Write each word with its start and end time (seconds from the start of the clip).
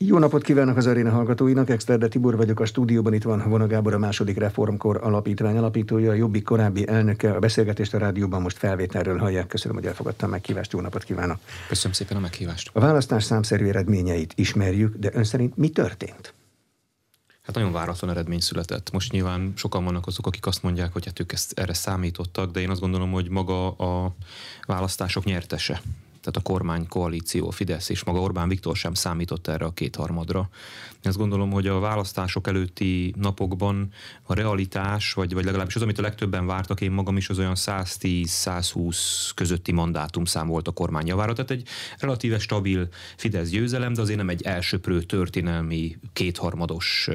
Jó 0.00 0.18
napot 0.18 0.42
kívánok 0.42 0.76
az 0.76 0.86
aréna 0.86 1.10
hallgatóinak, 1.10 1.70
Exterde 1.70 2.08
Tibor 2.08 2.36
vagyok 2.36 2.60
a 2.60 2.64
stúdióban, 2.64 3.14
itt 3.14 3.22
van 3.22 3.48
Vona 3.48 3.66
Gábor, 3.66 3.94
a 3.94 3.98
második 3.98 4.38
reformkor 4.38 5.00
alapítvány 5.02 5.56
alapítója, 5.56 6.10
a 6.10 6.14
Jobbik 6.14 6.44
korábbi 6.44 6.88
elnöke, 6.88 7.32
a 7.32 7.38
beszélgetést 7.38 7.94
a 7.94 7.98
rádióban 7.98 8.42
most 8.42 8.58
felvételről 8.58 9.18
hallják. 9.18 9.46
Köszönöm, 9.46 9.76
hogy 9.76 9.86
elfogadtam 9.86 10.28
a 10.28 10.32
meghívást, 10.32 10.72
jó 10.72 10.80
napot 10.80 11.04
kívánok. 11.04 11.38
Köszönöm 11.68 11.92
szépen 11.92 12.16
a 12.16 12.20
meghívást. 12.20 12.70
A 12.72 12.80
választás 12.80 13.24
számszerű 13.24 13.66
eredményeit 13.66 14.32
ismerjük, 14.36 14.96
de 14.96 15.10
ön 15.12 15.24
szerint 15.24 15.56
mi 15.56 15.68
történt? 15.68 16.34
Hát 17.42 17.54
nagyon 17.54 17.72
váratlan 17.72 18.10
eredmény 18.10 18.40
született. 18.40 18.90
Most 18.90 19.12
nyilván 19.12 19.52
sokan 19.56 19.84
vannak 19.84 20.06
azok, 20.06 20.26
akik 20.26 20.46
azt 20.46 20.62
mondják, 20.62 20.92
hogy 20.92 21.04
hát 21.04 21.20
ők 21.20 21.32
ezt 21.32 21.58
erre 21.58 21.74
számítottak, 21.74 22.50
de 22.50 22.60
én 22.60 22.70
azt 22.70 22.80
gondolom, 22.80 23.10
hogy 23.10 23.28
maga 23.28 23.70
a 23.70 24.14
választások 24.66 25.24
nyertese 25.24 25.80
tehát 26.28 26.46
a 26.46 26.52
kormány, 26.52 26.86
koalíció, 26.86 27.50
Fidesz 27.50 27.88
és 27.88 28.04
maga 28.04 28.20
Orbán 28.20 28.48
Viktor 28.48 28.76
sem 28.76 28.94
számított 28.94 29.46
erre 29.46 29.64
a 29.64 29.72
kétharmadra. 29.72 30.48
Én 30.90 30.98
azt 31.02 31.16
gondolom, 31.16 31.50
hogy 31.50 31.66
a 31.66 31.78
választások 31.78 32.46
előtti 32.46 33.14
napokban 33.16 33.92
a 34.22 34.34
realitás, 34.34 35.12
vagy, 35.12 35.34
vagy 35.34 35.44
legalábbis 35.44 35.76
az, 35.76 35.82
amit 35.82 35.98
a 35.98 36.02
legtöbben 36.02 36.46
vártak, 36.46 36.80
én 36.80 36.90
magam 36.90 37.16
is 37.16 37.28
az 37.28 37.38
olyan 37.38 37.54
110-120 37.56 39.30
közötti 39.34 39.72
mandátumszám 39.72 40.46
volt 40.46 40.68
a 40.68 40.72
kormány 40.72 41.06
javára. 41.06 41.32
Tehát 41.32 41.50
egy 41.50 41.68
relatíve 41.98 42.38
stabil 42.38 42.88
Fidesz 43.16 43.48
győzelem, 43.48 43.92
de 43.92 44.00
azért 44.00 44.18
nem 44.18 44.28
egy 44.28 44.42
elsöprő 44.42 45.02
történelmi 45.02 45.98
kétharmados 46.12 47.08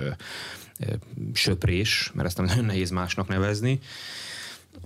söprés, 1.33 2.11
mert 2.13 2.27
ezt 2.27 2.37
nem 2.37 2.45
nagyon 2.45 2.65
nehéz 2.73 2.89
másnak 2.89 3.27
nevezni. 3.27 3.79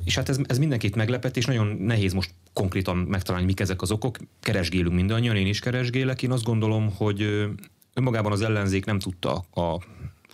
És 0.03 0.15
hát 0.15 0.29
ez, 0.29 0.39
ez 0.47 0.57
mindenkit 0.57 0.95
meglepett, 0.95 1.37
és 1.37 1.45
nagyon 1.45 1.67
nehéz 1.67 2.13
most 2.13 2.33
konkrétan 2.53 2.97
megtalálni, 2.97 3.45
mik 3.45 3.59
ezek 3.59 3.81
az 3.81 3.91
okok. 3.91 4.17
Keresgélünk 4.41 4.95
mindannyian, 4.95 5.35
én 5.35 5.47
is 5.47 5.59
keresgélek. 5.59 6.23
Én 6.23 6.31
azt 6.31 6.43
gondolom, 6.43 6.91
hogy 6.95 7.21
önmagában 7.93 8.31
az 8.31 8.41
ellenzék 8.41 8.85
nem 8.85 8.99
tudta 8.99 9.33
a 9.53 9.81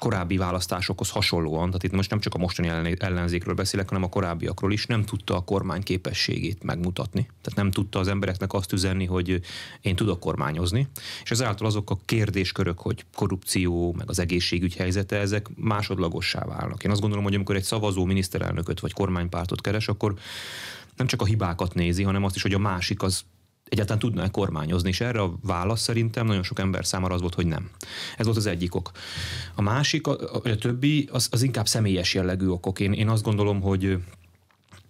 korábbi 0.03 0.38
választásokhoz 0.38 1.09
hasonlóan, 1.09 1.65
tehát 1.65 1.84
itt 1.84 1.91
most 1.91 2.09
nem 2.09 2.20
csak 2.20 2.34
a 2.34 2.37
mostani 2.37 2.96
ellenzékről 2.99 3.54
beszélek, 3.55 3.87
hanem 3.87 4.04
a 4.04 4.09
korábbiakról 4.09 4.71
is, 4.71 4.85
nem 4.85 5.04
tudta 5.04 5.35
a 5.35 5.41
kormány 5.41 5.84
képességét 5.84 6.63
megmutatni. 6.63 7.21
Tehát 7.21 7.55
nem 7.55 7.71
tudta 7.71 7.99
az 7.99 8.07
embereknek 8.07 8.54
azt 8.54 8.71
üzenni, 8.71 9.05
hogy 9.05 9.41
én 9.81 9.96
tudok 9.96 10.20
kormányozni, 10.20 10.87
és 11.24 11.31
ezáltal 11.31 11.68
azok 11.68 11.90
a 11.90 11.99
kérdéskörök, 12.05 12.79
hogy 12.79 13.05
korrupció, 13.15 13.93
meg 13.98 14.09
az 14.09 14.20
egészségügy 14.20 14.76
helyzete, 14.76 15.18
ezek 15.18 15.48
másodlagossá 15.55 16.46
válnak. 16.46 16.84
Én 16.84 16.91
azt 16.91 17.01
gondolom, 17.01 17.26
hogy 17.26 17.35
amikor 17.35 17.55
egy 17.55 17.63
szavazó 17.63 18.05
miniszterelnököt 18.05 18.79
vagy 18.79 18.93
kormánypártot 18.93 19.62
keres, 19.62 19.87
akkor 19.87 20.13
nem 20.96 21.07
csak 21.07 21.21
a 21.21 21.26
hibákat 21.26 21.74
nézi, 21.74 22.04
hanem 22.04 22.24
azt 22.24 22.35
is, 22.35 22.41
hogy 22.41 22.54
a 22.54 22.59
másik 22.59 23.01
az 23.01 23.24
egyáltalán 23.69 23.99
tudna-e 23.99 24.29
kormányozni, 24.29 24.89
és 24.89 25.01
erre 25.01 25.21
a 25.21 25.33
válasz 25.41 25.81
szerintem 25.81 26.25
nagyon 26.25 26.43
sok 26.43 26.59
ember 26.59 26.85
számára 26.85 27.13
az 27.13 27.21
volt, 27.21 27.35
hogy 27.35 27.47
nem. 27.47 27.69
Ez 28.17 28.25
volt 28.25 28.37
az 28.37 28.45
egyik 28.45 28.75
ok. 28.75 28.91
A 29.55 29.61
másik, 29.61 30.07
a, 30.07 30.17
a 30.43 30.55
többi, 30.55 31.09
az, 31.11 31.27
az 31.31 31.41
inkább 31.41 31.67
személyes 31.67 32.13
jellegű 32.13 32.47
okok. 32.47 32.79
Én, 32.79 32.93
én 32.93 33.09
azt 33.09 33.23
gondolom, 33.23 33.61
hogy 33.61 33.97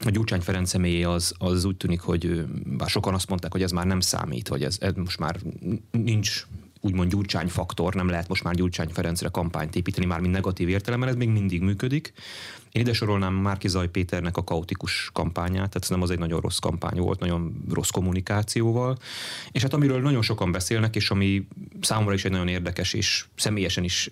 a 0.06 0.10
Gyurcsány 0.10 0.42
Ferenc 0.42 0.70
személyé 0.70 1.04
az, 1.04 1.34
az 1.38 1.66
úgy 1.66 1.78
tűnik, 1.78 2.02
hogy 2.02 2.46
bár 2.66 2.90
sokan 2.90 3.14
azt 3.14 3.30
mondták, 3.30 3.52
hogy 3.52 3.64
ez 3.64 3.72
már 3.72 3.86
nem 3.86 4.00
számít, 4.00 4.48
vagy 4.48 4.64
ez, 4.64 4.78
ez 4.80 4.94
most 4.96 5.20
már 5.20 5.40
nincs 5.92 6.48
úgymond 6.84 7.10
Gyurcsány 7.10 7.48
faktor, 7.48 7.94
nem 7.94 8.10
lehet 8.10 8.28
most 8.28 8.44
már 8.44 8.54
Gyurcsány 8.54 8.90
Ferencre 8.90 9.30
kampányt 9.30 9.76
építeni, 9.76 10.06
már 10.06 10.20
mind 10.20 10.34
negatív 10.34 10.70
értelemben, 10.70 11.10
ez 11.10 11.16
még 11.16 11.30
mindig 11.30 11.62
működik. 11.62 12.14
Én 12.72 12.82
ide 12.82 12.94
sorolnám 12.94 13.34
Márki 13.34 13.68
Zaj 13.68 13.90
Péternek 13.90 14.38
a 14.38 14.44
kaotikus 14.44 15.10
kampányát, 15.14 15.70
tehát 15.70 15.90
nem 15.90 16.02
az 16.02 16.10
egy 16.10 16.20
nagyon 16.20 16.40
rossz 16.40 16.58
kampány 16.58 17.00
volt, 17.00 17.20
nagyon 17.20 17.64
rossz 17.74 17.90
kommunikációval. 17.90 18.98
És 19.52 19.62
hát 19.62 19.74
amiről 19.74 20.02
nagyon 20.02 20.22
sokan 20.22 20.52
beszélnek, 20.52 20.96
és 20.96 21.10
ami 21.10 21.48
számomra 21.82 22.14
is 22.14 22.26
egy 22.26 22.32
nagyon 22.32 22.48
érdekes 22.48 22.94
és 22.94 23.26
személyesen 23.36 23.84
is 23.84 24.10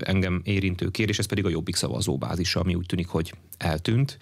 engem 0.00 0.40
érintő 0.44 0.90
kérdés, 0.90 1.18
ez 1.18 1.26
pedig 1.26 1.44
a 1.44 1.48
jobbik 1.48 1.76
szavazóbázisa, 1.76 2.60
ami 2.60 2.74
úgy 2.74 2.86
tűnik, 2.86 3.08
hogy 3.08 3.34
eltűnt. 3.58 4.18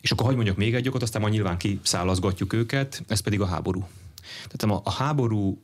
És 0.00 0.10
akkor 0.10 0.26
hogy 0.26 0.34
mondjak 0.34 0.56
még 0.56 0.74
egy 0.74 0.88
okot, 0.88 1.02
aztán 1.02 1.20
majd 1.20 1.34
nyilván 1.34 1.56
kiszállazgatjuk 1.56 2.52
őket, 2.52 3.02
ez 3.08 3.20
pedig 3.20 3.40
a 3.40 3.46
háború. 3.46 3.88
Tehát 4.48 4.78
a, 4.78 4.82
a 4.84 4.92
háború 4.92 5.62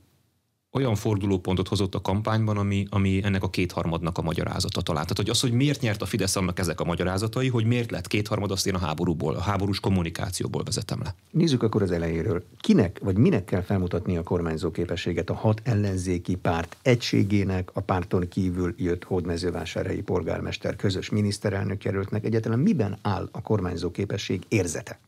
olyan 0.72 0.94
fordulópontot 0.94 1.69
hozott 1.69 1.94
a 1.94 2.00
kampányban, 2.00 2.56
ami, 2.56 2.87
ami 2.91 3.21
ennek 3.25 3.43
a 3.43 3.50
kétharmadnak 3.50 4.19
a 4.19 4.22
magyarázata 4.22 4.81
talán. 4.81 5.03
Tehát, 5.03 5.16
hogy 5.16 5.28
az, 5.28 5.41
hogy 5.41 5.53
miért 5.53 5.81
nyert 5.81 6.03
a 6.03 6.06
Fidesz 6.06 6.37
annak 6.37 6.59
ezek 6.59 6.81
a 6.81 6.84
magyarázatai, 6.84 7.49
hogy 7.49 7.65
miért 7.65 7.91
lett 7.91 8.06
kétharmad, 8.06 8.50
azt 8.50 8.66
én 8.66 8.75
a 8.75 8.78
háborúból, 8.78 9.34
a 9.34 9.41
háborús 9.41 9.81
kommunikációból 9.81 10.62
vezetem 10.62 11.00
le. 11.03 11.15
Nézzük 11.31 11.62
akkor 11.62 11.82
az 11.82 11.91
elejéről. 11.91 12.44
Kinek 12.60 13.00
vagy 13.03 13.16
minek 13.16 13.44
kell 13.44 13.62
felmutatni 13.62 14.16
a 14.16 14.22
kormányzó 14.22 14.71
képességet 14.71 15.31
a 15.31 15.34
hat 15.34 15.60
ellenzéki 15.65 16.34
párt 16.34 16.77
egységének, 16.83 17.71
a 17.72 17.81
párton 17.81 18.28
kívül 18.28 18.75
jött 18.77 19.04
hódmezővásárhelyi 19.04 20.03
polgármester 20.03 20.77
közös 20.77 21.10
miniszterelnök 21.10 21.84
jelöltnek 21.84 22.25
egyáltalán 22.25 22.59
miben 22.59 22.98
áll 23.03 23.28
a 23.33 23.43
kormányzó 23.43 23.91
képesség 23.91 24.43
érzete? 24.48 24.98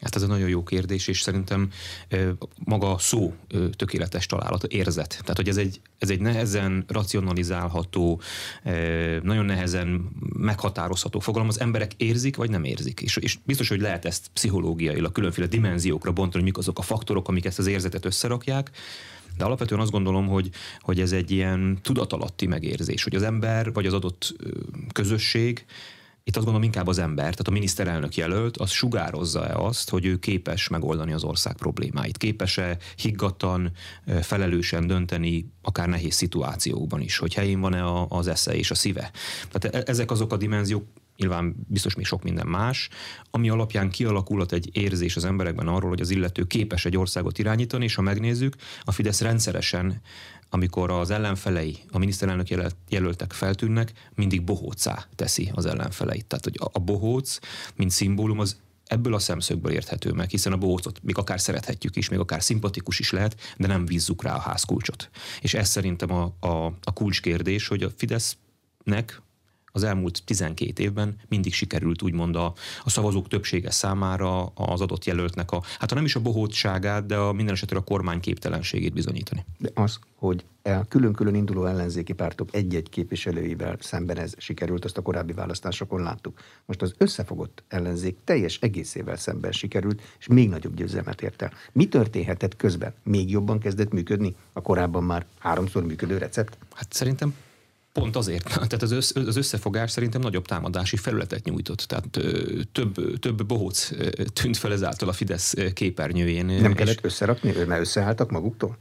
Hát 0.00 0.16
ez 0.16 0.22
egy 0.22 0.28
nagyon 0.28 0.48
jó 0.48 0.62
kérdés, 0.62 1.08
és 1.08 1.20
szerintem 1.20 1.70
maga 2.64 2.94
a 2.94 2.98
szó 2.98 3.34
tökéletes 3.76 4.26
találat, 4.26 4.64
érzet. 4.64 5.08
Tehát, 5.08 5.36
hogy 5.36 5.48
ez 5.48 5.56
egy, 5.56 5.80
ez 5.98 6.10
egy 6.10 6.20
nehezen 6.20 6.84
racionalizálható, 6.88 8.20
nagyon 9.22 9.44
nehezen 9.44 10.10
meghatározható 10.32 11.18
fogalom. 11.18 11.48
Az 11.48 11.60
emberek 11.60 11.92
érzik, 11.96 12.36
vagy 12.36 12.50
nem 12.50 12.64
érzik. 12.64 13.00
És, 13.00 13.16
és 13.16 13.38
biztos, 13.44 13.68
hogy 13.68 13.80
lehet 13.80 14.04
ezt 14.04 14.30
pszichológiailag 14.32 15.12
különféle 15.12 15.46
dimenziókra 15.46 16.12
bontani, 16.12 16.42
hogy 16.42 16.52
mik 16.52 16.58
azok 16.58 16.78
a 16.78 16.82
faktorok, 16.82 17.28
amik 17.28 17.44
ezt 17.44 17.58
az 17.58 17.66
érzetet 17.66 18.04
összerakják. 18.04 18.70
De 19.36 19.44
alapvetően 19.44 19.80
azt 19.80 19.90
gondolom, 19.90 20.26
hogy, 20.26 20.50
hogy 20.80 21.00
ez 21.00 21.12
egy 21.12 21.30
ilyen 21.30 21.78
tudatalatti 21.82 22.46
megérzés, 22.46 23.02
hogy 23.02 23.14
az 23.14 23.22
ember 23.22 23.72
vagy 23.72 23.86
az 23.86 23.92
adott 23.92 24.36
közösség 24.92 25.64
itt 26.28 26.36
azt 26.36 26.44
gondolom 26.44 26.62
inkább 26.62 26.86
az 26.86 26.98
ember, 26.98 27.24
tehát 27.24 27.48
a 27.48 27.50
miniszterelnök 27.50 28.16
jelölt, 28.16 28.56
az 28.56 28.70
sugározza-e 28.70 29.56
azt, 29.56 29.90
hogy 29.90 30.06
ő 30.06 30.18
képes 30.18 30.68
megoldani 30.68 31.12
az 31.12 31.24
ország 31.24 31.56
problémáit, 31.56 32.16
képes-e 32.16 32.76
higgadtan, 32.96 33.72
felelősen 34.22 34.86
dönteni, 34.86 35.52
akár 35.62 35.88
nehéz 35.88 36.14
szituációkban 36.14 37.00
is, 37.00 37.18
hogy 37.18 37.34
helyén 37.34 37.60
van-e 37.60 38.04
az 38.08 38.26
esze 38.26 38.56
és 38.56 38.70
a 38.70 38.74
szíve. 38.74 39.10
Tehát 39.50 39.76
e, 39.76 39.90
ezek 39.90 40.10
azok 40.10 40.32
a 40.32 40.36
dimenziók, 40.36 40.84
nyilván 41.16 41.54
biztos 41.68 41.94
még 41.94 42.06
sok 42.06 42.22
minden 42.22 42.46
más, 42.46 42.88
ami 43.30 43.48
alapján 43.48 43.90
kialakulhat 43.90 44.52
egy 44.52 44.68
érzés 44.72 45.16
az 45.16 45.24
emberekben 45.24 45.68
arról, 45.68 45.88
hogy 45.88 46.00
az 46.00 46.10
illető 46.10 46.44
képes 46.44 46.84
egy 46.84 46.96
országot 46.96 47.38
irányítani, 47.38 47.84
és 47.84 47.94
ha 47.94 48.02
megnézzük, 48.02 48.56
a 48.82 48.92
Fidesz 48.92 49.20
rendszeresen 49.20 50.00
amikor 50.50 50.90
az 50.90 51.10
ellenfelei, 51.10 51.78
a 51.90 51.98
miniszterelnök 51.98 52.48
jelöltek 52.88 53.32
feltűnnek, 53.32 53.92
mindig 54.14 54.44
bohócá 54.44 55.06
teszi 55.14 55.50
az 55.54 55.66
ellenfeleit. 55.66 56.26
Tehát, 56.26 56.44
hogy 56.44 56.58
a 56.72 56.78
bohóc, 56.78 57.38
mint 57.76 57.90
szimbólum, 57.90 58.38
az 58.38 58.56
ebből 58.88 59.14
a 59.14 59.18
szemszögből 59.18 59.72
érthető 59.72 60.12
meg, 60.12 60.30
hiszen 60.30 60.52
a 60.52 60.56
bohócot 60.56 61.02
még 61.02 61.18
akár 61.18 61.40
szerethetjük 61.40 61.96
is, 61.96 62.08
még 62.08 62.18
akár 62.18 62.42
szimpatikus 62.42 62.98
is 62.98 63.10
lehet, 63.10 63.54
de 63.56 63.66
nem 63.66 63.84
bízzuk 63.84 64.22
rá 64.22 64.34
a 64.34 64.40
házkulcsot. 64.40 65.10
És 65.40 65.54
ez 65.54 65.68
szerintem 65.68 66.12
a, 66.12 66.32
a, 66.40 66.64
a 66.82 66.92
kulcskérdés, 66.92 67.68
hogy 67.68 67.82
a 67.82 67.90
Fidesznek 67.96 69.22
az 69.72 69.82
elmúlt 69.82 70.22
12 70.24 70.82
évben 70.82 71.16
mindig 71.28 71.52
sikerült 71.52 72.02
úgymond 72.02 72.36
a, 72.36 72.52
a 72.84 72.90
szavazók 72.90 73.28
többsége 73.28 73.70
számára 73.70 74.46
az 74.46 74.80
adott 74.80 75.04
jelöltnek 75.04 75.50
a, 75.50 75.62
hát 75.78 75.88
ha 75.88 75.94
nem 75.94 76.04
is 76.04 76.14
a 76.14 76.20
bohótságát, 76.20 77.06
de 77.06 77.16
a 77.16 77.32
minden 77.32 77.54
esetre 77.54 77.76
a 77.76 77.80
kormány 77.80 78.20
képtelenségét 78.20 78.92
bizonyítani. 78.92 79.44
De 79.58 79.70
az, 79.74 79.98
hogy 80.14 80.44
a 80.62 80.88
külön-külön 80.88 81.34
induló 81.34 81.64
ellenzéki 81.64 82.12
pártok 82.12 82.48
egy-egy 82.52 82.88
képviselőivel 82.88 83.76
szemben 83.80 84.18
ez 84.18 84.32
sikerült, 84.36 84.84
azt 84.84 84.96
a 84.96 85.02
korábbi 85.02 85.32
választásokon 85.32 86.02
láttuk. 86.02 86.40
Most 86.66 86.82
az 86.82 86.94
összefogott 86.98 87.62
ellenzék 87.68 88.16
teljes 88.24 88.58
egészével 88.60 89.16
szemben 89.16 89.52
sikerült, 89.52 90.02
és 90.18 90.26
még 90.26 90.48
nagyobb 90.48 90.74
győzelmet 90.74 91.22
ért 91.22 91.42
el. 91.42 91.52
Mi 91.72 91.88
történhetett 91.88 92.56
közben? 92.56 92.94
Még 93.02 93.30
jobban 93.30 93.58
kezdett 93.58 93.92
működni 93.92 94.34
a 94.52 94.60
korábban 94.60 95.04
már 95.04 95.26
háromszor 95.38 95.84
működő 95.84 96.18
recept? 96.18 96.58
Hát 96.74 96.92
szerintem 96.92 97.34
Pont 97.98 98.16
azért. 98.16 98.44
Tehát 98.54 98.82
az, 98.82 98.90
össz, 98.90 99.14
az 99.14 99.36
összefogás 99.36 99.90
szerintem 99.90 100.20
nagyobb 100.20 100.46
támadási 100.46 100.96
felületet 100.96 101.44
nyújtott. 101.44 101.78
Tehát 101.78 102.16
ö, 102.16 102.60
több, 102.72 103.18
több 103.18 103.46
bohóc 103.46 103.90
tűnt 104.32 104.56
fel 104.56 104.72
ezáltal 104.72 105.08
a 105.08 105.12
Fidesz 105.12 105.54
képernyőjén. 105.72 106.46
Nem 106.46 106.74
kellett 106.74 107.04
összerakni, 107.04 107.52
mert 107.66 107.80
összeálltak 107.80 108.30
maguktól? 108.30 108.78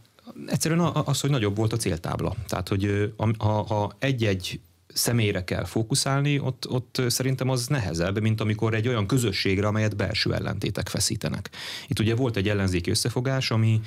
Egyszerűen 0.48 0.80
az, 0.80 1.22
hogy 1.22 1.30
nagyobb 1.30 1.56
volt 1.56 1.74
a 1.74 1.78
céltábla. 1.78 2.36
Tehát, 2.48 2.68
hogy 2.68 3.14
ha, 3.38 3.64
ha 3.64 3.96
egy-egy 4.00 4.60
személyre 4.98 5.44
kell 5.44 5.66
fókuszálni, 5.66 6.40
ott, 6.40 6.70
ott 6.70 7.02
szerintem 7.08 7.50
az 7.50 7.68
nehezebb, 7.68 8.22
mint 8.22 8.42
amikor 8.42 8.74
egy 8.74 8.88
olyan 8.88 9.08
közösségre, 9.08 9.68
amelyet 9.68 9.96
belső 9.96 10.34
ellentétek 10.34 10.90
feszítenek. 10.90 11.50
Itt 11.88 12.00
ugye 12.00 12.16
volt 12.16 12.36
egy 12.36 12.50
ellenzéki 12.50 12.90
összefogás, 12.90 13.52
ami, 13.52 13.82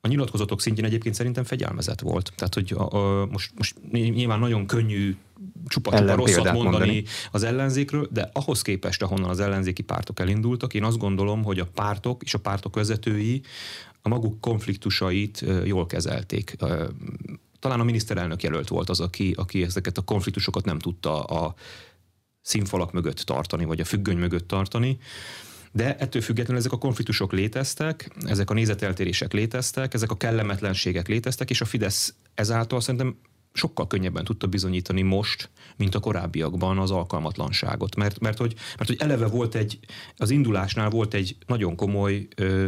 a 0.00 0.08
nyilatkozatok 0.08 0.60
szintjén 0.60 0.86
egyébként 0.86 1.14
szerintem 1.14 1.44
fegyelmezett 1.44 2.00
volt. 2.00 2.32
Tehát, 2.36 2.54
hogy 2.54 2.74
a, 2.76 2.92
a, 2.92 3.26
most, 3.26 3.52
most 3.56 3.76
nyilván 3.90 4.38
nagyon 4.38 4.66
könnyű 4.66 5.16
csupa-csupa 5.66 6.14
rosszat 6.14 6.44
mondani, 6.44 6.62
mondani 6.62 7.04
az 7.30 7.42
ellenzékről, 7.42 8.08
de 8.12 8.30
ahhoz 8.32 8.62
képest, 8.62 9.02
ahonnan 9.02 9.30
az 9.30 9.40
ellenzéki 9.40 9.82
pártok 9.82 10.20
elindultak, 10.20 10.74
én 10.74 10.84
azt 10.84 10.98
gondolom, 10.98 11.42
hogy 11.42 11.58
a 11.58 11.66
pártok 11.74 12.22
és 12.22 12.34
a 12.34 12.38
pártok 12.38 12.74
vezetői 12.74 13.42
a 14.02 14.08
maguk 14.08 14.40
konfliktusait 14.40 15.44
jól 15.64 15.86
kezelték. 15.86 16.56
talán 17.58 17.80
a 17.80 17.84
miniszterelnök 17.84 18.42
jelölt 18.42 18.68
volt 18.68 18.88
az, 18.88 19.00
aki, 19.00 19.34
aki 19.36 19.62
ezeket 19.62 19.98
a 19.98 20.02
konfliktusokat 20.02 20.64
nem 20.64 20.78
tudta 20.78 21.22
a 21.22 21.54
színfalak 22.40 22.92
mögött 22.92 23.18
tartani, 23.18 23.64
vagy 23.64 23.80
a 23.80 23.84
függöny 23.84 24.16
mögött 24.16 24.48
tartani. 24.48 24.98
De 25.72 25.96
ettől 25.96 26.22
függetlenül 26.22 26.60
ezek 26.60 26.72
a 26.72 26.78
konfliktusok 26.78 27.32
léteztek, 27.32 28.10
ezek 28.26 28.50
a 28.50 28.54
nézeteltérések 28.54 29.32
léteztek, 29.32 29.94
ezek 29.94 30.10
a 30.10 30.16
kellemetlenségek 30.16 31.08
léteztek, 31.08 31.50
és 31.50 31.60
a 31.60 31.64
Fidesz 31.64 32.14
ezáltal 32.34 32.80
szerintem 32.80 33.16
sokkal 33.52 33.86
könnyebben 33.86 34.24
tudta 34.24 34.46
bizonyítani 34.46 35.02
most, 35.02 35.50
mint 35.76 35.94
a 35.94 36.00
korábbiakban 36.00 36.78
az 36.78 36.90
alkalmatlanságot. 36.90 37.96
Mert, 37.96 38.18
mert, 38.18 38.38
hogy, 38.38 38.54
mert 38.76 38.88
hogy 38.88 38.98
eleve 39.00 39.26
volt 39.26 39.54
egy, 39.54 39.78
az 40.16 40.30
indulásnál 40.30 40.90
volt 40.90 41.14
egy 41.14 41.36
nagyon 41.46 41.76
komoly 41.76 42.28
ö, 42.36 42.66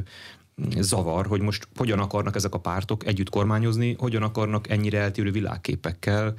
zavar, 0.78 1.26
hogy 1.26 1.40
most 1.40 1.68
hogyan 1.76 1.98
akarnak 1.98 2.34
ezek 2.34 2.54
a 2.54 2.60
pártok 2.60 3.06
együtt 3.06 3.30
kormányozni, 3.30 3.94
hogyan 3.98 4.22
akarnak 4.22 4.68
ennyire 4.68 4.98
eltérő 4.98 5.30
világképekkel 5.30 6.34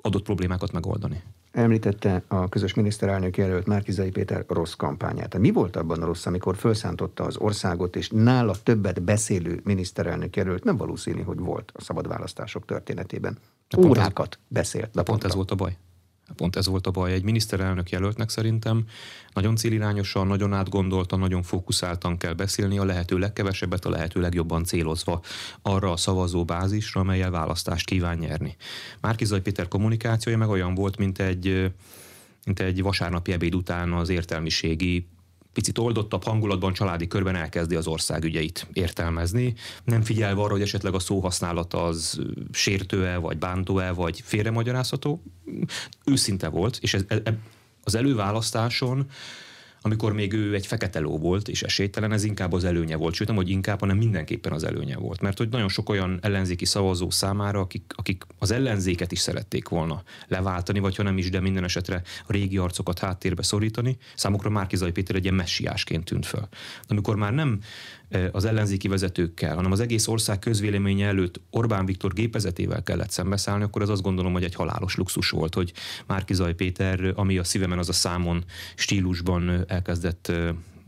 adott 0.00 0.24
problémákat 0.24 0.72
megoldani. 0.72 1.22
Említette 1.56 2.22
a 2.28 2.48
közös 2.48 2.74
miniszterelnök 2.74 3.36
jelölt 3.36 3.66
Márkizai 3.66 4.10
Péter 4.10 4.44
rossz 4.48 4.72
kampányát. 4.72 5.38
Mi 5.38 5.50
volt 5.50 5.76
abban 5.76 6.02
a 6.02 6.06
rossz, 6.06 6.26
amikor 6.26 6.56
felszántotta 6.56 7.24
az 7.24 7.36
országot, 7.36 7.96
és 7.96 8.08
nála 8.08 8.54
többet 8.62 9.02
beszélő 9.02 9.60
miniszterelnök 9.64 10.36
jelölt 10.36 10.64
nem 10.64 10.76
valószínű, 10.76 11.22
hogy 11.22 11.38
volt 11.38 11.72
a 11.74 11.82
szabad 11.82 12.08
választások 12.08 12.64
történetében. 12.64 13.38
Órákat 13.78 14.34
ez, 14.34 14.40
beszélt. 14.48 14.90
De 14.92 15.02
pont 15.02 15.24
ez 15.24 15.34
volt 15.34 15.50
a 15.50 15.54
baj. 15.54 15.76
Pont 16.36 16.56
ez 16.56 16.66
volt 16.66 16.86
a 16.86 16.90
baj. 16.90 17.12
Egy 17.12 17.22
miniszterelnök 17.22 17.90
jelöltnek 17.90 18.28
szerintem 18.30 18.84
nagyon 19.32 19.56
célirányosan, 19.56 20.26
nagyon 20.26 20.52
átgondoltan, 20.52 21.18
nagyon 21.18 21.42
fókuszáltan 21.42 22.16
kell 22.16 22.32
beszélni, 22.32 22.78
a 22.78 22.84
lehető 22.84 23.18
legkevesebbet, 23.18 23.84
a 23.84 23.90
lehető 23.90 24.20
legjobban 24.20 24.64
célozva 24.64 25.22
arra 25.62 25.92
a 25.92 25.96
szavazó 25.96 26.44
bázisra, 26.44 27.00
amelyel 27.00 27.30
választást 27.30 27.86
kíván 27.86 28.18
nyerni. 28.18 28.56
Márkizaj 29.00 29.40
Péter 29.40 29.68
kommunikációja 29.68 30.38
meg 30.38 30.48
olyan 30.48 30.74
volt, 30.74 30.96
mint 30.96 31.18
egy 31.18 31.72
mint 32.44 32.60
egy 32.60 32.82
vasárnapi 32.82 33.32
ebéd 33.32 33.54
után 33.54 33.92
az 33.92 34.08
értelmiségi 34.08 35.06
picit 35.56 35.78
oldottabb 35.78 36.24
hangulatban, 36.24 36.72
családi 36.72 37.06
körben 37.06 37.36
elkezdi 37.36 37.74
az 37.74 37.86
ország 37.86 38.24
ügyeit 38.24 38.66
értelmezni, 38.72 39.54
nem 39.84 40.02
figyelve 40.02 40.40
arra, 40.40 40.52
hogy 40.52 40.62
esetleg 40.62 40.94
a 40.94 40.98
szóhasználat 40.98 41.74
az 41.74 42.20
sértő-e, 42.52 43.16
vagy 43.16 43.38
bántó-e, 43.38 43.90
vagy 43.90 44.22
félremagyarázható. 44.24 45.22
Őszinte 46.04 46.48
volt, 46.48 46.78
és 46.80 46.94
ez, 46.94 47.04
ez, 47.08 47.20
az 47.84 47.94
előválasztáson 47.94 49.06
amikor 49.86 50.12
még 50.12 50.32
ő 50.32 50.54
egy 50.54 50.66
fekete 50.66 51.00
ló 51.00 51.18
volt, 51.18 51.48
és 51.48 51.62
esélytelen, 51.62 52.12
ez 52.12 52.24
inkább 52.24 52.52
az 52.52 52.64
előnye 52.64 52.96
volt. 52.96 53.14
Sőt, 53.14 53.26
nem, 53.26 53.36
hogy 53.36 53.48
inkább, 53.48 53.80
hanem 53.80 53.96
mindenképpen 53.96 54.52
az 54.52 54.64
előnye 54.64 54.96
volt. 54.96 55.20
Mert 55.20 55.38
hogy 55.38 55.48
nagyon 55.48 55.68
sok 55.68 55.88
olyan 55.88 56.18
ellenzéki 56.22 56.64
szavazó 56.64 57.10
számára, 57.10 57.60
akik, 57.60 57.92
akik 57.96 58.24
az 58.38 58.50
ellenzéket 58.50 59.12
is 59.12 59.18
szerették 59.18 59.68
volna 59.68 60.02
leváltani, 60.28 60.78
vagy 60.78 60.96
ha 60.96 61.02
nem 61.02 61.18
is, 61.18 61.30
de 61.30 61.40
minden 61.40 61.64
esetre 61.64 62.02
a 62.26 62.32
régi 62.32 62.58
arcokat 62.58 62.98
háttérbe 62.98 63.42
szorítani, 63.42 63.96
számukra 64.14 64.50
Márkizai 64.50 64.90
Péter 64.90 65.16
egy 65.16 65.22
ilyen 65.22 65.34
messiásként 65.34 66.04
tűnt 66.04 66.26
föl. 66.26 66.48
Amikor 66.88 67.16
már 67.16 67.32
nem 67.32 67.60
az 68.32 68.44
ellenzéki 68.44 68.88
vezetőkkel, 68.88 69.54
hanem 69.54 69.72
az 69.72 69.80
egész 69.80 70.06
ország 70.06 70.38
közvéleménye 70.38 71.06
előtt 71.06 71.40
Orbán 71.50 71.86
Viktor 71.86 72.12
gépezetével 72.12 72.82
kellett 72.82 73.10
szembeszállni, 73.10 73.64
akkor 73.64 73.82
ez 73.82 73.88
azt 73.88 74.02
gondolom, 74.02 74.32
hogy 74.32 74.44
egy 74.44 74.54
halálos 74.54 74.96
luxus 74.96 75.30
volt, 75.30 75.54
hogy 75.54 75.72
Márkizaj 76.06 76.54
Péter, 76.54 77.12
ami 77.14 77.38
a 77.38 77.44
szívemen 77.44 77.78
az 77.78 77.88
a 77.88 77.92
számon 77.92 78.44
stílusban 78.74 79.64
elkezdett 79.68 80.32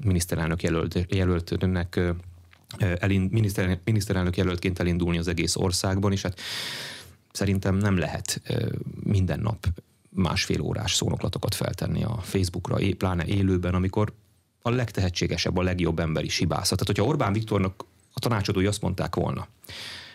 miniszterelnök 0.04 0.62
jelölt, 0.62 1.06
jelöltnek 1.08 2.00
elind, 2.78 3.32
miniszter, 3.32 3.78
miniszterelnök 3.84 4.36
jelöltként 4.36 4.78
elindulni 4.78 5.18
az 5.18 5.28
egész 5.28 5.56
országban, 5.56 6.12
és 6.12 6.22
hát 6.22 6.40
szerintem 7.32 7.76
nem 7.76 7.98
lehet 7.98 8.42
minden 9.02 9.40
nap 9.40 9.66
másfél 10.10 10.60
órás 10.60 10.94
szónoklatokat 10.94 11.54
feltenni 11.54 12.04
a 12.04 12.18
Facebookra, 12.22 12.76
pláne 12.96 13.24
élőben, 13.24 13.74
amikor 13.74 14.12
a 14.68 14.76
legtehetségesebb, 14.76 15.56
a 15.56 15.62
legjobb 15.62 15.98
ember 15.98 16.24
is 16.24 16.36
hibázhat. 16.36 16.78
Tehát, 16.78 16.86
hogyha 16.86 17.04
Orbán 17.04 17.32
Viktornak 17.32 17.84
a 18.12 18.18
tanácsadói 18.18 18.66
azt 18.66 18.82
mondták 18.82 19.14
volna, 19.14 19.48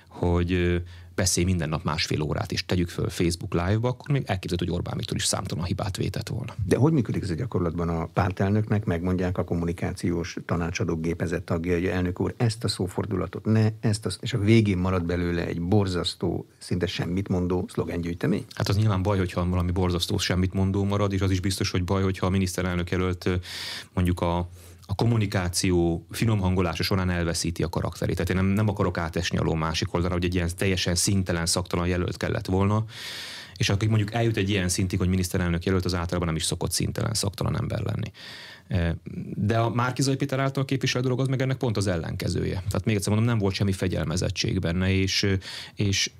hogy 0.08 0.82
beszélj 1.16 1.46
minden 1.46 1.70
nap 1.70 1.84
másfél 1.84 2.22
órát, 2.22 2.52
és 2.52 2.66
tegyük 2.66 2.90
föl 2.90 3.10
Facebook 3.10 3.54
Live-ba, 3.54 3.88
akkor 3.88 4.10
még 4.10 4.24
elképzelhető, 4.26 4.66
hogy 4.66 4.74
Orbán 4.74 4.98
Viktor 4.98 5.18
is 5.18 5.26
számtalan 5.26 5.66
hibát 5.66 5.98
vétett 5.98 6.28
volna. 6.28 6.54
De 6.66 6.78
hogy 6.78 6.94
működik 6.94 7.24
ez 7.24 7.30
a 7.30 7.34
gyakorlatban 7.34 7.90
a 7.90 8.06
pártelnöknek? 8.06 8.86
Megmondják 8.86 9.38
a 9.38 9.44
kommunikációs 9.44 10.38
tanácsadók 10.46 11.02
gépezett 11.02 11.46
tagja, 11.46 11.74
hogy 11.74 11.86
elnök 11.86 12.20
úr 12.20 12.34
ezt 12.38 12.64
a 12.64 12.68
szófordulatot 12.68 13.46
ne, 13.46 13.70
ezt 13.80 14.06
a, 14.06 14.10
és 14.20 14.34
a 14.34 14.38
végén 14.40 14.78
marad 14.78 15.06
belőle 15.06 15.46
egy 15.46 15.62
borzasztó, 15.62 16.48
szinte 16.58 16.86
semmit 16.86 17.28
mondó 17.28 17.66
szlogengyűjtemény? 17.72 18.46
Hát 18.56 18.70
az 18.70 18.78
nyilván 18.78 19.02
baj, 19.02 19.18
hogyha 19.18 19.50
valami 19.50 19.72
borzasztó 19.72 20.18
semmit 20.18 20.54
mondó 20.54 20.84
marad, 20.84 21.14
és 21.14 21.22
az 21.22 21.32
is 21.32 21.40
biztos, 21.40 21.72
hogy 21.72 21.84
baj, 21.84 22.04
hogyha 22.04 22.26
a 22.26 22.30
miniszterelnök 22.30 22.92
jelölt 22.92 23.30
mondjuk 23.94 24.22
a 24.22 24.50
a 24.94 24.96
kommunikáció 24.96 26.06
finom 26.12 26.40
hangolása 26.40 26.84
során 26.84 27.10
elveszíti 27.10 27.64
a 27.64 27.70
karakterét. 27.70 28.16
Tehát 28.16 28.30
én 28.30 28.36
nem, 28.36 28.46
nem 28.46 28.70
akarok 28.70 28.98
átesni 28.98 29.38
a 29.38 29.44
ló 29.44 29.54
másik 29.54 29.94
oldalra, 29.94 30.16
hogy 30.16 30.26
egy 30.26 30.36
ilyen 30.36 30.50
teljesen 30.58 30.96
szintelen, 30.96 31.46
szaktalan 31.46 31.88
jelölt 31.88 32.18
kellett 32.18 32.46
volna, 32.46 32.86
és 33.58 33.70
akik 33.70 33.90
mondjuk 33.90 34.14
eljut 34.14 34.38
egy 34.38 34.50
ilyen 34.50 34.70
szintig, 34.70 35.00
hogy 35.00 35.08
miniszterelnök 35.08 35.64
jelölt, 35.64 35.86
az 35.86 35.94
általában 35.94 36.28
nem 36.28 36.36
is 36.36 36.44
szokott 36.44 36.72
szintelen, 36.72 37.14
szaktalan 37.14 37.58
ember 37.58 37.80
lenni. 37.80 38.12
E, 38.68 38.96
de 39.36 39.58
a 39.58 39.70
Márkizai 39.70 40.16
Péter 40.16 40.40
által 40.40 40.66
képviselő 40.66 41.04
dolog 41.04 41.20
az 41.20 41.28
meg 41.28 41.42
ennek 41.42 41.58
pont 41.58 41.78
az 41.78 41.88
ellenkezője. 41.88 42.56
Tehát 42.56 42.86
még 42.86 42.96
egyszer 42.96 43.14
mondom, 43.14 43.30
nem 43.30 43.40
volt 43.40 43.54
semmi 43.56 43.72
fegyelmezettség 43.72 44.60
benne, 44.60 44.92
és, 44.92 45.28
és 45.76 46.12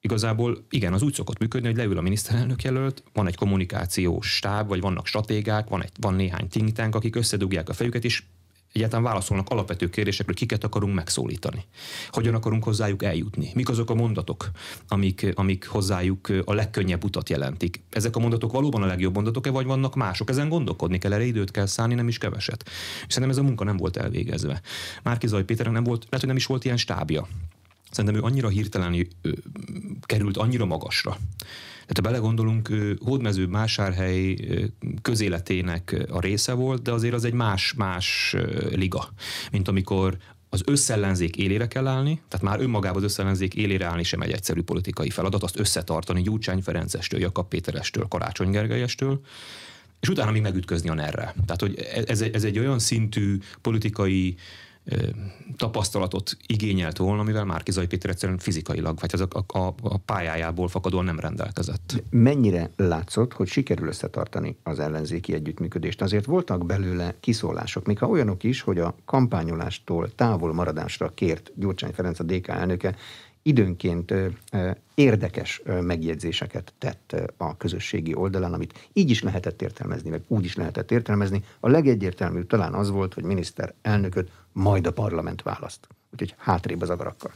igazából 0.00 0.66
igen, 0.70 0.92
az 0.92 1.02
úgy 1.02 1.14
szokott 1.14 1.38
működni, 1.38 1.66
hogy 1.68 1.76
leül 1.76 1.98
a 1.98 2.00
miniszterelnök 2.00 2.62
jelölt, 2.62 3.02
van 3.12 3.26
egy 3.26 3.36
kommunikációs 3.36 4.34
stáb, 4.34 4.68
vagy 4.68 4.80
vannak 4.80 5.06
stratégák, 5.06 5.68
van, 5.68 5.82
egy, 5.82 5.92
van 6.00 6.14
néhány 6.14 6.48
think 6.48 6.72
tank, 6.72 6.94
akik 6.94 7.16
összedugják 7.16 7.68
a 7.68 7.72
fejüket, 7.72 8.04
és 8.04 8.22
egyáltalán 8.72 9.04
válaszolnak 9.04 9.48
alapvető 9.48 9.90
kérdésekről, 9.90 10.34
kiket 10.34 10.64
akarunk 10.64 10.94
megszólítani. 10.94 11.64
Hogyan 12.10 12.34
akarunk 12.34 12.64
hozzájuk 12.64 13.02
eljutni? 13.02 13.50
Mik 13.54 13.68
azok 13.68 13.90
a 13.90 13.94
mondatok, 13.94 14.50
amik, 14.88 15.32
amik 15.34 15.66
hozzájuk 15.66 16.28
a 16.44 16.54
legkönnyebb 16.54 17.04
utat 17.04 17.28
jelentik? 17.28 17.82
Ezek 17.90 18.16
a 18.16 18.20
mondatok 18.20 18.52
valóban 18.52 18.82
a 18.82 18.86
legjobb 18.86 19.14
mondatok-e, 19.14 19.50
vagy 19.50 19.66
vannak 19.66 19.94
mások? 19.94 20.30
Ezen 20.30 20.48
gondolkodni 20.48 20.98
kell, 20.98 21.12
erre 21.12 21.24
időt 21.24 21.50
kell 21.50 21.66
szállni, 21.66 21.94
nem 21.94 22.08
is 22.08 22.18
keveset. 22.18 22.64
És 23.06 23.12
szerintem 23.12 23.30
ez 23.30 23.36
a 23.36 23.46
munka 23.46 23.64
nem 23.64 23.76
volt 23.76 23.96
elvégezve. 23.96 24.60
Márki 25.02 25.26
Zaj 25.26 25.44
Péternek 25.44 25.74
nem 25.74 25.84
volt, 25.84 26.02
lehet, 26.02 26.18
hogy 26.18 26.28
nem 26.28 26.36
is 26.36 26.46
volt 26.46 26.64
ilyen 26.64 26.76
stábja. 26.76 27.28
Szerintem 27.90 28.20
ő 28.20 28.24
annyira 28.24 28.48
hirtelen 28.48 29.06
került 30.02 30.36
annyira 30.36 30.64
magasra. 30.64 31.16
Tehát 31.90 31.96
ha 31.96 32.02
belegondolunk, 32.02 32.70
Hódmező 32.98 33.46
Másárhely 33.46 34.36
közéletének 35.02 36.06
a 36.10 36.20
része 36.20 36.52
volt, 36.52 36.82
de 36.82 36.92
azért 36.92 37.14
az 37.14 37.24
egy 37.24 37.32
más-más 37.32 38.36
liga, 38.70 39.12
mint 39.50 39.68
amikor 39.68 40.16
az 40.48 40.62
összellenzék 40.64 41.36
élére 41.36 41.68
kell 41.68 41.86
állni, 41.86 42.20
tehát 42.28 42.46
már 42.46 42.60
önmagában 42.60 42.96
az 42.96 43.02
összellenzék 43.02 43.54
élére 43.54 43.86
állni 43.86 44.02
sem 44.02 44.20
egy 44.20 44.30
egyszerű 44.30 44.62
politikai 44.62 45.10
feladat, 45.10 45.42
azt 45.42 45.58
összetartani 45.58 46.22
Gyurcsány 46.22 46.62
Ferencestől, 46.62 47.20
Jakab 47.20 47.48
Péterestől, 47.48 48.08
Karácsony 48.08 48.50
Gergelyestől, 48.50 49.20
és 50.00 50.08
utána 50.08 50.30
még 50.30 50.42
megütközni 50.42 50.88
a 50.88 50.94
nerre. 50.94 51.34
Tehát, 51.46 51.60
hogy 51.60 51.78
ez, 52.06 52.20
ez 52.20 52.44
egy 52.44 52.58
olyan 52.58 52.78
szintű 52.78 53.38
politikai 53.60 54.36
tapasztalatot 55.56 56.36
igényelt 56.46 56.96
volna, 56.96 57.22
mivel 57.22 57.44
Márkizai 57.44 57.86
Péter 57.86 58.10
egyszerűen 58.10 58.38
fizikailag, 58.38 58.98
vagy 59.00 59.10
az 59.12 59.20
a, 59.20 59.58
a, 59.58 59.74
a 59.82 59.96
pályájából 59.96 60.68
fakadóan 60.68 61.04
nem 61.04 61.20
rendelkezett. 61.20 62.02
Mennyire 62.10 62.70
látszott, 62.76 63.32
hogy 63.32 63.48
sikerül 63.48 63.88
összetartani 63.88 64.56
az 64.62 64.78
ellenzéki 64.78 65.34
együttműködést? 65.34 66.02
Azért 66.02 66.24
voltak 66.24 66.66
belőle 66.66 67.14
kiszólások, 67.20 67.86
még 67.86 67.98
ha 67.98 68.06
olyanok 68.06 68.42
is, 68.42 68.60
hogy 68.60 68.78
a 68.78 68.94
kampányolástól 69.04 70.14
távol 70.14 70.52
maradásra 70.52 71.12
kért 71.14 71.52
Gyurcsány 71.54 71.92
Ferenc 71.92 72.20
a 72.20 72.24
DK 72.24 72.48
elnöke 72.48 72.96
időnként 73.42 74.14
érdekes 74.94 75.62
megjegyzéseket 75.64 76.72
tett 76.78 77.16
a 77.36 77.56
közösségi 77.56 78.14
oldalán, 78.14 78.52
amit 78.52 78.90
így 78.92 79.10
is 79.10 79.22
lehetett 79.22 79.62
értelmezni, 79.62 80.10
meg 80.10 80.22
úgy 80.26 80.44
is 80.44 80.56
lehetett 80.56 80.90
értelmezni. 80.90 81.44
A 81.60 81.68
legegyértelműbb 81.68 82.46
talán 82.46 82.74
az 82.74 82.90
volt, 82.90 83.14
hogy 83.14 83.24
miniszter 83.24 83.74
elnököt 83.82 84.30
majd 84.52 84.86
a 84.86 84.92
parlament 84.92 85.42
választ. 85.42 85.88
Úgyhogy 86.12 86.34
hátrébb 86.38 86.80
az 86.80 86.90
agarakkal. 86.90 87.32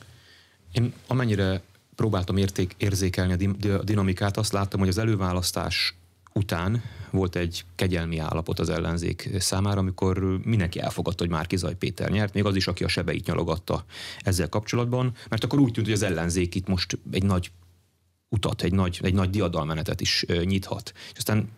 Én 0.72 0.92
amennyire 1.06 1.62
próbáltam 1.94 2.36
érték, 2.36 2.74
érzékelni 2.78 3.32
a 3.62 3.82
dinamikát, 3.82 4.36
azt 4.36 4.52
láttam, 4.52 4.80
hogy 4.80 4.88
az 4.88 4.98
előválasztás 4.98 5.94
után 6.38 6.82
volt 7.10 7.36
egy 7.36 7.64
kegyelmi 7.74 8.18
állapot 8.18 8.58
az 8.58 8.68
ellenzék 8.68 9.30
számára, 9.38 9.78
amikor 9.78 10.18
mindenki 10.44 10.80
elfogadta, 10.80 11.22
hogy 11.22 11.32
már 11.32 11.46
Kizaj 11.46 11.74
Péter 11.74 12.10
nyert, 12.10 12.34
még 12.34 12.44
az 12.44 12.56
is, 12.56 12.66
aki 12.66 12.84
a 12.84 12.88
sebeit 12.88 13.26
nyalogatta 13.26 13.84
ezzel 14.20 14.48
kapcsolatban, 14.48 15.12
mert 15.28 15.44
akkor 15.44 15.58
úgy 15.58 15.72
tűnt, 15.72 15.86
hogy 15.86 15.94
az 15.94 16.02
ellenzék 16.02 16.54
itt 16.54 16.66
most 16.66 16.98
egy 17.10 17.24
nagy 17.24 17.50
utat, 18.28 18.62
egy 18.62 18.72
nagy, 18.72 18.98
egy 19.02 19.14
nagy 19.14 19.30
diadalmenetet 19.30 20.00
is 20.00 20.24
nyithat. 20.44 20.92
És 20.94 21.18
aztán 21.18 21.48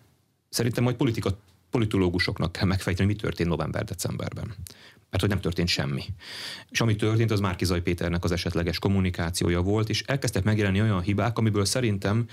szerintem 0.48 0.84
majd 0.84 0.96
politika 0.96 1.38
politológusoknak 1.70 2.52
kell 2.52 2.66
megfejteni, 2.66 3.08
mi 3.08 3.14
történt 3.14 3.48
november-decemberben. 3.48 4.54
Mert 5.10 5.20
hogy 5.20 5.28
nem 5.28 5.40
történt 5.40 5.68
semmi. 5.68 6.04
És 6.70 6.80
ami 6.80 6.96
történt, 6.96 7.30
az 7.30 7.40
Márkizaj 7.40 7.82
Péternek 7.82 8.24
az 8.24 8.32
esetleges 8.32 8.78
kommunikációja 8.78 9.60
volt, 9.60 9.88
és 9.88 10.02
elkezdtek 10.02 10.44
megjelenni 10.44 10.80
olyan 10.80 11.00
hibák, 11.00 11.38
amiből 11.38 11.64
szerintem, 11.64 12.26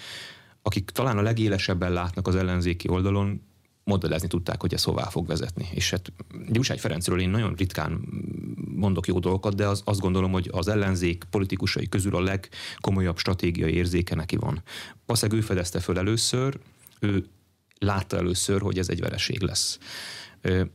akik 0.63 0.89
talán 0.91 1.17
a 1.17 1.21
legélesebben 1.21 1.93
látnak 1.93 2.27
az 2.27 2.35
ellenzéki 2.35 2.87
oldalon, 2.87 3.41
modellezni 3.83 4.27
tudták, 4.27 4.61
hogy 4.61 4.73
ez 4.73 4.83
hová 4.83 5.03
fog 5.03 5.27
vezetni. 5.27 5.67
És 5.73 5.89
hát 5.89 6.11
Gyurcsány 6.49 6.77
Ferencről 6.77 7.19
én 7.19 7.29
nagyon 7.29 7.53
ritkán 7.53 8.01
mondok 8.75 9.07
jó 9.07 9.19
dolgokat, 9.19 9.55
de 9.55 9.67
az, 9.67 9.81
azt 9.85 9.99
gondolom, 9.99 10.31
hogy 10.31 10.49
az 10.51 10.67
ellenzék 10.67 11.23
politikusai 11.29 11.89
közül 11.89 12.15
a 12.15 12.21
legkomolyabb 12.21 13.17
stratégiai 13.17 13.73
érzéke 13.73 14.15
neki 14.15 14.35
van. 14.35 14.63
Valószínűleg 15.05 15.41
ő 15.41 15.45
fedezte 15.45 15.79
föl 15.79 15.97
először, 15.97 16.59
ő 16.99 17.25
látta 17.79 18.17
először, 18.17 18.61
hogy 18.61 18.77
ez 18.77 18.89
egy 18.89 18.99
vereség 18.99 19.41
lesz. 19.41 19.79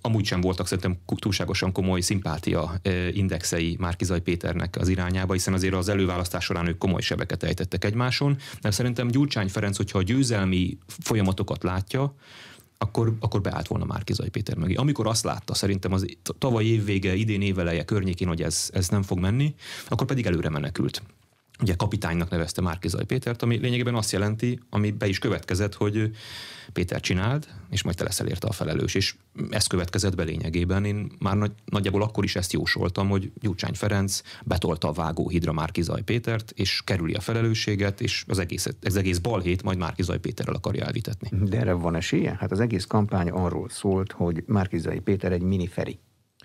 Amúgy 0.00 0.24
sem 0.24 0.40
voltak 0.40 0.66
szerintem 0.66 0.96
túlságosan 1.18 1.72
komoly 1.72 2.00
szimpátia 2.00 2.80
indexei 3.12 3.76
Márkizaj 3.78 4.20
Péternek 4.20 4.76
az 4.78 4.88
irányába, 4.88 5.32
hiszen 5.32 5.54
azért 5.54 5.74
az 5.74 5.88
előválasztás 5.88 6.44
során 6.44 6.66
ők 6.66 6.78
komoly 6.78 7.00
sebeket 7.00 7.42
ejtettek 7.42 7.84
egymáson, 7.84 8.36
de 8.60 8.70
szerintem 8.70 9.08
Gyurcsány 9.08 9.48
Ferenc, 9.48 9.76
hogyha 9.76 9.98
a 9.98 10.02
győzelmi 10.02 10.78
folyamatokat 10.86 11.62
látja, 11.62 12.14
akkor, 12.78 13.16
akkor 13.20 13.40
beállt 13.40 13.66
volna 13.66 13.84
Márkizai 13.84 14.28
Péter 14.28 14.56
mögé. 14.56 14.74
Amikor 14.74 15.06
azt 15.06 15.24
látta, 15.24 15.54
szerintem 15.54 15.92
az 15.92 16.06
tavaly 16.38 16.64
évvége, 16.64 17.14
idén 17.14 17.42
éveleje 17.42 17.84
környékén, 17.84 18.28
hogy 18.28 18.42
ez, 18.42 18.68
ez 18.72 18.88
nem 18.88 19.02
fog 19.02 19.18
menni, 19.18 19.54
akkor 19.88 20.06
pedig 20.06 20.26
előre 20.26 20.48
menekült 20.48 21.02
ugye 21.60 21.74
kapitánynak 21.74 22.30
nevezte 22.30 22.60
Márkizaj 22.60 23.04
Pétert, 23.04 23.42
ami 23.42 23.56
lényegében 23.56 23.94
azt 23.94 24.12
jelenti, 24.12 24.60
ami 24.70 24.90
be 24.90 25.06
is 25.06 25.18
következett, 25.18 25.74
hogy 25.74 26.10
Péter 26.72 27.00
csináld, 27.00 27.48
és 27.70 27.82
majd 27.82 27.96
te 27.96 28.04
leszel 28.04 28.26
érte 28.26 28.46
a 28.46 28.52
felelős. 28.52 28.94
És 28.94 29.14
ez 29.50 29.66
következett 29.66 30.14
be 30.14 30.22
lényegében. 30.22 30.84
Én 30.84 31.12
már 31.18 31.36
nagy, 31.36 31.52
nagyjából 31.64 32.02
akkor 32.02 32.24
is 32.24 32.36
ezt 32.36 32.52
jósoltam, 32.52 33.08
hogy 33.08 33.32
Gyurcsány 33.40 33.74
Ferenc 33.74 34.20
betolta 34.44 34.88
a 34.88 34.92
vágóhidra 34.92 35.52
Márkizaj 35.52 36.02
Pétert, 36.02 36.50
és 36.50 36.82
kerüli 36.84 37.14
a 37.14 37.20
felelősséget, 37.20 38.00
és 38.00 38.24
az 38.28 38.38
egész, 38.38 38.68
az 38.82 38.96
egész 38.96 39.18
balhét 39.18 39.62
majd 39.62 39.78
Márkizaj 39.78 40.18
Péterrel 40.18 40.54
akarja 40.54 40.84
elvitetni. 40.84 41.28
De 41.48 41.58
erre 41.58 41.72
van 41.72 41.94
esélye? 41.94 42.36
Hát 42.40 42.52
az 42.52 42.60
egész 42.60 42.84
kampány 42.84 43.30
arról 43.30 43.68
szólt, 43.68 44.12
hogy 44.12 44.42
Márkizai 44.46 45.00
Péter 45.00 45.32
egy 45.32 45.42
mini 45.42 45.66
Feri. 45.66 45.98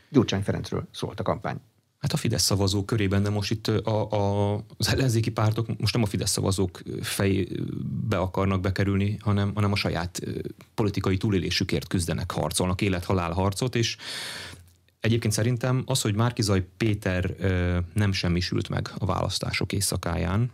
Gyurcsány 0.10 0.42
Ferencről 0.42 0.88
szólt 0.92 1.20
a 1.20 1.24
kampány. 1.24 1.60
Hát 2.04 2.14
a 2.14 2.18
Fidesz 2.18 2.44
szavazók 2.44 2.86
körében, 2.86 3.24
de 3.24 3.30
most 3.30 3.52
itt 3.52 3.68
a, 3.68 4.12
a, 4.12 4.54
az 4.78 4.88
ellenzéki 4.88 5.32
pártok 5.32 5.80
most 5.80 5.94
nem 5.94 6.04
a 6.04 6.06
Fidesz 6.06 6.32
szavazók 6.32 6.82
fejbe 7.02 8.18
akarnak 8.18 8.62
bekerülni, 8.62 9.18
hanem, 9.20 9.52
hanem 9.54 9.72
a 9.72 9.76
saját 9.76 10.22
politikai 10.74 11.18
túlélésükért 11.18 11.88
küzdenek, 11.88 12.32
harcolnak, 12.32 12.82
élet-halál 12.82 13.32
harcot, 13.32 13.76
és 13.76 13.98
egyébként 15.00 15.34
szerintem 15.34 15.84
az, 15.86 16.02
hogy 16.02 16.16
Márkizaj 16.16 16.68
Péter 16.78 17.36
nem 17.94 18.12
semmisült 18.12 18.70
meg 18.70 18.92
a 18.98 19.06
választások 19.06 19.74
éjszakáján, 19.74 20.52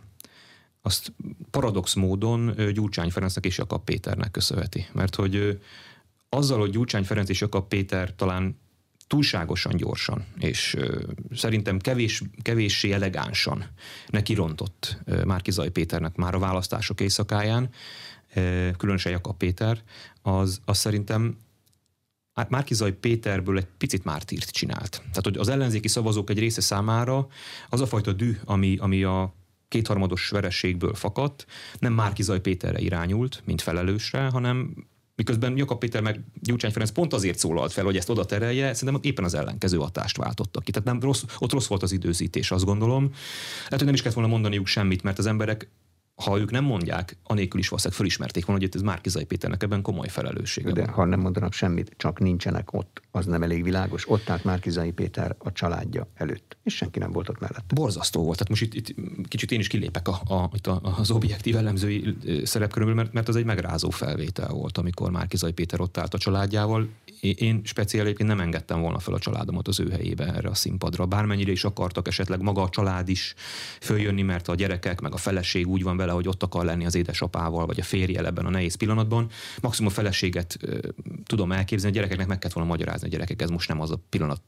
azt 0.82 1.12
paradox 1.50 1.94
módon 1.94 2.54
Gyurcsány 2.72 3.10
Ferencnek 3.10 3.46
és 3.46 3.58
Jakab 3.58 3.84
Péternek 3.84 4.30
köszönheti. 4.30 4.86
Mert 4.92 5.14
hogy 5.14 5.60
azzal, 6.28 6.58
hogy 6.58 6.70
Gyurcsány 6.70 7.04
Ferenc 7.04 7.28
és 7.28 7.40
Jakab 7.40 7.68
Péter 7.68 8.14
talán 8.14 8.56
túlságosan 9.10 9.76
gyorsan, 9.76 10.24
és 10.38 10.74
ö, 10.74 11.02
szerintem 11.34 11.78
kevés, 11.78 12.22
kevéssé 12.42 12.92
elegánsan 12.92 13.66
neki 14.06 14.34
rontott 14.34 14.98
ö, 15.04 15.24
Márki 15.24 15.70
Péternek 15.72 16.16
már 16.16 16.34
a 16.34 16.38
választások 16.38 17.00
éjszakáján, 17.00 17.70
ö, 18.34 18.68
különösen 18.76 19.12
Jakab 19.12 19.36
Péter, 19.36 19.82
az, 20.22 20.60
az 20.64 20.78
szerintem 20.78 21.36
hát 22.34 22.50
Márki 22.50 22.74
Zaj 22.74 22.92
Péterből 22.92 23.58
egy 23.58 23.66
picit 23.78 24.04
mártírt 24.04 24.50
csinált. 24.50 24.90
Tehát, 24.90 25.24
hogy 25.24 25.36
az 25.36 25.48
ellenzéki 25.48 25.88
szavazók 25.88 26.30
egy 26.30 26.38
része 26.38 26.60
számára 26.60 27.26
az 27.68 27.80
a 27.80 27.86
fajta 27.86 28.12
düh, 28.12 28.36
ami, 28.44 28.76
ami 28.76 29.02
a 29.02 29.34
kétharmados 29.68 30.28
verességből 30.28 30.94
fakadt, 30.94 31.46
nem 31.78 31.92
Márki 31.92 32.22
Zaj 32.22 32.40
Péterre 32.40 32.80
irányult, 32.80 33.42
mint 33.44 33.62
felelősre, 33.62 34.28
hanem 34.28 34.74
miközben 35.20 35.56
Jakab 35.56 35.78
Péter 35.78 36.02
meg 36.02 36.20
Gyurcsány 36.42 36.70
Ferenc 36.70 36.90
pont 36.90 37.12
azért 37.12 37.38
szólalt 37.38 37.72
fel, 37.72 37.84
hogy 37.84 37.96
ezt 37.96 38.10
oda 38.10 38.24
terelje, 38.24 38.74
szerintem 38.74 39.00
éppen 39.02 39.24
az 39.24 39.34
ellenkező 39.34 39.76
hatást 39.76 40.16
váltottak 40.16 40.64
ki. 40.64 40.70
Tehát 40.70 40.88
nem 40.88 41.00
rossz, 41.00 41.22
ott 41.38 41.52
rossz 41.52 41.66
volt 41.66 41.82
az 41.82 41.92
időzítés, 41.92 42.50
azt 42.50 42.64
gondolom. 42.64 43.02
Lehet, 43.54 43.70
hogy 43.70 43.84
nem 43.84 43.94
is 43.94 44.00
kellett 44.00 44.16
volna 44.16 44.30
mondaniuk 44.30 44.66
semmit, 44.66 45.02
mert 45.02 45.18
az 45.18 45.26
emberek 45.26 45.68
ha 46.20 46.38
ők 46.38 46.50
nem 46.50 46.64
mondják, 46.64 47.16
anélkül 47.22 47.60
is 47.60 47.68
valószínűleg 47.68 48.00
fölismerték 48.00 48.44
volna, 48.44 48.60
hogy 48.60 48.70
ez 48.74 48.82
Márkizai 48.82 49.24
Péternek 49.24 49.62
ebben 49.62 49.82
komoly 49.82 50.08
felelőssége 50.08 50.72
De 50.72 50.80
van. 50.80 50.90
ha 50.90 51.04
nem 51.04 51.20
mondanak 51.20 51.52
semmit, 51.52 51.92
csak 51.96 52.18
nincsenek 52.18 52.72
ott, 52.72 53.02
az 53.10 53.26
nem 53.26 53.42
elég 53.42 53.62
világos. 53.62 54.10
Ott 54.10 54.30
állt 54.30 54.44
Márkizai 54.44 54.90
Péter 54.90 55.34
a 55.38 55.52
családja 55.52 56.06
előtt, 56.14 56.56
és 56.62 56.76
senki 56.76 56.98
nem 56.98 57.12
volt 57.12 57.28
ott 57.28 57.40
mellett. 57.40 57.74
Borzasztó 57.74 58.22
volt. 58.24 58.38
Tehát 58.38 58.48
most 58.48 58.62
itt, 58.62 58.88
itt 58.88 59.28
kicsit 59.28 59.52
én 59.52 59.58
is 59.58 59.66
kilépek 59.66 60.08
a, 60.08 60.20
a, 60.34 60.50
itt 60.54 60.66
a, 60.66 60.80
az 60.98 61.10
objektív 61.10 61.56
elemzői 61.56 62.16
szerepkörülbelül, 62.44 63.02
mert, 63.02 63.12
mert 63.12 63.28
az 63.28 63.36
egy 63.36 63.44
megrázó 63.44 63.90
felvétel 63.90 64.48
volt, 64.48 64.78
amikor 64.78 65.10
Márkizai 65.10 65.52
Péter 65.52 65.80
ott 65.80 65.98
állt 65.98 66.14
a 66.14 66.18
családjával. 66.18 66.88
Én 67.20 67.60
speciálisan 67.64 68.26
nem 68.26 68.40
engedtem 68.40 68.80
volna 68.80 68.98
fel 68.98 69.14
a 69.14 69.18
családomat 69.18 69.68
az 69.68 69.80
ő 69.80 69.90
helyébe 69.90 70.34
erre 70.34 70.48
a 70.48 70.54
színpadra. 70.54 71.06
Bármennyire 71.06 71.50
is 71.50 71.64
akartak 71.64 72.08
esetleg 72.08 72.40
maga 72.40 72.62
a 72.62 72.68
család 72.68 73.08
is 73.08 73.34
följönni, 73.80 74.22
mert 74.22 74.48
a 74.48 74.54
gyerekek 74.54 75.00
meg 75.00 75.12
a 75.12 75.16
feleség 75.16 75.66
úgy 75.66 75.82
van 75.82 75.96
vele, 75.96 76.09
vele, 76.10 76.22
hogy 76.22 76.28
ott 76.28 76.42
akar 76.42 76.64
lenni 76.64 76.86
az 76.86 76.94
édesapával, 76.94 77.66
vagy 77.66 77.80
a 77.80 77.84
férjel 77.84 78.26
ebben 78.26 78.46
a 78.46 78.50
nehéz 78.50 78.74
pillanatban. 78.74 79.30
Maximum 79.60 79.90
a 79.90 79.94
feleséget 79.94 80.58
tudom 81.24 81.52
elképzelni, 81.52 81.96
a 81.96 82.00
gyerekeknek 82.00 82.26
meg 82.26 82.38
kellett 82.38 82.54
volna 82.54 82.70
magyarázni, 82.70 83.06
a 83.06 83.10
gyerekek, 83.10 83.42
ez 83.42 83.50
most 83.50 83.68
nem 83.68 83.80
az 83.80 83.90
a 83.90 84.00
pillanat, 84.08 84.42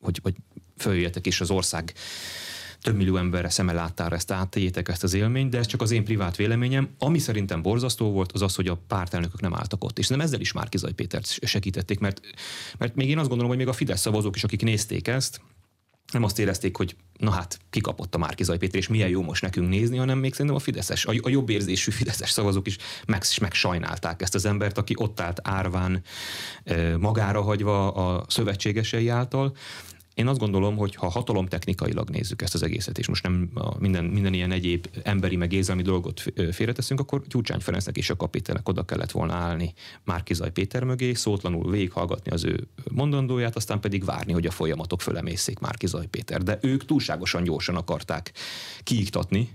hogy, 0.00 0.20
hogy 0.22 0.34
följöjjetek 0.76 1.26
és 1.26 1.40
az 1.40 1.50
ország 1.50 1.92
több 2.80 2.96
millió 2.96 3.16
emberre 3.16 3.48
szeme 3.48 3.72
láttára 3.72 4.14
ezt 4.14 4.30
átéljétek 4.30 4.88
ezt 4.88 5.02
az 5.02 5.14
élményt, 5.14 5.50
de 5.50 5.58
ez 5.58 5.66
csak 5.66 5.82
az 5.82 5.90
én 5.90 6.04
privát 6.04 6.36
véleményem. 6.36 6.88
Ami 6.98 7.18
szerintem 7.18 7.62
borzasztó 7.62 8.10
volt, 8.10 8.32
az 8.32 8.42
az, 8.42 8.54
hogy 8.54 8.68
a 8.68 8.78
pártelnökök 8.88 9.40
nem 9.40 9.54
álltak 9.54 9.84
ott. 9.84 9.98
És 9.98 10.08
nem 10.08 10.20
ezzel 10.20 10.40
is 10.40 10.52
már 10.52 10.68
Kizaj 10.68 10.92
Pétert 10.92 11.26
segítették, 11.26 11.98
mert, 11.98 12.20
mert 12.78 12.94
még 12.94 13.08
én 13.08 13.18
azt 13.18 13.28
gondolom, 13.28 13.48
hogy 13.50 13.58
még 13.58 13.68
a 13.68 13.72
Fidesz 13.72 14.00
szavazók 14.00 14.36
is, 14.36 14.44
akik 14.44 14.62
nézték 14.62 15.08
ezt, 15.08 15.40
nem 16.12 16.22
azt 16.22 16.38
érezték, 16.38 16.76
hogy 16.76 16.96
na 17.18 17.30
hát 17.30 17.58
kikapott 17.70 18.14
a 18.14 18.18
Márkizaj 18.18 18.58
Péter, 18.58 18.80
és 18.80 18.88
milyen 18.88 19.08
jó 19.08 19.22
most 19.22 19.42
nekünk 19.42 19.68
nézni, 19.68 19.96
hanem 19.96 20.18
még 20.18 20.32
szerintem 20.32 20.56
a 20.56 20.58
Fideszes, 20.60 21.06
a, 21.06 21.12
a 21.22 21.28
jobb 21.28 21.48
érzésű 21.48 21.90
Fideszes 21.90 22.30
szavazók 22.30 22.66
is 22.66 22.76
meg, 23.06 23.22
meg 23.40 23.52
sajnálták 23.52 24.22
ezt 24.22 24.34
az 24.34 24.44
embert, 24.44 24.78
aki 24.78 24.94
ott 24.96 25.20
állt 25.20 25.40
árván 25.42 26.02
magára 26.98 27.42
hagyva 27.42 27.92
a 27.92 28.24
szövetségesei 28.28 29.08
által, 29.08 29.56
én 30.16 30.26
azt 30.26 30.38
gondolom, 30.38 30.76
hogy 30.76 30.94
ha 30.94 31.08
hatalomtechnikailag 31.08 32.10
nézzük 32.10 32.42
ezt 32.42 32.54
az 32.54 32.62
egészet, 32.62 32.98
és 32.98 33.08
most 33.08 33.22
nem 33.22 33.50
minden, 33.78 34.04
minden 34.04 34.34
ilyen 34.34 34.52
egyéb 34.52 34.86
emberi 35.02 35.36
meg 35.36 35.52
érzelmi 35.52 35.82
dolgot 35.82 36.22
félreteszünk, 36.50 37.00
akkor 37.00 37.26
Gyurcsány 37.26 37.60
Ferencnek 37.60 37.96
és 37.96 38.10
a 38.10 38.16
kapitelnek 38.16 38.68
oda 38.68 38.84
kellett 38.84 39.10
volna 39.10 39.34
állni 39.34 39.72
Márkizaj 40.04 40.50
Péter 40.50 40.84
mögé, 40.84 41.12
szótlanul 41.12 41.70
végighallgatni 41.70 42.30
az 42.30 42.44
ő 42.44 42.68
mondandóját, 42.90 43.56
aztán 43.56 43.80
pedig 43.80 44.04
várni, 44.04 44.32
hogy 44.32 44.46
a 44.46 44.50
folyamatok 44.50 45.00
fölemészék 45.00 45.58
Márkizaj 45.58 46.06
Péter. 46.06 46.42
De 46.42 46.58
ők 46.62 46.84
túlságosan 46.84 47.42
gyorsan 47.42 47.76
akarták 47.76 48.32
kiiktatni, 48.82 49.50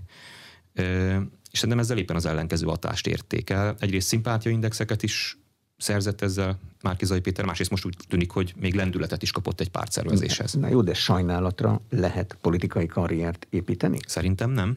és 1.50 1.58
szerintem 1.58 1.78
ezzel 1.78 1.98
éppen 1.98 2.16
az 2.16 2.26
ellenkező 2.26 2.66
hatást 2.66 3.06
érték 3.06 3.50
el. 3.50 3.74
Egyrészt 3.78 4.08
szimpátiaindexeket 4.08 5.02
is 5.02 5.36
szerzett 5.82 6.22
ezzel 6.22 6.58
Márkizai 6.82 7.20
Péter, 7.20 7.44
másrészt 7.44 7.70
most 7.70 7.84
úgy 7.84 7.96
tűnik, 8.08 8.30
hogy 8.30 8.54
még 8.60 8.74
lendületet 8.74 9.22
is 9.22 9.30
kapott 9.30 9.60
egy 9.60 9.70
pártszervezéshez. 9.70 10.52
Na 10.52 10.68
jó, 10.68 10.82
de 10.82 10.94
sajnálatra 10.94 11.80
lehet 11.90 12.36
politikai 12.40 12.86
karriert 12.86 13.46
építeni? 13.50 13.98
Szerintem 14.06 14.50
nem, 14.50 14.76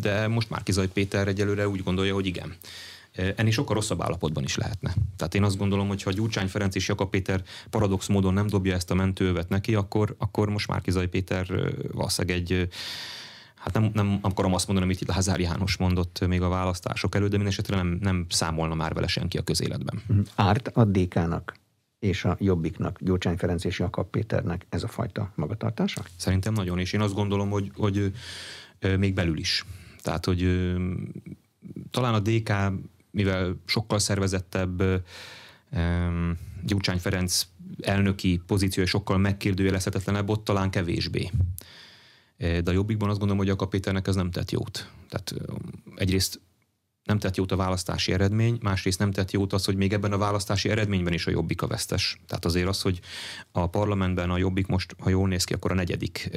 de 0.00 0.28
most 0.28 0.50
Márkizai 0.50 0.88
Péter 0.88 1.28
egyelőre 1.28 1.68
úgy 1.68 1.82
gondolja, 1.82 2.14
hogy 2.14 2.26
igen 2.26 2.54
ennél 3.36 3.52
sokkal 3.52 3.74
rosszabb 3.74 4.02
állapotban 4.02 4.44
is 4.44 4.56
lehetne. 4.56 4.94
Tehát 5.16 5.34
én 5.34 5.42
azt 5.42 5.56
gondolom, 5.56 5.88
hogy 5.88 6.02
ha 6.02 6.10
Gyurcsány 6.10 6.48
Ferenc 6.48 6.74
és 6.74 6.88
Jakab 6.88 7.10
Péter 7.10 7.42
paradox 7.70 8.06
módon 8.06 8.32
nem 8.32 8.46
dobja 8.46 8.74
ezt 8.74 8.90
a 8.90 8.94
mentővet 8.94 9.48
neki, 9.48 9.74
akkor, 9.74 10.14
akkor 10.18 10.48
most 10.48 10.68
Márkizai 10.68 11.06
Péter 11.06 11.72
valószínűleg 11.92 12.36
egy 12.36 12.68
hát 13.66 13.82
nem, 13.82 13.90
nem 13.94 14.18
akarom 14.22 14.54
azt 14.54 14.66
mondani, 14.66 14.90
amit 14.90 15.00
itt 15.00 15.08
Lázár 15.08 15.40
János 15.40 15.76
mondott 15.76 16.26
még 16.26 16.42
a 16.42 16.48
választások 16.48 17.14
előtt, 17.14 17.30
de 17.30 17.36
mindesetre 17.36 17.76
nem, 17.76 17.98
nem 18.00 18.26
számolna 18.28 18.74
már 18.74 18.94
vele 18.94 19.06
senki 19.06 19.38
a 19.38 19.42
közéletben. 19.42 20.02
Árt 20.34 20.68
a 20.68 20.84
DK-nak 20.84 21.56
és 21.98 22.24
a 22.24 22.36
Jobbiknak, 22.40 22.98
Gyurcsány 23.00 23.36
Ferenc 23.36 23.64
és 23.64 23.78
Jakab 23.78 24.10
Péternek 24.10 24.66
ez 24.68 24.82
a 24.82 24.88
fajta 24.88 25.32
magatartása? 25.34 26.04
Szerintem 26.16 26.52
nagyon, 26.52 26.78
és 26.78 26.92
én 26.92 27.00
azt 27.00 27.14
gondolom, 27.14 27.50
hogy, 27.50 27.70
hogy 27.76 28.12
még 28.98 29.14
belül 29.14 29.38
is. 29.38 29.64
Tehát, 30.02 30.24
hogy 30.24 30.72
talán 31.90 32.14
a 32.14 32.20
DK, 32.20 32.52
mivel 33.10 33.56
sokkal 33.64 33.98
szervezettebb, 33.98 34.82
Gyurcsány 36.62 36.98
Ferenc 36.98 37.46
elnöki 37.80 38.40
pozíciója 38.46 38.88
sokkal 38.88 39.18
megkérdőjelezhetetlenebb, 39.18 40.28
ott 40.28 40.44
talán 40.44 40.70
kevésbé. 40.70 41.30
De 42.38 42.62
a 42.64 42.72
jobbikban 42.72 43.08
azt 43.08 43.18
gondolom, 43.18 43.46
hogy 43.46 43.56
a 43.58 43.66
Péternek 43.66 44.06
ez 44.06 44.14
nem 44.14 44.30
tett 44.30 44.50
jót. 44.50 44.90
Tehát 45.08 45.34
egyrészt 45.94 46.40
nem 47.06 47.18
tett 47.18 47.36
jót 47.36 47.52
a 47.52 47.56
választási 47.56 48.12
eredmény, 48.12 48.58
másrészt 48.62 48.98
nem 48.98 49.10
tett 49.10 49.30
jót 49.30 49.52
az, 49.52 49.64
hogy 49.64 49.76
még 49.76 49.92
ebben 49.92 50.12
a 50.12 50.18
választási 50.18 50.68
eredményben 50.68 51.12
is 51.12 51.26
a 51.26 51.30
Jobbik 51.30 51.62
a 51.62 51.66
vesztes. 51.66 52.20
Tehát 52.26 52.44
azért 52.44 52.68
az, 52.68 52.82
hogy 52.82 53.00
a 53.52 53.66
parlamentben 53.66 54.30
a 54.30 54.38
Jobbik 54.38 54.66
most, 54.66 54.96
ha 54.98 55.10
jól 55.10 55.28
néz 55.28 55.44
ki, 55.44 55.52
akkor 55.52 55.70
a 55.70 55.74
negyedik 55.74 56.30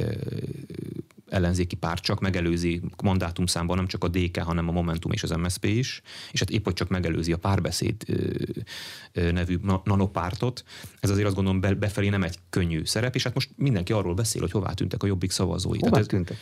ellenzéki 1.30 1.76
párt 1.76 2.04
csak 2.04 2.20
megelőzi 2.20 2.82
mandátumszámban 3.04 3.78
nem 3.78 3.88
csak 3.88 4.04
a 4.04 4.08
DK, 4.08 4.38
hanem 4.38 4.68
a 4.68 4.72
Momentum 4.72 5.12
és 5.12 5.24
az 5.24 5.30
MSZP 5.30 5.66
is, 5.66 6.02
és 6.32 6.40
hát 6.40 6.50
épp 6.50 6.64
hogy 6.64 6.74
csak 6.74 6.90
megelőzi 6.90 7.32
a 7.32 7.38
párbeszéd 7.38 8.06
nevű 9.14 9.60
nanopártot. 9.84 10.64
Ez 11.00 11.10
azért 11.10 11.28
azt 11.28 11.36
gondolom 11.36 11.80
befelé 11.80 12.10
nem 12.10 12.24
egy 12.24 12.38
könnyű 12.50 12.86
szerep, 12.86 13.16
és 13.16 13.24
hát 13.24 13.34
most 13.34 13.50
mindenki 13.56 13.94
arról 13.94 14.14
beszél, 14.14 14.42
hogy 14.42 14.52
hová 14.52 14.74
tűntek 14.74 15.04
a 15.04 15.08
jobbik 15.08 15.32
szavazói. 15.32 15.78
Hová 15.80 15.92
Tehát 15.92 16.06
ez, 16.06 16.12
tűntek? 16.12 16.38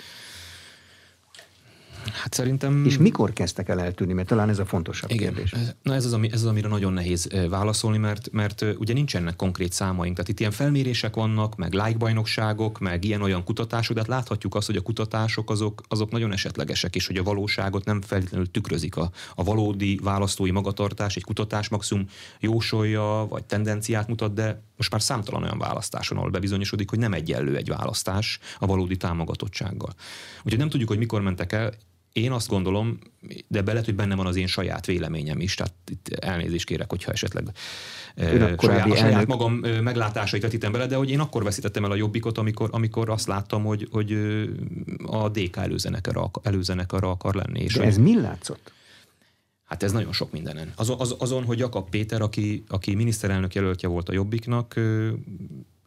Hát 2.13 2.33
szerintem... 2.33 2.85
És 2.85 2.97
mikor 2.97 3.33
kezdtek 3.33 3.69
el 3.69 3.79
eltűnni, 3.81 4.13
mert 4.13 4.27
talán 4.27 4.49
ez 4.49 4.59
a 4.59 4.65
fontosabb 4.65 5.11
Igen, 5.11 5.33
kérdés. 5.33 5.51
Ez, 5.51 5.75
na 5.81 5.93
ez 5.93 6.05
az, 6.05 6.13
ami, 6.13 6.29
ez 6.31 6.41
az, 6.41 6.47
amire 6.47 6.67
nagyon 6.67 6.93
nehéz 6.93 7.29
válaszolni, 7.49 7.97
mert, 7.97 8.31
mert 8.31 8.65
ugye 8.77 8.93
nincsenek 8.93 9.35
konkrét 9.35 9.73
számaink. 9.73 10.15
Tehát 10.15 10.29
itt 10.29 10.39
ilyen 10.39 10.51
felmérések 10.51 11.15
vannak, 11.15 11.55
meg 11.55 11.73
lájkbajnokságok, 11.73 12.79
meg 12.79 13.03
ilyen-olyan 13.03 13.43
kutatások, 13.43 13.93
de 13.95 14.01
hát 14.01 14.09
láthatjuk 14.09 14.55
azt, 14.55 14.67
hogy 14.67 14.75
a 14.75 14.81
kutatások 14.81 15.49
azok, 15.49 15.81
azok 15.87 16.11
nagyon 16.11 16.31
esetlegesek, 16.31 16.95
és 16.95 17.07
hogy 17.07 17.17
a 17.17 17.23
valóságot 17.23 17.85
nem 17.85 18.01
feltétlenül 18.01 18.51
tükrözik. 18.51 18.95
A, 18.95 19.11
a 19.35 19.43
valódi 19.43 19.99
választói 20.03 20.51
magatartás 20.51 21.15
egy 21.15 21.23
kutatás 21.23 21.69
maximum 21.69 22.05
jósolja, 22.39 23.25
vagy 23.29 23.43
tendenciát 23.43 24.07
mutat, 24.07 24.33
de 24.33 24.61
most 24.77 24.91
már 24.91 25.01
számtalan 25.01 25.43
olyan 25.43 25.57
választáson, 25.57 26.17
ahol 26.17 26.29
bebizonyosodik, 26.29 26.89
hogy 26.89 26.99
nem 26.99 27.13
egyenlő 27.13 27.55
egy 27.55 27.69
választás 27.69 28.39
a 28.59 28.65
valódi 28.65 28.97
támogatottsággal. 28.97 29.93
Úgyhogy 30.43 30.57
nem 30.57 30.69
tudjuk, 30.69 30.89
hogy 30.89 30.97
mikor 30.97 31.21
mentek 31.21 31.51
el, 31.51 31.73
én 32.17 32.31
azt 32.31 32.47
gondolom, 32.47 32.99
de 33.47 33.61
be 33.61 33.71
lehet, 33.71 33.85
hogy 33.85 33.95
benne 33.95 34.15
van 34.15 34.25
az 34.25 34.35
én 34.35 34.47
saját 34.47 34.85
véleményem 34.85 35.39
is, 35.39 35.55
tehát 35.55 35.73
itt 35.91 36.07
elnézést 36.07 36.65
kérek, 36.65 36.89
hogyha 36.89 37.11
esetleg 37.11 37.47
saját, 38.59 38.91
a 38.91 38.95
saját 38.95 39.27
magam 39.27 39.53
meglátásait 39.81 40.41
vetítem 40.41 40.71
bele, 40.71 40.85
de 40.85 40.95
hogy 40.95 41.09
én 41.09 41.19
akkor 41.19 41.43
veszítettem 41.43 41.85
el 41.85 41.91
a 41.91 41.95
jobbikot, 41.95 42.37
amikor, 42.37 42.69
amikor 42.71 43.09
azt 43.09 43.27
láttam, 43.27 43.63
hogy, 43.63 43.87
hogy 43.91 44.11
a 45.05 45.29
DK 45.29 45.55
előzenekarra, 45.55 46.31
előzenekarra 46.43 47.09
akar 47.09 47.35
lenni. 47.35 47.63
És 47.63 47.73
de 47.73 47.83
ez 47.83 47.97
mi 47.97 48.21
látszott? 48.21 48.71
Hát 49.63 49.83
ez 49.83 49.91
nagyon 49.91 50.13
sok 50.13 50.31
mindenen. 50.31 50.71
Azon, 50.75 50.99
az, 50.99 51.15
azon 51.19 51.43
hogy 51.43 51.59
Jakab 51.59 51.89
Péter, 51.89 52.21
aki, 52.21 52.63
aki 52.67 52.95
miniszterelnök 52.95 53.55
jelöltje 53.55 53.89
volt 53.89 54.09
a 54.09 54.13
Jobbiknak, 54.13 54.79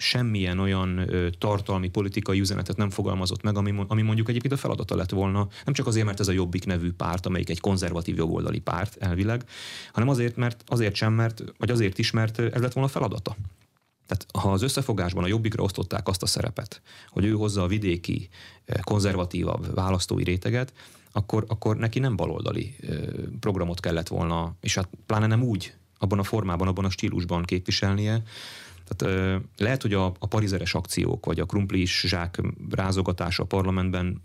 semmilyen 0.01 0.59
olyan 0.59 1.11
tartalmi 1.39 1.89
politikai 1.89 2.41
üzenetet 2.41 2.77
nem 2.77 2.91
fogalmazott 2.91 3.43
meg, 3.43 3.57
ami, 3.57 3.75
ami 3.87 4.03
mondjuk 4.03 4.29
egyébként 4.29 4.53
a 4.53 4.57
feladata 4.57 4.97
lett 4.97 5.11
volna, 5.11 5.49
nem 5.65 5.75
csak 5.75 5.87
azért, 5.87 6.07
mert 6.07 6.21
ez 6.21 6.29
a 6.29 6.33
Jobbik 6.33 6.67
nevű 6.67 6.93
párt, 6.93 7.27
amelyik 7.27 7.51
egy 7.51 7.61
konzervatív 7.61 8.17
jobboldali 8.17 8.59
párt 8.59 8.97
elvileg, 8.97 9.45
hanem 9.93 10.09
azért, 10.09 10.37
mert 10.37 10.65
azért 10.67 10.95
sem, 10.95 11.13
mert, 11.13 11.45
vagy 11.59 11.71
azért 11.71 11.99
is, 11.99 12.11
mert 12.11 12.39
ez 12.39 12.61
lett 12.61 12.73
volna 12.73 12.89
a 12.89 12.93
feladata. 12.93 13.37
Tehát 14.07 14.27
ha 14.33 14.53
az 14.53 14.63
összefogásban 14.63 15.25
a 15.25 15.27
Jobbikra 15.27 15.63
osztották 15.63 16.09
azt 16.09 16.23
a 16.23 16.27
szerepet, 16.27 16.83
hogy 17.09 17.25
ő 17.25 17.33
hozza 17.33 17.63
a 17.63 17.67
vidéki, 17.67 18.29
konzervatívabb 18.83 19.75
választói 19.75 20.25
réteget, 20.25 20.73
akkor, 21.13 21.45
akkor 21.49 21.77
neki 21.77 21.99
nem 21.99 22.17
baloldali 22.17 22.77
programot 23.41 23.81
kellett 23.81 24.09
volna, 24.09 24.55
és 24.61 24.75
hát 24.75 24.89
pláne 25.07 25.27
nem 25.27 25.43
úgy, 25.43 25.75
abban 25.99 26.19
a 26.19 26.23
formában, 26.23 26.69
abban 26.69 26.85
a 26.85 26.91
stílusban 26.91 27.43
képviselnie, 27.43 28.23
tehát 28.97 29.43
lehet, 29.57 29.83
hogy 29.83 29.95
a, 29.95 30.05
a 30.19 30.27
parizeres 30.27 30.75
akciók, 30.75 31.27
vagy 31.27 31.41
a 31.41 31.47
krumplis 31.47 32.05
zsák 32.07 32.41
rázogatása 32.71 33.43
a 33.43 33.47
parlamentben 33.47 34.23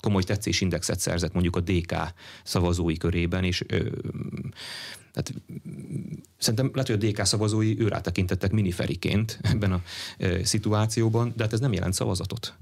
komoly 0.00 0.22
tetszésindexet 0.22 1.00
szerzett 1.00 1.32
mondjuk 1.32 1.56
a 1.56 1.60
DK 1.60 1.94
szavazói 2.44 2.96
körében, 2.96 3.44
és 3.44 3.64
ö, 3.66 3.90
tehát, 5.12 5.34
szerintem 6.38 6.70
lehet, 6.72 6.88
hogy 6.88 7.04
a 7.04 7.10
DK 7.10 7.26
szavazói 7.26 7.80
őrá 7.80 8.00
tekintettek 8.00 8.52
miniferiként 8.52 9.38
ebben 9.42 9.72
a 9.72 9.82
ö, 10.18 10.42
szituációban, 10.42 11.32
de 11.36 11.42
hát 11.42 11.52
ez 11.52 11.60
nem 11.60 11.72
jelent 11.72 11.94
szavazatot. 11.94 12.54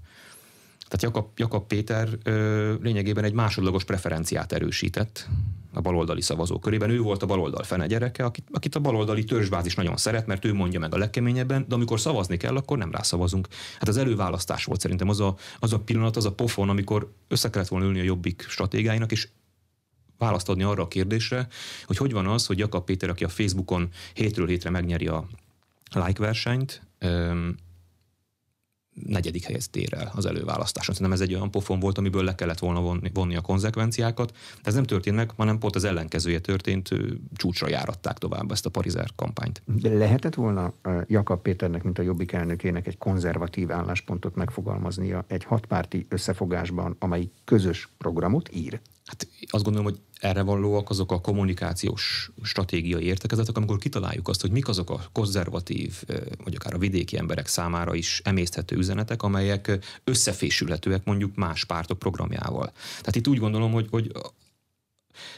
Tehát 0.96 1.14
Jakab, 1.14 1.30
Jakab 1.36 1.66
Péter 1.66 2.08
ö, 2.22 2.74
lényegében 2.82 3.24
egy 3.24 3.32
másodlagos 3.32 3.84
preferenciát 3.84 4.52
erősített 4.52 5.28
a 5.72 5.80
baloldali 5.80 6.20
szavazók 6.20 6.60
körében. 6.60 6.90
Ő 6.90 7.00
volt 7.00 7.22
a 7.22 7.26
baloldal 7.26 7.62
fene 7.62 7.86
gyereke, 7.86 8.24
akit, 8.24 8.44
akit 8.52 8.74
a 8.74 8.80
baloldali 8.80 9.24
törzsbázis 9.24 9.74
nagyon 9.74 9.96
szeret, 9.96 10.26
mert 10.26 10.44
ő 10.44 10.54
mondja 10.54 10.80
meg 10.80 10.94
a 10.94 10.98
legkeményebben, 10.98 11.64
de 11.68 11.74
amikor 11.74 12.00
szavazni 12.00 12.36
kell, 12.36 12.56
akkor 12.56 12.78
nem 12.78 12.90
rászavazunk. 12.90 13.48
Hát 13.78 13.88
az 13.88 13.96
előválasztás 13.96 14.64
volt 14.64 14.80
szerintem 14.80 15.08
az 15.08 15.20
a, 15.20 15.36
az 15.58 15.72
a 15.72 15.78
pillanat, 15.78 16.16
az 16.16 16.24
a 16.24 16.32
pofon, 16.32 16.68
amikor 16.68 17.12
össze 17.28 17.50
kellett 17.50 17.68
volna 17.68 17.86
ülni 17.86 18.00
a 18.00 18.04
jobbik 18.04 18.44
stratégáinak, 18.48 19.12
és 19.12 19.28
választ 20.18 20.48
adni 20.48 20.62
arra 20.62 20.82
a 20.82 20.88
kérdésre, 20.88 21.46
hogy 21.84 21.96
hogy 21.96 22.12
van 22.12 22.26
az, 22.26 22.46
hogy 22.46 22.58
Jakab 22.58 22.84
Péter, 22.84 23.08
aki 23.08 23.24
a 23.24 23.28
Facebookon 23.28 23.88
hétről 24.14 24.46
hétre 24.46 24.70
megnyeri 24.70 25.06
a 25.06 25.28
like 25.92 26.22
versenyt, 26.22 26.82
negyedik 29.04 29.44
helyet 29.44 29.70
tér 29.70 29.94
el 29.94 30.12
az 30.14 30.26
előválasztáson. 30.26 30.94
Szerintem 30.94 31.20
ez 31.20 31.28
egy 31.28 31.34
olyan 31.34 31.50
pofon 31.50 31.80
volt, 31.80 31.98
amiből 31.98 32.24
le 32.24 32.34
kellett 32.34 32.58
volna 32.58 32.80
vonni, 32.80 33.10
vonni 33.14 33.36
a 33.36 33.40
konzekvenciákat. 33.40 34.30
De 34.30 34.36
ez 34.62 34.74
nem 34.74 34.84
történt 34.84 35.16
meg, 35.16 35.30
hanem 35.36 35.58
pont 35.58 35.74
az 35.74 35.84
ellenkezője 35.84 36.38
történt, 36.38 36.88
csúcsra 37.34 37.68
járatták 37.68 38.18
tovább 38.18 38.50
ezt 38.50 38.66
a 38.66 38.70
parizer 38.70 39.10
kampányt. 39.16 39.62
De 39.64 39.94
lehetett 39.94 40.34
volna 40.34 40.72
Jakab 41.06 41.42
Péternek, 41.42 41.82
mint 41.82 41.98
a 41.98 42.02
Jobbik 42.02 42.32
elnökének 42.32 42.86
egy 42.86 42.98
konzervatív 42.98 43.70
álláspontot 43.70 44.34
megfogalmaznia 44.34 45.24
egy 45.28 45.44
hatpárti 45.44 46.06
összefogásban, 46.08 46.96
amely 46.98 47.28
közös 47.44 47.88
programot 47.98 48.50
ír? 48.54 48.80
Hát 49.06 49.28
azt 49.50 49.64
gondolom, 49.64 49.90
hogy 49.90 50.00
erre 50.20 50.42
valóak 50.42 50.90
azok 50.90 51.12
a 51.12 51.20
kommunikációs 51.20 52.30
stratégiai 52.42 53.04
értekezetek, 53.04 53.56
amikor 53.56 53.78
kitaláljuk 53.78 54.28
azt, 54.28 54.40
hogy 54.40 54.50
mik 54.50 54.68
azok 54.68 54.90
a 54.90 55.04
konzervatív, 55.12 56.02
vagy 56.44 56.54
akár 56.54 56.74
a 56.74 56.78
vidéki 56.78 57.18
emberek 57.18 57.46
számára 57.46 57.94
is 57.94 58.20
emészthető 58.24 58.76
üzenetek, 58.76 59.22
amelyek 59.22 59.78
összefésülhetőek 60.04 61.04
mondjuk 61.04 61.34
más 61.34 61.64
pártok 61.64 61.98
programjával. 61.98 62.72
Tehát 62.98 63.16
itt 63.16 63.28
úgy 63.28 63.38
gondolom, 63.38 63.72
hogy, 63.72 63.86
hogy 63.90 64.12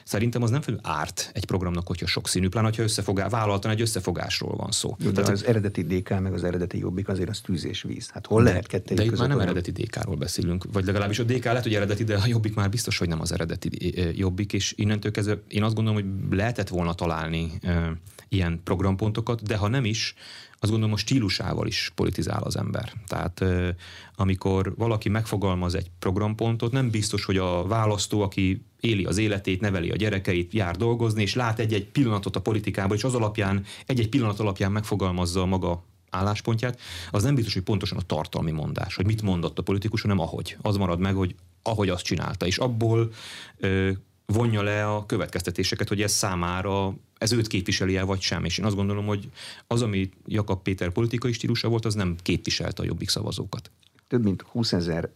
Szerintem 0.05 0.43
az 0.43 0.51
nem 0.51 0.61
felül 0.61 0.81
árt 0.83 1.31
egy 1.35 1.45
programnak, 1.45 1.87
hogyha 1.87 2.07
sokszínű, 2.07 2.49
pláne, 2.49 2.67
hogyha 2.67 2.83
összefogá, 2.83 3.29
vállaltan 3.29 3.71
egy 3.71 3.81
összefogásról 3.81 4.57
van 4.57 4.71
szó. 4.71 4.97
Jó, 4.99 5.11
de 5.11 5.21
Tehát, 5.21 5.31
az 5.31 5.45
eredeti 5.45 5.83
DK 5.83 6.21
meg 6.21 6.33
az 6.33 6.45
eredeti 6.45 6.79
Jobbik 6.79 7.09
azért 7.09 7.29
az 7.29 7.41
tűz 7.41 7.65
és 7.65 7.83
víz. 7.83 8.11
Hát 8.11 8.27
hol 8.27 8.43
de, 8.43 8.49
lehet 8.49 8.67
kettő 8.67 8.95
De 8.95 9.05
itt 9.05 9.19
már 9.19 9.29
nem 9.29 9.41
eredeti 9.41 9.71
DK-ról 9.71 10.17
beszélünk, 10.17 10.65
vagy 10.73 10.85
legalábbis 10.85 11.19
a 11.19 11.25
DK 11.25 11.45
lehet, 11.45 11.63
hogy 11.63 11.75
eredeti, 11.75 12.05
de 12.05 12.17
a 12.17 12.27
Jobbik 12.27 12.55
már 12.55 12.69
biztos, 12.69 12.99
hogy 12.99 13.09
nem 13.09 13.21
az 13.21 13.33
eredeti 13.33 13.95
Jobbik, 14.19 14.53
és 14.53 14.73
innentől 14.77 15.11
kezdve 15.11 15.39
én 15.49 15.63
azt 15.63 15.75
gondolom, 15.75 16.03
hogy 16.03 16.37
lehetett 16.37 16.69
volna 16.69 16.95
találni 16.95 17.53
e, 17.63 17.93
ilyen 18.29 18.61
programpontokat, 18.65 19.43
de 19.43 19.57
ha 19.57 19.69
nem 19.69 19.85
is, 19.85 20.15
azt 20.61 20.71
gondolom 20.71 20.95
a 20.95 20.97
stílusával 20.97 21.67
is 21.67 21.93
politizál 21.95 22.43
az 22.43 22.57
ember. 22.57 22.93
Tehát 23.07 23.45
amikor 24.15 24.75
valaki 24.77 25.09
megfogalmaz 25.09 25.75
egy 25.75 25.91
programpontot, 25.99 26.73
nem 26.73 26.91
biztos, 26.91 27.25
hogy 27.25 27.37
a 27.37 27.67
választó, 27.67 28.21
aki 28.21 28.67
éli 28.81 29.05
az 29.05 29.19
életét, 29.19 29.61
neveli 29.61 29.91
a 29.91 29.97
gyerekeit, 29.97 30.53
jár 30.53 30.77
dolgozni, 30.77 31.23
és 31.23 31.35
lát 31.35 31.59
egy-egy 31.59 31.87
pillanatot 31.87 32.37
a 32.37 32.41
politikában, 32.41 32.97
és 32.97 33.05
az 33.05 33.15
alapján, 33.15 33.65
egy-egy 33.87 34.09
pillanat 34.09 34.41
alapján 34.41 34.73
megfogalmazza 34.73 35.47
maga 35.47 35.85
álláspontját, 36.11 36.81
az 37.11 37.23
nem 37.23 37.35
biztos, 37.35 37.55
hogy 37.55 37.63
pontosan 37.63 37.99
a 37.99 38.03
tartalmi 38.03 38.51
mondás, 38.51 38.95
hogy 38.95 39.07
mit 39.07 39.23
mondott 39.23 39.59
a 39.59 39.63
politikus, 39.63 40.03
hanem 40.03 40.19
ahogy. 40.19 40.57
Az 40.63 40.77
marad 40.77 40.99
meg, 40.99 41.15
hogy 41.15 41.35
ahogy 41.63 41.89
azt 41.89 42.05
csinálta. 42.05 42.47
És 42.47 42.59
abból 42.59 43.11
ö, 43.57 43.91
vonja 44.27 44.63
le 44.63 44.87
a 44.87 45.07
következtetéseket, 45.07 45.89
hogy 45.89 46.03
ez 46.03 46.13
számára 46.13 46.95
ez 47.19 47.33
őt 47.33 47.47
képviseli 47.47 47.97
el, 47.97 48.05
vagy 48.05 48.21
sem. 48.21 48.45
És 48.45 48.59
én 48.59 48.65
azt 48.65 48.75
gondolom, 48.77 49.07
hogy 49.07 49.29
az, 49.67 49.83
ami 49.83 50.11
Jakab 50.27 50.63
Péter 50.63 50.91
politikai 50.91 51.33
stílusa 51.33 51.69
volt, 51.69 51.85
az 51.85 51.95
nem 51.95 52.17
képviselte 52.23 52.83
a 52.83 52.87
jobbik 52.87 53.09
szavazókat. 53.09 53.71
Több 54.09 54.25
mint 54.25 54.43
20 54.43 54.73
ezer 54.73 55.11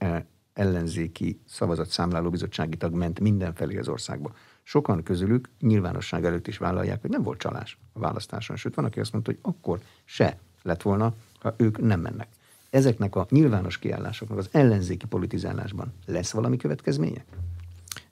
ellenzéki 0.52 1.40
szavazatszámláló 1.48 2.30
bizottsági 2.30 2.76
tag 2.76 2.94
ment 2.94 3.20
mindenfelé 3.20 3.78
az 3.78 3.88
országba. 3.88 4.34
Sokan 4.62 5.02
közülük 5.02 5.48
nyilvánosság 5.60 6.24
előtt 6.24 6.46
is 6.46 6.58
vállalják, 6.58 7.00
hogy 7.00 7.10
nem 7.10 7.22
volt 7.22 7.38
csalás 7.38 7.78
a 7.92 7.98
választáson. 7.98 8.56
Sőt, 8.56 8.74
van, 8.74 8.84
aki 8.84 9.00
azt 9.00 9.12
mondta, 9.12 9.30
hogy 9.30 9.40
akkor 9.42 9.80
se 10.04 10.38
lett 10.62 10.82
volna, 10.82 11.14
ha 11.40 11.54
ők 11.56 11.78
nem 11.78 12.00
mennek. 12.00 12.28
Ezeknek 12.70 13.16
a 13.16 13.26
nyilvános 13.30 13.78
kiállásoknak 13.78 14.38
az 14.38 14.48
ellenzéki 14.52 15.06
politizálásban 15.06 15.92
lesz 16.06 16.30
valami 16.30 16.56
következménye? 16.56 17.24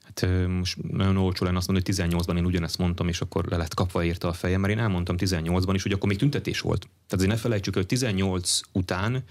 Hát 0.03 0.47
most 0.47 0.91
nagyon 0.91 1.17
olcsó 1.17 1.45
lenne 1.45 1.57
azt 1.57 1.67
mondani, 1.67 1.93
hogy 1.95 2.09
18-ban 2.09 2.37
én 2.37 2.45
ugyanezt 2.45 2.77
mondtam, 2.77 3.07
és 3.07 3.21
akkor 3.21 3.45
le 3.45 3.57
lett 3.57 3.73
kapva 3.73 4.03
érte 4.03 4.27
a 4.27 4.33
fejem, 4.33 4.61
mert 4.61 4.73
én 4.73 4.79
elmondtam 4.79 5.15
18-ban 5.19 5.71
is, 5.73 5.83
hogy 5.83 5.91
akkor 5.91 6.09
még 6.09 6.17
tüntetés 6.17 6.61
volt. 6.61 6.79
Tehát 6.79 7.13
azért 7.13 7.31
ne 7.31 7.37
felejtsük, 7.37 7.75
hogy 7.75 7.85
18 7.85 8.59
után 8.71 9.23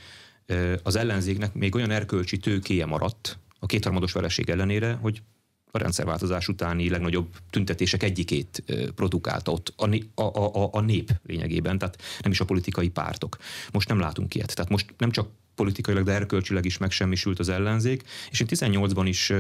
az 0.83 0.97
ellenzéknek 0.97 1.55
még 1.55 1.75
olyan 1.75 1.91
erkölcsi 1.91 2.37
tőkéje 2.37 2.87
maradt 2.87 3.39
a 3.59 3.67
kétharmados 3.67 4.13
vereség 4.13 4.51
ellenére, 4.51 4.93
hogy 4.93 5.23
a 5.71 5.79
rendszerváltozás 5.79 6.49
utáni 6.49 6.89
legnagyobb 6.89 7.29
tüntetések 7.51 8.03
egyikét 8.03 8.63
produkálta 8.95 9.53
ott 9.53 9.73
a, 9.77 9.97
a, 10.15 10.23
a, 10.63 10.69
a 10.73 10.81
nép 10.81 11.11
lényegében, 11.27 11.79
tehát 11.79 12.03
nem 12.21 12.33
is 12.33 12.41
a 12.41 12.45
politikai 12.45 12.89
pártok. 12.89 13.37
Most 13.73 13.89
nem 13.89 13.99
látunk 13.99 14.35
ilyet. 14.35 14.55
Tehát 14.55 14.71
most 14.71 14.95
nem 14.99 15.11
csak 15.11 15.29
politikailag, 15.55 16.05
de 16.05 16.13
erkölcsileg 16.13 16.65
is 16.65 16.79
megsemmisült 16.79 17.39
az 17.39 17.49
ellenzék, 17.49 18.03
és 18.31 18.41
én 18.41 18.47
18-ban 18.51 19.05
is 19.05 19.33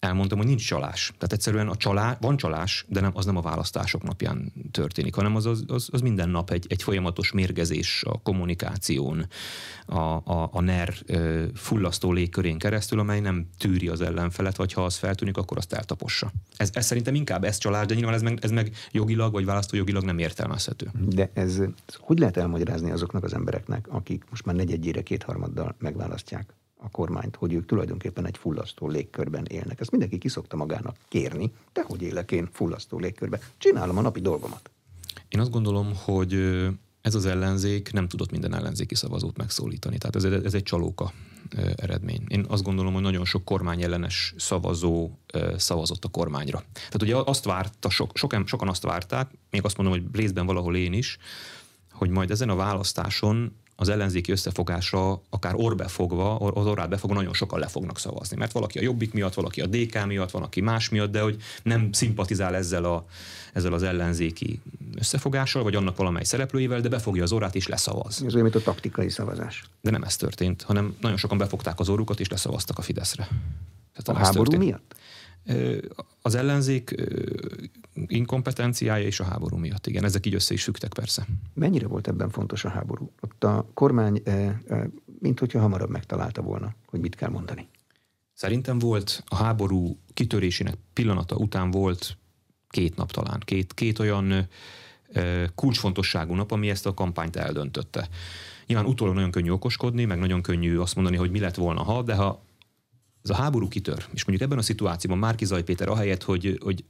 elmondtam, 0.00 0.38
hogy 0.38 0.46
nincs 0.46 0.66
csalás. 0.66 1.06
Tehát 1.06 1.32
egyszerűen 1.32 1.68
a 1.68 1.76
csalás, 1.76 2.16
van 2.20 2.36
csalás, 2.36 2.84
de 2.88 3.00
nem, 3.00 3.10
az 3.14 3.24
nem 3.24 3.36
a 3.36 3.40
választások 3.40 4.02
napján 4.02 4.52
történik, 4.70 5.14
hanem 5.14 5.36
az, 5.36 5.46
az, 5.46 5.64
az, 5.66 5.88
az 5.92 6.00
minden 6.00 6.28
nap 6.28 6.50
egy, 6.50 6.66
egy 6.68 6.82
folyamatos 6.82 7.32
mérgezés 7.32 8.04
a 8.06 8.22
kommunikáción, 8.22 9.26
a, 9.86 9.98
a, 9.98 10.48
a 10.52 10.60
NER 10.60 10.94
fullasztó 11.54 12.12
légkörén 12.12 12.58
keresztül, 12.58 12.98
amely 12.98 13.20
nem 13.20 13.48
tűri 13.58 13.88
az 13.88 14.00
ellenfelet, 14.00 14.56
vagy 14.56 14.72
ha 14.72 14.84
az 14.84 14.96
feltűnik, 14.96 15.36
akkor 15.36 15.56
azt 15.56 15.72
eltapossa. 15.72 16.32
Ez, 16.56 16.70
ez 16.72 16.86
szerintem 16.86 17.14
inkább 17.14 17.44
ez 17.44 17.58
csalás, 17.58 17.86
de 17.86 17.94
nyilván 17.94 18.14
ez 18.14 18.22
meg, 18.22 18.38
ez 18.42 18.50
meg 18.50 18.72
jogilag 18.90 19.32
vagy 19.32 19.44
választójogilag 19.44 20.04
nem 20.04 20.18
értelmezhető. 20.18 20.90
De 21.08 21.30
ez 21.34 21.60
hogy 21.98 22.18
lehet 22.18 22.36
elmagyarázni 22.36 22.90
azoknak 22.90 23.24
az 23.24 23.34
embereknek, 23.34 23.86
akik 23.88 24.24
most 24.30 24.44
már 24.44 24.54
negyedjére 24.54 25.02
kétharmaddal 25.02 25.74
megválasztják 25.78 26.57
a 26.80 26.90
kormányt, 26.90 27.36
hogy 27.36 27.52
ők 27.52 27.66
tulajdonképpen 27.66 28.26
egy 28.26 28.36
fullasztó 28.36 28.88
légkörben 28.88 29.44
élnek. 29.44 29.80
Ezt 29.80 29.90
mindenki 29.90 30.18
kiszokta 30.18 30.56
magának 30.56 30.96
kérni, 31.08 31.52
de 31.72 31.82
hogy 31.82 32.02
élek 32.02 32.32
én 32.32 32.48
fullasztó 32.52 32.98
légkörben? 32.98 33.40
Csinálom 33.58 33.98
a 33.98 34.00
napi 34.00 34.20
dolgomat. 34.20 34.70
Én 35.28 35.40
azt 35.40 35.50
gondolom, 35.50 35.92
hogy 35.94 36.34
ez 37.00 37.14
az 37.14 37.26
ellenzék 37.26 37.92
nem 37.92 38.08
tudott 38.08 38.30
minden 38.30 38.54
ellenzéki 38.54 38.94
szavazót 38.94 39.36
megszólítani. 39.36 39.98
Tehát 39.98 40.16
ez, 40.16 40.24
ez 40.24 40.54
egy 40.54 40.62
csalóka 40.62 41.12
eredmény. 41.76 42.24
Én 42.28 42.44
azt 42.48 42.62
gondolom, 42.62 42.92
hogy 42.92 43.02
nagyon 43.02 43.24
sok 43.24 43.44
kormányellenes 43.44 44.34
szavazó 44.36 45.10
szavazott 45.56 46.04
a 46.04 46.08
kormányra. 46.08 46.62
Tehát 46.72 47.02
ugye 47.02 47.16
azt 47.16 47.44
várta, 47.44 47.90
sok, 47.90 48.16
sokan, 48.16 48.46
sokan 48.46 48.68
azt 48.68 48.82
várták, 48.82 49.30
még 49.50 49.64
azt 49.64 49.76
mondom, 49.76 50.00
hogy 50.00 50.04
részben 50.12 50.46
valahol 50.46 50.76
én 50.76 50.92
is, 50.92 51.18
hogy 51.92 52.10
majd 52.10 52.30
ezen 52.30 52.48
a 52.48 52.54
választáson 52.54 53.56
az 53.80 53.88
ellenzéki 53.88 54.32
összefogásra 54.32 55.22
akár 55.30 55.52
orbefogva, 55.56 56.36
az 56.36 56.66
orrát 56.66 56.88
befogva 56.88 57.16
nagyon 57.16 57.32
sokan 57.32 57.58
le 57.58 57.66
fognak 57.66 57.98
szavazni. 57.98 58.36
Mert 58.36 58.52
valaki 58.52 58.78
a 58.78 58.82
Jobbik 58.82 59.12
miatt, 59.12 59.34
valaki 59.34 59.60
a 59.60 59.66
DK 59.66 60.06
miatt, 60.06 60.30
van, 60.30 60.42
aki 60.42 60.60
más 60.60 60.88
miatt, 60.88 61.10
de 61.10 61.20
hogy 61.20 61.36
nem 61.62 61.92
szimpatizál 61.92 62.56
ezzel, 62.56 62.84
a, 62.84 63.06
ezzel 63.52 63.72
az 63.72 63.82
ellenzéki 63.82 64.60
összefogással, 64.94 65.62
vagy 65.62 65.74
annak 65.74 65.96
valamely 65.96 66.24
szereplőivel, 66.24 66.80
de 66.80 66.88
befogja 66.88 67.22
az 67.22 67.32
orrát 67.32 67.54
és 67.54 67.66
leszavaz. 67.66 68.22
Ez 68.24 68.34
olyan, 68.34 68.42
mint 68.42 68.54
a 68.54 68.62
taktikai 68.62 69.10
szavazás. 69.10 69.64
De 69.80 69.90
nem 69.90 70.02
ez 70.02 70.16
történt, 70.16 70.62
hanem 70.62 70.96
nagyon 71.00 71.16
sokan 71.16 71.38
befogták 71.38 71.80
az 71.80 71.88
orrukat 71.88 72.20
és 72.20 72.28
leszavaztak 72.28 72.78
a 72.78 72.82
Fideszre. 72.82 73.28
Tehát 73.94 74.20
a 74.20 74.24
háború 74.24 74.50
történt. 74.50 74.62
miatt? 74.62 74.94
Az 76.22 76.34
ellenzék 76.34 76.94
inkompetenciája 78.06 79.06
és 79.06 79.20
a 79.20 79.24
háború 79.24 79.56
miatt, 79.56 79.86
igen. 79.86 80.04
Ezek 80.04 80.26
így 80.26 80.34
össze 80.34 80.54
is 80.54 80.62
fügtek 80.62 80.92
persze. 80.92 81.26
Mennyire 81.54 81.86
volt 81.86 82.08
ebben 82.08 82.30
fontos 82.30 82.64
a 82.64 82.68
háború? 82.68 83.12
Ott 83.20 83.44
a 83.44 83.70
kormány, 83.74 84.22
mint 85.18 85.38
hogyha 85.38 85.60
hamarabb 85.60 85.90
megtalálta 85.90 86.42
volna, 86.42 86.74
hogy 86.86 87.00
mit 87.00 87.14
kell 87.14 87.30
mondani. 87.30 87.68
Szerintem 88.32 88.78
volt 88.78 89.22
a 89.26 89.36
háború 89.36 89.98
kitörésének 90.14 90.74
pillanata 90.92 91.36
után 91.36 91.70
volt 91.70 92.16
két 92.68 92.96
nap 92.96 93.12
talán, 93.12 93.42
két, 93.44 93.74
két 93.74 93.98
olyan 93.98 94.48
kulcsfontosságú 95.54 96.34
nap, 96.34 96.50
ami 96.50 96.70
ezt 96.70 96.86
a 96.86 96.94
kampányt 96.94 97.36
eldöntötte. 97.36 98.08
Nyilván 98.66 98.86
utólag 98.86 99.14
nagyon 99.14 99.30
könnyű 99.30 99.50
okoskodni, 99.50 100.04
meg 100.04 100.18
nagyon 100.18 100.42
könnyű 100.42 100.76
azt 100.76 100.94
mondani, 100.94 101.16
hogy 101.16 101.30
mi 101.30 101.38
lett 101.38 101.54
volna 101.54 101.82
ha, 101.82 102.02
de 102.02 102.14
ha 102.14 102.42
ez 103.28 103.38
a 103.38 103.42
háború 103.42 103.68
kitör, 103.68 104.04
és 104.12 104.24
mondjuk 104.24 104.40
ebben 104.40 104.58
a 104.58 104.62
szituációban 104.62 105.18
Márki 105.18 105.44
Zaj 105.44 105.62
Péter 105.62 105.88
ahelyett, 105.88 106.22
hogy, 106.22 106.58
hogy 106.62 106.84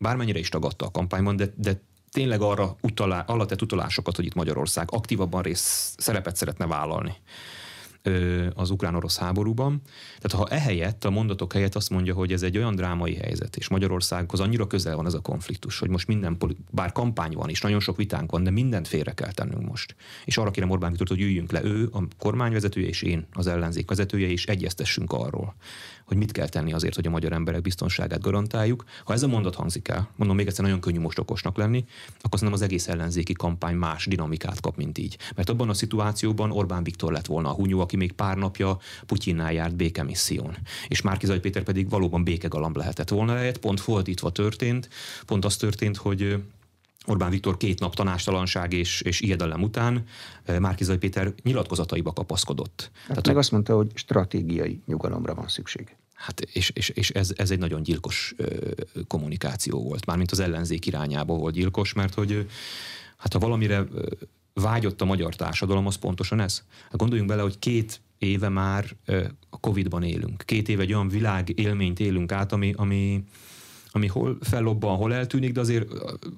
bármennyire 0.00 0.38
is 0.38 0.48
tagadta 0.48 0.86
a 0.86 0.90
kampányban, 0.90 1.36
de, 1.36 1.52
de 1.56 1.80
tényleg 2.10 2.40
arra 2.40 2.76
utalá, 2.80 3.20
arra 3.20 3.46
tett 3.46 3.62
utalásokat, 3.62 4.16
hogy 4.16 4.24
itt 4.24 4.34
Magyarország 4.34 4.88
aktívabban 4.90 5.42
rész 5.42 5.94
szerepet 5.96 6.36
szeretne 6.36 6.66
vállalni 6.66 7.16
az 8.54 8.70
ukrán-orosz 8.70 9.18
háborúban. 9.18 9.82
Tehát 10.18 10.46
ha 10.46 10.54
ehelyett, 10.54 11.04
a 11.04 11.10
mondatok 11.10 11.52
helyett 11.52 11.74
azt 11.74 11.90
mondja, 11.90 12.14
hogy 12.14 12.32
ez 12.32 12.42
egy 12.42 12.56
olyan 12.56 12.74
drámai 12.74 13.14
helyzet, 13.14 13.56
és 13.56 13.68
Magyarországhoz 13.68 14.40
annyira 14.40 14.66
közel 14.66 14.96
van 14.96 15.06
ez 15.06 15.14
a 15.14 15.20
konfliktus, 15.20 15.78
hogy 15.78 15.88
most 15.88 16.06
minden, 16.06 16.36
bár 16.70 16.92
kampány 16.92 17.32
van, 17.32 17.48
és 17.48 17.60
nagyon 17.60 17.80
sok 17.80 17.96
vitánk 17.96 18.30
van, 18.30 18.42
de 18.42 18.50
mindent 18.50 18.88
félre 18.88 19.12
kell 19.12 19.32
tennünk 19.32 19.68
most. 19.68 19.94
És 20.24 20.36
arra 20.36 20.50
kérem 20.50 20.70
Orbán 20.70 20.90
Viktort, 20.90 21.10
hogy 21.10 21.20
üljünk 21.20 21.50
le 21.50 21.64
ő, 21.64 21.88
a 21.92 22.02
kormányvezetője 22.18 22.88
és 22.88 23.02
én, 23.02 23.26
az 23.32 23.46
ellenzék 23.46 23.88
vezetője, 23.88 24.28
és 24.28 24.46
egyeztessünk 24.46 25.12
arról, 25.12 25.54
hogy 26.08 26.16
mit 26.16 26.32
kell 26.32 26.48
tenni 26.48 26.72
azért, 26.72 26.94
hogy 26.94 27.06
a 27.06 27.10
magyar 27.10 27.32
emberek 27.32 27.62
biztonságát 27.62 28.20
garantáljuk. 28.20 28.84
Ha 29.04 29.12
ez 29.12 29.22
a 29.22 29.26
mondat 29.26 29.54
hangzik 29.54 29.88
el, 29.88 30.08
mondom 30.16 30.36
még 30.36 30.46
egyszer, 30.46 30.64
nagyon 30.64 30.80
könnyű 30.80 31.00
most 31.00 31.18
okosnak 31.18 31.56
lenni, 31.56 31.84
akkor 32.20 32.38
szerintem 32.38 32.52
az 32.52 32.62
egész 32.62 32.88
ellenzéki 32.88 33.32
kampány 33.32 33.74
más 33.74 34.06
dinamikát 34.06 34.60
kap, 34.60 34.76
mint 34.76 34.98
így. 34.98 35.18
Mert 35.34 35.48
abban 35.48 35.68
a 35.68 35.74
szituációban 35.74 36.50
Orbán 36.50 36.82
Viktor 36.82 37.12
lett 37.12 37.26
volna 37.26 37.48
a 37.48 37.54
hunyó, 37.54 37.80
aki 37.80 37.96
még 37.96 38.12
pár 38.12 38.36
napja 38.36 38.78
Putyinnál 39.06 39.52
járt 39.52 39.76
békemisszión. 39.76 40.56
És 40.88 41.00
Márkizaj 41.00 41.40
Péter 41.40 41.62
pedig 41.62 41.88
valóban 41.88 42.24
békegalamb 42.24 42.76
lehetett 42.76 43.08
volna 43.08 43.34
lehet, 43.34 43.58
pont 43.58 43.80
fordítva 43.80 44.30
történt, 44.30 44.88
pont 45.26 45.44
az 45.44 45.56
történt, 45.56 45.96
hogy 45.96 46.42
Orbán 47.08 47.30
Viktor 47.30 47.56
két 47.56 47.80
nap 47.80 47.94
tanástalanság 47.94 48.72
és, 48.72 49.00
és 49.00 49.20
ijedelem 49.20 49.62
után 49.62 50.04
Márkizai 50.58 50.96
Péter 50.96 51.32
nyilatkozataiba 51.42 52.12
kapaszkodott. 52.12 52.90
Hát 52.94 53.06
Tehát 53.06 53.26
meg 53.26 53.36
azt 53.36 53.50
mondta, 53.50 53.76
hogy 53.76 53.90
stratégiai 53.94 54.80
nyugalomra 54.86 55.34
van 55.34 55.48
szükség. 55.48 55.96
Hát 56.14 56.40
és, 56.40 56.70
és, 56.74 56.88
és 56.88 57.10
ez, 57.10 57.32
ez 57.36 57.50
egy 57.50 57.58
nagyon 57.58 57.82
gyilkos 57.82 58.34
kommunikáció 59.06 59.82
volt, 59.82 60.06
mármint 60.06 60.30
az 60.30 60.38
ellenzék 60.38 60.86
irányába 60.86 61.34
volt 61.34 61.54
gyilkos, 61.54 61.92
mert 61.92 62.14
hogy 62.14 62.46
hát 63.16 63.32
ha 63.32 63.38
valamire 63.38 63.86
vágyott 64.52 65.00
a 65.00 65.04
magyar 65.04 65.34
társadalom, 65.34 65.86
az 65.86 65.94
pontosan 65.94 66.40
ez. 66.40 66.62
Hát 66.82 66.96
gondoljunk 66.96 67.30
bele, 67.30 67.42
hogy 67.42 67.58
két 67.58 68.00
éve 68.18 68.48
már 68.48 68.96
a 69.50 69.60
Covid-ban 69.60 70.02
élünk. 70.02 70.42
Két 70.46 70.68
éve 70.68 70.82
egy 70.82 70.92
olyan 70.92 71.08
világ 71.08 71.58
élményt 71.58 72.00
élünk 72.00 72.32
át, 72.32 72.52
ami, 72.52 72.72
ami, 72.76 73.24
ami 73.98 74.06
hol 74.06 74.36
fellobban, 74.40 74.96
hol 74.96 75.14
eltűnik, 75.14 75.52
de 75.52 75.60
azért 75.60 75.88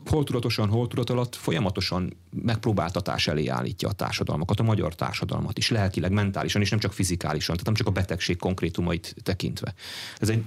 hol 0.06 0.24
tudatosan, 0.24 0.68
hol 0.68 0.88
tudat 0.88 1.36
folyamatosan 1.36 2.16
megpróbáltatás 2.42 3.26
elé 3.26 3.46
állítja 3.46 3.88
a 3.88 3.92
társadalmakat, 3.92 4.60
a 4.60 4.62
magyar 4.62 4.94
társadalmat 4.94 5.58
is, 5.58 5.70
lelkileg, 5.70 6.12
mentálisan, 6.12 6.60
és 6.60 6.70
nem 6.70 6.78
csak 6.78 6.92
fizikálisan, 6.92 7.54
tehát 7.54 7.66
nem 7.66 7.74
csak 7.74 7.86
a 7.86 7.90
betegség 7.90 8.36
konkrétumait 8.36 9.14
tekintve. 9.22 9.74
Ez 10.18 10.28
egy 10.28 10.44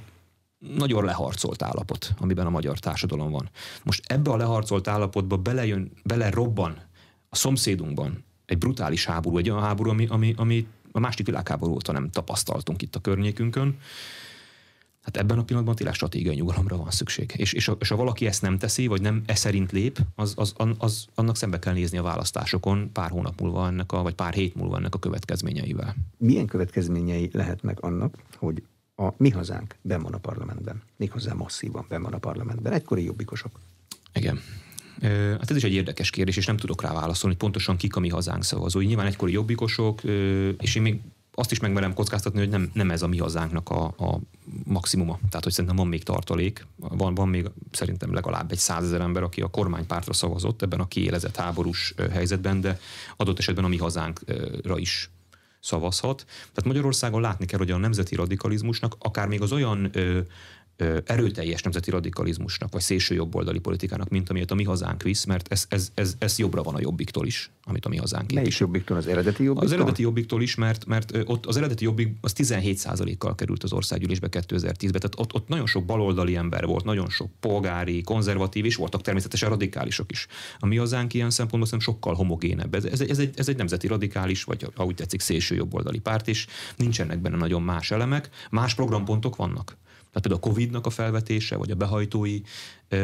nagyon 0.76 1.06
leharcolt 1.06 1.62
állapot, 1.62 2.14
amiben 2.18 2.46
a 2.46 2.50
magyar 2.50 2.80
társadalom 2.80 3.32
van. 3.32 3.50
Most 3.84 4.04
ebbe 4.06 4.32
a 4.32 4.38
leharcolt 4.38 4.88
állapotba 4.88 5.38
belejön, 5.38 5.92
belerobban 6.04 6.82
a 7.30 7.36
szomszédunkban 7.36 8.24
egy 8.46 8.58
brutális 8.58 9.06
háború, 9.06 9.38
egy 9.38 9.50
olyan 9.50 9.64
háború, 9.64 9.90
ami, 9.90 10.06
ami, 10.10 10.34
ami 10.38 10.68
a 10.92 11.00
második 11.00 11.26
világháború 11.26 11.74
óta 11.74 11.92
nem 11.92 12.10
tapasztaltunk 12.10 12.82
itt 12.82 12.96
a 12.96 13.00
környékünkön, 13.00 13.78
Hát 15.04 15.18
ebben 15.18 15.38
a 15.38 15.44
pillanatban 15.44 15.76
tényleg 15.76 15.96
stratégiai 15.96 16.36
nyugalomra 16.36 16.78
van 16.78 16.92
szükség. 16.92 17.34
És, 17.38 17.54
és, 17.54 17.72
és 17.80 17.90
ha 17.90 17.96
valaki 17.96 18.26
ezt 18.26 18.42
nem 18.42 18.58
teszi, 18.58 18.88
vagy 18.88 19.02
nem 19.02 19.24
e 19.26 19.36
szerint 19.36 19.72
lép, 19.72 20.00
az, 20.16 20.34
az, 20.36 20.54
az, 20.78 21.06
annak 21.16 21.36
szembe 21.36 21.60
kell 21.60 21.74
nézni 21.74 21.98
a 21.98 22.04
választásokon 22.04 22.92
pár 22.92 23.10
hónap 23.10 23.42
múlva 23.42 23.68
ennek 23.68 23.92
a, 23.92 24.02
vagy 24.02 24.14
pár 24.14 24.34
hét 24.34 24.56
múlva 24.56 24.78
ennek 24.78 24.96
a 24.96 25.00
következményeivel. 25.00 25.96
Milyen 26.18 26.46
következményei 26.46 27.30
lehetnek 27.34 27.80
annak, 27.80 28.18
hogy 28.38 28.64
a 28.96 29.10
mi 29.18 29.30
hazánk 29.30 29.76
ben 29.82 30.02
van 30.02 30.14
a 30.14 30.18
parlamentben, 30.18 30.82
méghozzá 30.98 31.34
masszívan 31.34 31.86
ben 31.90 32.02
van 32.02 32.14
a 32.14 32.18
parlamentben, 32.18 32.74
egykori 32.74 33.04
jobbikosok? 33.04 33.60
Igen. 34.14 34.40
Hát 35.02 35.50
ez 35.50 35.56
is 35.56 35.64
egy 35.64 35.74
érdekes 35.74 36.10
kérdés, 36.10 36.38
és 36.38 36.46
nem 36.46 36.58
tudok 36.58 36.82
rá 36.82 36.94
válaszolni, 36.94 37.36
hogy 37.36 37.38
pontosan 37.38 37.78
kik 37.78 37.96
a 37.96 38.00
mi 38.00 38.10
hazánk 38.10 38.44
szavazói. 38.44 38.86
Nyilván 38.86 39.06
egykori 39.06 39.32
jobbikosok, 39.32 40.04
és 40.60 40.76
én 40.76 40.82
még 40.82 41.00
azt 41.36 41.52
is 41.52 41.60
megmerem 41.60 41.94
kockáztatni, 41.94 42.40
hogy 42.40 42.50
nem, 42.50 42.70
nem 42.74 42.92
ez 42.92 43.02
a 43.02 43.08
mi 43.08 43.18
hazánknak 43.18 43.70
a, 43.70 43.84
a 43.86 44.20
maximuma. 44.64 45.20
Tehát, 45.30 45.44
hogy 45.44 45.52
szerintem 45.52 45.76
van 45.76 45.88
még 45.88 46.04
tartalék, 46.04 46.68
van, 46.76 47.16
van 47.16 47.30
még 47.30 47.50
szerintem 47.72 48.14
legalább 48.14 48.52
egy 48.52 48.58
százezer 48.58 49.02
ember, 49.02 49.24
aki 49.24 49.42
a 49.42 49.48
kormánypártra 49.48 50.14
szavazott 50.14 50.62
ebben 50.62 50.80
a 50.80 50.88
kiélezett 50.88 51.36
háborús 51.36 51.94
helyzetben, 52.12 52.62
de 52.62 52.80
adott 53.18 53.40
esetben 53.40 53.66
a 53.66 53.68
mi 53.68 53.78
hazánkra 53.78 54.78
is 54.78 55.12
szavazhat. 55.60 56.26
Tehát 56.28 56.66
Magyarországon 56.66 57.22
látni 57.22 57.46
kell, 57.46 57.60
hogy 57.60 57.72
a 57.72 57.78
nemzeti 57.78 58.16
radikalizmusnak 58.16 58.96
akár 59.00 59.28
még 59.28 59.42
az 59.42 59.52
olyan 59.52 59.90
ö, 59.92 60.20
erőteljes 61.06 61.62
nemzeti 61.62 61.90
radikalizmusnak, 61.90 62.72
vagy 62.72 62.82
szélső 62.82 63.16
jobboldali 63.16 63.60
politikának, 63.60 64.10
mint 64.10 64.30
amilyet 64.30 64.52
a 64.52 64.56
mi 64.56 64.64
hazánk 64.64 65.04
visz, 65.04 65.26
mert 65.26 65.52
ez, 65.52 65.66
ez, 65.70 65.92
ez, 65.94 66.16
ez 66.18 66.38
jobbra 66.38 66.64
van 66.64 66.76
a 66.76 66.80
jobbiktól 66.80 67.26
is, 67.26 67.52
amit 67.64 67.86
a 67.86 67.90
mi 67.90 67.98
hazánk 67.98 68.32
is. 68.32 68.36
Melyik 68.36 68.58
jobbiktól? 68.58 68.98
Az 68.98 69.08
eredeti 69.08 69.44
jobbiktól? 69.44 69.68
Az 69.68 69.72
eredeti 69.74 70.02
jobbiktól 70.02 70.42
is, 70.42 70.56
mert, 70.56 70.86
mert 70.86 71.18
ott 71.26 71.46
az 71.46 71.58
eredeti 71.58 71.84
jobbik 71.84 72.18
az 72.22 72.34
17%-kal 72.38 73.36
került 73.36 73.64
az 73.64 73.74
országgyűlésbe 73.74 74.28
2010-ben, 74.32 74.92
tehát 74.92 75.16
ott, 75.18 75.34
ott 75.34 75.48
nagyon 75.48 75.68
sok 75.68 75.86
baloldali 75.86 76.36
ember 76.36 76.66
volt, 76.66 76.84
nagyon 76.84 77.10
sok 77.10 77.30
polgári, 77.40 78.02
konzervatív, 78.02 78.66
és 78.66 78.76
voltak 78.76 79.02
természetesen 79.02 79.50
radikálisok 79.50 80.12
is. 80.12 80.28
A 80.60 80.66
mi 80.66 80.78
hazánk 80.78 81.14
ilyen 81.14 81.30
szempontból 81.30 81.66
szerintem 81.66 81.94
sokkal 81.94 82.14
homogénebb. 82.14 82.76
Ez, 82.76 82.86
ez, 82.86 83.02
ez, 83.02 83.20
egy, 83.20 83.34
ez 83.36 83.50
egy 83.50 83.58
nemzeti 83.58 83.88
radikális, 83.88 84.44
vagy 84.44 84.68
úgy 84.78 84.96
tetszik, 84.96 85.20
szélső 85.20 85.56
jobboldali 85.56 86.00
párt, 86.00 86.28
és 86.28 86.48
nincsenek 86.76 87.20
benne 87.20 87.38
nagyon 87.38 87.62
más 87.62 87.92
elemek, 87.92 88.30
más 88.50 88.76
programpontok 88.76 89.36
vannak 89.36 89.78
Tehát 90.14 90.28
például 90.28 90.44
a 90.44 90.54
Covid-nak 90.54 90.86
a 90.86 90.90
felvetése, 90.90 91.56
vagy 91.56 91.72
a 91.72 91.76
behajtói 91.76 92.42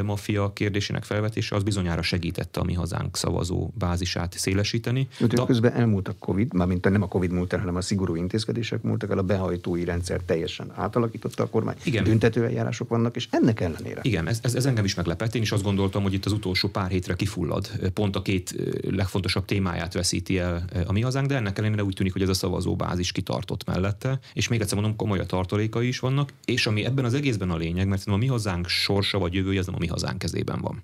maffia 0.03 0.53
kérdésének 0.53 1.03
felvetése, 1.03 1.55
az 1.55 1.63
bizonyára 1.63 2.01
segítette 2.01 2.59
a 2.59 2.63
mi 2.63 2.73
hazánk 2.73 3.17
szavazó 3.17 3.71
bázisát 3.73 4.33
szélesíteni. 4.37 5.07
De 5.19 5.45
közben 5.45 5.73
elmúlt 5.73 6.07
a 6.07 6.15
Covid, 6.19 6.53
mármint 6.53 6.89
nem 6.89 7.01
a 7.01 7.07
Covid 7.07 7.31
múlt 7.31 7.53
el, 7.53 7.59
hanem 7.59 7.75
a 7.75 7.81
szigorú 7.81 8.15
intézkedések 8.15 8.81
múltak 8.81 9.11
el, 9.11 9.17
a 9.17 9.23
behajtói 9.23 9.83
rendszer 9.83 10.21
teljesen 10.21 10.71
átalakította 10.75 11.43
a 11.43 11.49
kormány. 11.49 11.75
Igen. 11.83 12.03
Büntetőeljárások 12.03 12.89
vannak, 12.89 13.15
és 13.15 13.27
ennek 13.31 13.59
ellenére. 13.59 13.99
Igen, 14.03 14.27
ez, 14.27 14.39
ez, 14.41 14.55
ez 14.55 14.65
engem 14.65 14.85
is 14.85 14.95
meglepett. 14.95 15.35
Én 15.35 15.41
is 15.41 15.51
azt 15.51 15.63
gondoltam, 15.63 16.03
hogy 16.03 16.13
itt 16.13 16.25
az 16.25 16.31
utolsó 16.31 16.67
pár 16.67 16.89
hétre 16.89 17.13
kifullad. 17.13 17.69
Pont 17.93 18.15
a 18.15 18.21
két 18.21 18.55
legfontosabb 18.81 19.45
témáját 19.45 19.93
veszíti 19.93 20.37
el 20.37 20.65
a 20.87 20.91
mi 20.91 21.01
hazánk, 21.01 21.27
de 21.27 21.35
ennek 21.35 21.57
ellenére 21.57 21.83
úgy 21.83 21.93
tűnik, 21.95 22.13
hogy 22.13 22.21
ez 22.21 22.29
a 22.29 22.33
szavazó 22.33 22.75
bázis 22.75 23.11
kitartott 23.11 23.65
mellette. 23.65 24.19
És 24.33 24.47
még 24.47 24.61
egyszer 24.61 24.77
mondom, 24.77 24.95
komoly 24.95 25.19
a 25.19 25.25
tartalékai 25.25 25.87
is 25.87 25.99
vannak, 25.99 26.33
és 26.45 26.67
ami 26.67 26.85
ebben 26.85 27.05
az 27.05 27.13
egészben 27.13 27.49
a 27.49 27.57
lényeg, 27.57 27.87
mert 27.87 28.07
a 28.07 28.17
mi 28.17 28.27
hazánk 28.27 28.67
sorsa 28.67 29.19
vagy 29.19 29.33
jövője 29.33 29.59
az 29.59 29.67
a 29.73 29.79
mi 29.79 29.88
hazánk 29.88 30.17
kezében 30.17 30.62
van. 30.62 30.84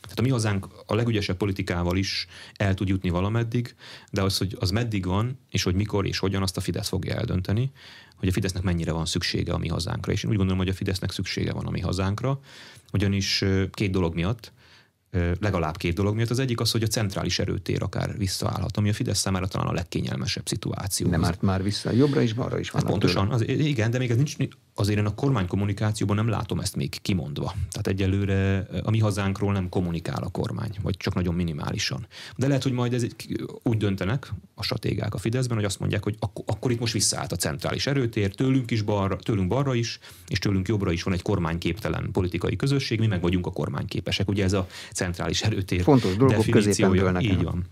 Tehát 0.00 0.18
a 0.18 0.22
mi 0.22 0.30
hazánk 0.30 0.68
a 0.86 0.94
legügyesebb 0.94 1.36
politikával 1.36 1.96
is 1.96 2.26
el 2.56 2.74
tud 2.74 2.88
jutni 2.88 3.10
valameddig, 3.10 3.74
de 4.10 4.22
az, 4.22 4.38
hogy 4.38 4.56
az 4.60 4.70
meddig 4.70 5.06
van, 5.06 5.38
és 5.50 5.62
hogy 5.62 5.74
mikor 5.74 6.06
és 6.06 6.18
hogyan, 6.18 6.42
azt 6.42 6.56
a 6.56 6.60
Fidesz 6.60 6.88
fogja 6.88 7.14
eldönteni, 7.14 7.70
hogy 8.16 8.28
a 8.28 8.32
Fidesznek 8.32 8.62
mennyire 8.62 8.92
van 8.92 9.06
szüksége 9.06 9.52
a 9.52 9.58
mi 9.58 9.68
hazánkra. 9.68 10.12
És 10.12 10.22
én 10.22 10.30
úgy 10.30 10.36
gondolom, 10.36 10.60
hogy 10.60 10.70
a 10.70 10.74
Fidesznek 10.74 11.12
szüksége 11.12 11.52
van 11.52 11.66
a 11.66 11.70
mi 11.70 11.80
hazánkra, 11.80 12.40
ugyanis 12.92 13.44
két 13.70 13.90
dolog 13.90 14.14
miatt 14.14 14.52
legalább 15.40 15.76
két 15.76 15.94
dolog 15.94 16.14
miatt. 16.14 16.30
Az 16.30 16.38
egyik 16.38 16.60
az, 16.60 16.70
hogy 16.70 16.82
a 16.82 16.86
centrális 16.86 17.38
erőtér 17.38 17.82
akár 17.82 18.18
visszaállhat, 18.18 18.76
ami 18.76 18.88
a 18.88 18.92
Fidesz 18.92 19.18
számára 19.18 19.46
talán 19.46 19.66
a 19.66 19.72
legkényelmesebb 19.72 20.48
szituáció. 20.48 21.08
Nem 21.08 21.24
árt 21.24 21.42
már 21.42 21.62
vissza, 21.62 21.90
jobbra 21.90 22.20
is, 22.20 22.32
balra 22.32 22.58
is 22.58 22.70
van. 22.70 22.82
Hát 22.82 22.90
pontosan, 22.90 23.30
az, 23.30 23.48
igen, 23.48 23.90
de 23.90 23.98
még 23.98 24.10
ez 24.10 24.16
nincs, 24.16 24.36
azért 24.80 24.98
én 24.98 25.06
a 25.06 25.14
kormány 25.14 25.46
kommunikációban 25.46 26.16
nem 26.16 26.28
látom 26.28 26.60
ezt 26.60 26.76
még 26.76 27.00
kimondva. 27.02 27.54
Tehát 27.70 27.86
egyelőre 27.86 28.66
a 28.82 28.90
mi 28.90 28.98
hazánkról 28.98 29.52
nem 29.52 29.68
kommunikál 29.68 30.22
a 30.22 30.28
kormány, 30.28 30.76
vagy 30.82 30.96
csak 30.96 31.14
nagyon 31.14 31.34
minimálisan. 31.34 32.06
De 32.36 32.46
lehet, 32.46 32.62
hogy 32.62 32.72
majd 32.72 32.94
ez 32.94 33.02
egy, 33.02 33.46
úgy 33.62 33.76
döntenek 33.76 34.32
a 34.54 34.62
stratégák 34.62 35.14
a 35.14 35.18
Fideszben, 35.18 35.56
hogy 35.56 35.66
azt 35.66 35.78
mondják, 35.78 36.04
hogy 36.04 36.16
ak- 36.18 36.50
akkor 36.50 36.70
itt 36.70 36.80
most 36.80 36.92
visszaállt 36.92 37.32
a 37.32 37.36
centrális 37.36 37.86
erőtér, 37.86 38.34
tőlünk 38.34 38.70
is 38.70 38.82
balra, 38.82 39.16
tőlünk 39.16 39.48
balra 39.48 39.74
is, 39.74 39.98
és 40.28 40.38
tőlünk 40.38 40.68
jobbra 40.68 40.92
is 40.92 41.02
van 41.02 41.14
egy 41.14 41.22
kormányképtelen 41.22 42.08
politikai 42.12 42.56
közösség, 42.56 42.98
mi 42.98 43.06
meg 43.06 43.20
vagyunk 43.20 43.46
a 43.46 43.50
kormányképesek. 43.50 44.28
Ugye 44.28 44.44
ez 44.44 44.52
a 44.52 44.66
centrális 44.92 45.42
erőtér 45.42 45.82
Fontos 45.82 46.16
dolgok 46.16 46.36
definíciója. 46.36 47.20
Így 47.20 47.42
van. 47.42 47.64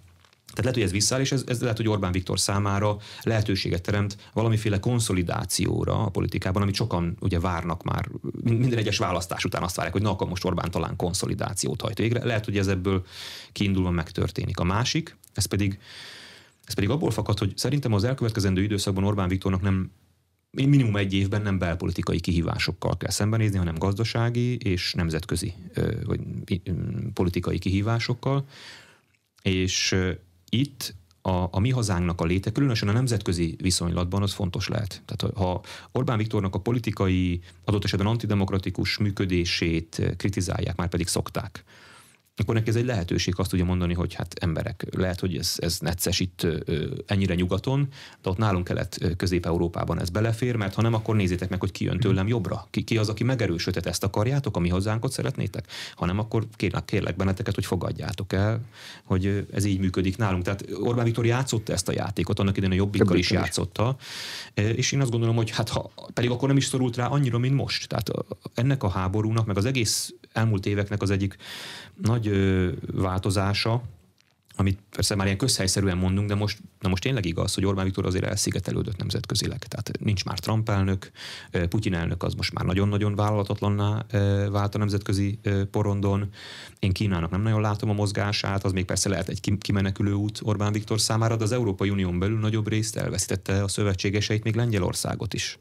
Tehát 0.59 0.75
lehet, 0.75 0.89
hogy 0.91 0.99
ez 0.99 1.05
visszaáll, 1.05 1.21
és 1.21 1.33
ez, 1.33 1.45
ez 1.47 1.61
lehet, 1.61 1.77
hogy 1.77 1.89
Orbán 1.89 2.13
Viktor 2.13 2.41
számára 2.41 2.97
lehetőséget 3.23 3.83
teremt 3.83 4.17
valamiféle 4.33 4.81
konszolidációra 4.81 6.05
a 6.05 6.09
politikában, 6.09 6.63
amit 6.63 6.75
sokan 6.75 7.17
ugye 7.21 7.41
várnak 7.41 7.83
már 7.83 8.09
minden 8.43 8.79
egyes 8.79 8.99
választás 8.99 9.45
után 9.45 9.63
azt 9.63 9.75
várják, 9.75 9.95
hogy 9.95 10.05
na 10.05 10.11
akkor 10.11 10.29
most 10.29 10.45
Orbán 10.45 10.71
talán 10.71 10.97
konszolidációt 10.97 11.81
hajt 11.81 11.99
végre. 11.99 12.25
Lehet, 12.25 12.45
hogy 12.45 12.59
ez 12.59 12.67
ebből 12.67 13.07
kiindulva 13.53 13.91
megtörténik. 13.91 14.59
A 14.59 14.65
másik, 14.65 15.17
ez 15.35 15.45
pedig, 15.45 15.79
ez 16.65 16.75
pedig 16.75 16.91
abból 16.91 17.11
fakad, 17.11 17.39
hogy 17.39 17.53
szerintem 17.57 17.93
az 17.93 18.05
elkövetkezendő 18.05 18.63
időszakban 18.63 19.05
Orbán 19.05 19.29
Viktornak 19.29 19.63
nem 19.63 19.91
minimum 20.51 20.97
egy 20.97 21.13
évben 21.13 21.43
nem 21.43 21.59
belpolitikai 21.59 22.21
kihívásokkal 22.21 22.97
kell 22.97 23.11
szembenézni, 23.11 23.59
hanem 23.59 23.79
gazdasági 23.79 24.57
és 24.57 24.93
nemzetközi 24.95 25.55
vagy 26.05 26.21
politikai 27.13 27.59
kihívásokkal. 27.59 28.45
És 29.43 29.97
itt 30.49 30.95
a, 31.23 31.49
a 31.51 31.59
mi 31.59 31.71
hazánknak 31.71 32.21
a 32.21 32.25
léte, 32.25 32.53
különösen 32.53 32.89
a 32.89 32.93
nemzetközi 32.93 33.57
viszonylatban 33.61 34.23
az 34.23 34.33
fontos 34.33 34.69
lehet. 34.69 35.03
Tehát 35.05 35.37
ha 35.37 35.63
Orbán 35.93 36.19
Viktornak 36.19 36.55
a 36.55 36.61
politikai, 36.61 37.41
adott 37.65 37.85
esetben 37.85 38.07
antidemokratikus 38.07 38.99
működését 38.99 40.03
kritizálják, 40.17 40.77
már 40.77 40.89
pedig 40.89 41.07
szokták, 41.07 41.65
akkor 42.41 42.55
neki 42.55 42.69
ez 42.69 42.77
egy 42.77 42.85
lehetőség 42.85 43.35
azt 43.37 43.51
tudja 43.51 43.65
mondani, 43.65 43.95
hogy 43.95 44.15
hát 44.15 44.35
emberek, 44.41 44.87
lehet, 44.91 45.21
hogy 45.21 45.37
ez, 45.37 45.55
ez 45.57 45.79
necces 45.79 46.21
itt 46.21 46.47
ennyire 47.07 47.35
nyugaton, 47.35 47.89
de 48.23 48.31
ott 48.31 48.37
nálunk 48.37 48.65
kelet 48.65 49.15
Közép-Európában 49.17 50.01
ez 50.01 50.11
belefér, 50.11 50.57
mert 50.57 50.75
ha 50.75 50.83
nem, 50.83 50.95
akkor 50.95 51.17
nézzétek 51.17 51.49
meg, 51.49 51.61
hogy 51.61 51.71
ki 51.71 51.85
jön 51.85 52.01
tőlem 52.01 52.29
jobbra. 52.29 52.67
Ki, 52.71 52.83
ki 52.83 52.99
az, 52.99 53.09
aki 53.09 53.25
megerősödhet, 53.25 53.87
ezt 53.87 54.05
akarjátok, 54.05 54.57
a 54.57 54.61
mi 54.61 54.69
hazánkot 54.69 55.13
szeretnétek? 55.13 55.67
Ha 55.95 56.07
nem, 56.07 56.19
akkor 56.19 56.47
kérlek, 56.57 56.85
kérlek 56.85 57.17
benneteket, 57.17 57.55
hogy 57.55 57.67
fogadjátok 57.67 58.33
el, 58.33 58.61
hogy 59.05 59.47
ez 59.53 59.65
így 59.65 59.79
működik 59.79 60.17
nálunk. 60.17 60.45
Tehát 60.45 60.65
Orbán 60.81 61.05
Viktor 61.05 61.27
játszotta 61.27 61.73
ezt 61.73 61.89
a 61.89 61.93
játékot, 61.93 62.39
annak 62.39 62.57
idején 62.57 62.75
a 62.75 62.79
jobbikkal 62.79 63.17
is 63.17 63.31
játszotta, 63.31 63.97
és 64.55 64.93
én 64.93 65.01
azt 65.01 65.11
gondolom, 65.11 65.37
hogy 65.37 65.51
hát 65.51 65.69
ha, 65.69 65.91
pedig 66.15 66.31
akkor 66.31 66.49
nem 66.49 66.57
is 66.57 66.65
szorult 66.65 66.97
rá 66.97 67.07
annyira, 67.07 67.39
mint 67.39 67.55
most. 67.55 67.89
Tehát 67.89 68.11
ennek 68.55 68.83
a 68.83 68.89
háborúnak, 68.89 69.47
meg 69.47 69.57
az 69.57 69.65
egész 69.65 70.15
elmúlt 70.33 70.67
éveknek 70.67 71.03
az 71.03 71.11
egyik 71.11 71.37
nagy 72.03 72.31
változása, 72.93 73.83
amit 74.57 74.79
persze 74.91 75.15
már 75.15 75.27
ilyen 75.27 75.39
közhelyszerűen 75.39 75.97
mondunk, 75.97 76.29
de 76.29 76.35
most, 76.35 76.59
de 76.81 76.89
most 76.89 77.03
tényleg 77.03 77.25
igaz, 77.25 77.55
hogy 77.55 77.67
Orbán 77.67 77.85
Viktor 77.85 78.07
azért 78.07 78.25
elszigetelődött 78.25 78.97
nemzetközileg. 78.97 79.59
Tehát 79.59 79.91
nincs 80.01 80.25
már 80.25 80.39
Trump 80.39 80.69
elnök, 80.69 81.11
Putyin 81.69 81.95
elnök 81.95 82.23
az 82.23 82.35
most 82.35 82.53
már 82.53 82.65
nagyon-nagyon 82.65 83.15
vállalatatlanná 83.15 84.07
vált 84.51 84.75
a 84.75 84.79
nemzetközi 84.79 85.39
porondon. 85.71 86.29
Én 86.79 86.93
Kínának 86.93 87.31
nem 87.31 87.43
nagyon 87.43 87.61
látom 87.61 87.91
a 87.91 87.93
mozgását, 87.93 88.65
az 88.65 88.73
még 88.73 88.85
persze 88.85 89.09
lehet 89.09 89.29
egy 89.29 89.59
kimenekülő 89.59 90.13
út 90.13 90.41
Orbán 90.43 90.73
Viktor 90.73 91.01
számára, 91.01 91.37
de 91.37 91.45
az 91.45 91.53
Európai 91.53 91.91
Unión 91.91 92.19
belül 92.19 92.39
nagyobb 92.39 92.69
részt 92.69 92.97
elveszítette 92.97 93.63
a 93.63 93.69
szövetségeseit, 93.69 94.45
még 94.45 94.55
Lengyelországot 94.55 95.35
is. 95.35 95.59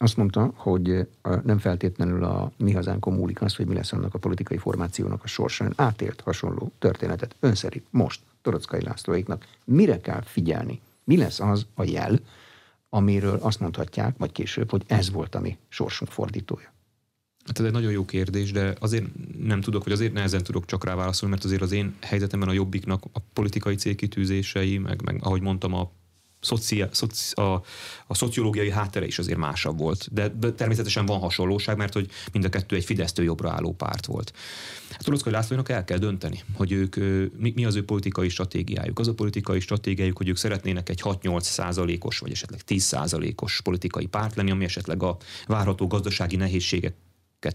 Azt 0.00 0.16
mondta, 0.16 0.52
hogy 0.54 1.08
nem 1.44 1.58
feltétlenül 1.58 2.24
a 2.24 2.52
mi 2.56 2.72
hazánkon 2.72 3.14
múlik 3.14 3.42
az, 3.42 3.56
hogy 3.56 3.66
mi 3.66 3.74
lesz 3.74 3.92
annak 3.92 4.14
a 4.14 4.18
politikai 4.18 4.56
formációnak 4.56 5.24
a 5.24 5.26
sorsa. 5.26 5.68
Átélt 5.76 6.20
hasonló 6.20 6.72
történetet. 6.78 7.36
Ön 7.40 7.54
most 7.90 8.20
Torockai 8.42 8.82
Lászlóéknak 8.82 9.46
mire 9.64 10.00
kell 10.00 10.22
figyelni? 10.22 10.80
Mi 11.04 11.16
lesz 11.16 11.40
az 11.40 11.66
a 11.74 11.82
jel, 11.84 12.20
amiről 12.88 13.38
azt 13.42 13.60
mondhatják, 13.60 14.14
vagy 14.18 14.32
később, 14.32 14.70
hogy 14.70 14.84
ez 14.86 15.10
volt 15.10 15.34
a 15.34 15.40
mi 15.40 15.56
sorsunk 15.68 16.10
fordítója? 16.10 16.72
Hát 17.46 17.58
ez 17.58 17.64
egy 17.64 17.72
nagyon 17.72 17.92
jó 17.92 18.04
kérdés, 18.04 18.52
de 18.52 18.74
azért 18.80 19.04
nem 19.38 19.60
tudok, 19.60 19.84
vagy 19.84 19.92
azért 19.92 20.12
nehezen 20.12 20.42
tudok 20.42 20.64
csak 20.64 20.84
rá 20.84 20.94
válaszolni, 20.94 21.34
mert 21.34 21.46
azért 21.46 21.62
az 21.62 21.72
én 21.72 21.94
helyzetemben 22.00 22.48
a 22.48 22.52
jobbiknak 22.52 23.04
a 23.12 23.18
politikai 23.32 23.74
célkitűzései, 23.74 24.78
meg, 24.78 25.02
meg 25.02 25.18
ahogy 25.22 25.40
mondtam, 25.40 25.74
a 25.74 25.90
szocia, 26.40 26.88
szoci, 26.92 27.34
a, 27.34 27.62
a 28.06 28.14
szociológiai 28.14 28.70
háttere 28.70 29.06
is 29.06 29.18
azért 29.18 29.38
másabb 29.38 29.78
volt. 29.78 30.08
De, 30.12 30.30
természetesen 30.56 31.06
van 31.06 31.18
hasonlóság, 31.18 31.76
mert 31.76 31.92
hogy 31.92 32.10
mind 32.32 32.44
a 32.44 32.48
kettő 32.48 32.76
egy 32.76 32.84
Fidesztől 32.84 33.24
jobbra 33.24 33.50
álló 33.50 33.72
párt 33.72 34.06
volt. 34.06 34.32
Hát 34.90 35.04
Torockai 35.04 35.32
Lászlónak 35.32 35.68
el 35.68 35.84
kell 35.84 35.98
dönteni, 35.98 36.42
hogy 36.54 36.72
ők 36.72 36.96
mi, 37.36 37.52
mi 37.54 37.64
az 37.64 37.74
ő 37.74 37.84
politikai 37.84 38.28
stratégiájuk. 38.28 38.98
Az 38.98 39.08
a 39.08 39.14
politikai 39.14 39.60
stratégiájuk, 39.60 40.16
hogy 40.16 40.28
ők 40.28 40.36
szeretnének 40.36 40.88
egy 40.88 41.00
6-8 41.04 41.40
százalékos, 41.40 42.18
vagy 42.18 42.30
esetleg 42.30 42.60
10 42.60 42.82
százalékos 42.82 43.60
politikai 43.60 44.06
párt 44.06 44.34
lenni, 44.34 44.50
ami 44.50 44.64
esetleg 44.64 45.02
a 45.02 45.16
várható 45.46 45.86
gazdasági 45.86 46.36
nehézségek 46.36 46.94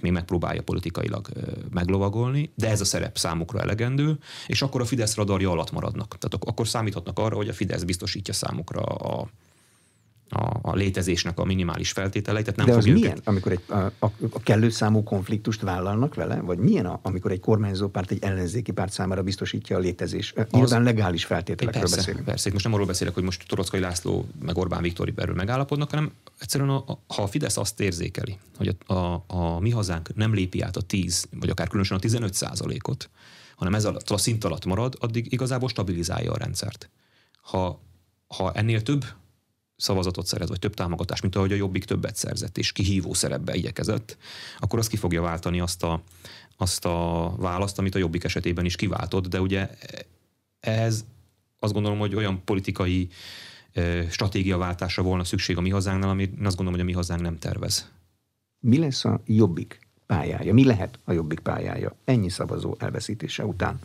még 0.02 0.12
megpróbálja 0.12 0.62
politikailag 0.62 1.28
meglovagolni, 1.70 2.52
de 2.56 2.70
ez 2.70 2.82
a 2.82 2.86
szerep 2.86 3.18
számukra 3.18 3.60
elegendő, 3.60 4.18
és 4.48 4.62
akkor 4.62 4.82
a 4.82 4.86
Fidesz 4.86 5.16
radarja 5.16 5.52
alatt 5.52 5.72
maradnak. 5.72 6.18
Tehát 6.18 6.48
akkor 6.48 6.68
számíthatnak 6.68 7.20
arra, 7.20 7.36
hogy 7.36 7.50
a 7.50 7.54
Fidesz 7.54 7.84
biztosítja 7.84 8.34
számukra 8.34 8.82
a, 8.82 9.30
a, 10.34 10.60
a 10.62 10.76
létezésnek 10.76 11.40
a 11.40 11.44
minimális 11.44 11.92
feltételeit. 11.92 12.46
Tehát 12.46 12.60
nem 12.60 12.70
De 12.70 12.76
az 12.76 12.86
milyen, 12.86 13.12
őket... 13.12 13.28
amikor 13.28 13.52
egy, 13.52 13.62
a, 13.68 13.76
a, 13.76 14.12
a 14.32 14.40
kellő 14.40 14.70
számú 14.70 15.04
konfliktust 15.04 15.62
vállalnak 15.62 16.16
vele? 16.16 16.42
Vagy 16.42 16.58
milyen, 16.58 16.86
a, 16.86 17.00
amikor 17.02 17.32
egy 17.32 17.40
kormányzó 17.40 17.88
párt 17.88 18.12
egy 18.12 18.24
ellenzéki 18.24 18.72
párt 18.72 18.92
számára 18.92 19.24
biztosítja 19.24 19.78
a 19.78 19.80
létezés? 19.80 20.34
Nyilván 20.52 20.80
az... 20.80 20.86
legális 20.86 21.26
feltételekről 21.26 21.82
persze, 21.82 21.96
beszélünk. 21.96 22.26
Persze, 22.26 22.50
most 22.52 22.64
nem 22.64 22.74
arról 22.74 22.86
beszélek, 22.86 23.14
hogy 23.14 23.24
most 23.24 23.48
Torockai 23.48 23.80
László 23.80 24.28
meg 24.42 24.58
Orbán 24.58 24.82
Viktor 24.82 25.14
erről 25.16 25.36
megállapodnak, 25.36 25.90
hanem 25.90 26.12
egyszerűen 26.40 26.70
a, 26.70 26.84
a, 26.88 27.00
ha 27.08 27.22
a 27.22 27.28
Fidesz 27.28 27.58
azt 27.58 27.80
érzékeli, 27.80 28.38
hogy 28.58 28.78
a, 28.86 28.94
a, 28.94 29.24
a 29.28 29.60
mi 29.60 29.70
hazánk 29.70 30.16
nem 30.16 30.34
lépi 30.34 30.62
át 30.62 30.78
a 30.78 30.82
10, 30.82 31.28
vagy 31.40 31.50
akár 31.50 31.68
különösen 31.68 31.98
a 31.98 32.00
15 32.00 32.34
százalékot, 32.34 33.10
hanem 33.56 33.76
ez 33.76 33.86
alatt, 33.86 34.10
a 34.10 34.18
szint 34.18 34.44
alatt 34.44 34.66
marad, 34.66 34.96
addig 35.00 35.32
igazából 35.32 35.70
stabilizálja 35.70 36.32
a 36.32 36.38
rendszert. 36.38 36.90
Ha, 37.42 37.80
ha 38.28 38.52
ennél 38.52 38.82
több 38.82 39.06
szavazatot 39.84 40.26
szerez, 40.26 40.50
vagy 40.50 40.60
több 40.60 40.74
támogatás, 40.74 41.22
mint 41.22 41.36
ahogy 41.36 41.52
a 41.52 41.56
Jobbik 41.56 41.86
többet 41.86 42.16
szerzett, 42.16 42.58
és 42.58 42.72
kihívó 42.72 43.14
szerepbe 43.14 43.56
igyekezett, 43.56 44.18
akkor 44.60 44.80
az 44.80 44.88
ki 44.88 44.98
fogja 44.98 45.22
váltani 45.22 45.60
azt 45.60 45.84
a, 45.84 46.02
azt 46.58 46.86
a 46.86 47.30
választ, 47.38 47.80
amit 47.80 47.96
a 47.96 48.00
Jobbik 48.00 48.24
esetében 48.24 48.66
is 48.66 48.76
kiváltott, 48.76 49.28
de 49.28 49.42
ugye 49.42 49.70
ez 50.60 51.06
azt 51.60 51.74
gondolom, 51.74 52.00
hogy 52.00 52.16
olyan 52.16 52.42
politikai 52.44 53.10
stratégiaváltásra 54.10 55.04
volna 55.04 55.24
szükség 55.24 55.58
a 55.58 55.62
mi 55.62 55.70
hazánknál, 55.70 56.10
ami 56.10 56.24
azt 56.24 56.56
gondolom, 56.56 56.72
hogy 56.72 56.82
a 56.82 56.84
mi 56.84 56.94
hazánk 56.94 57.22
nem 57.22 57.40
tervez. 57.40 57.92
Mi 58.60 58.78
lesz 58.78 59.06
a 59.06 59.22
Jobbik 59.26 59.80
pályája? 60.06 60.54
Mi 60.54 60.64
lehet 60.64 61.00
a 61.04 61.12
Jobbik 61.12 61.40
pályája 61.40 61.96
ennyi 62.06 62.30
szavazó 62.30 62.76
elveszítése 62.80 63.46
után? 63.46 63.80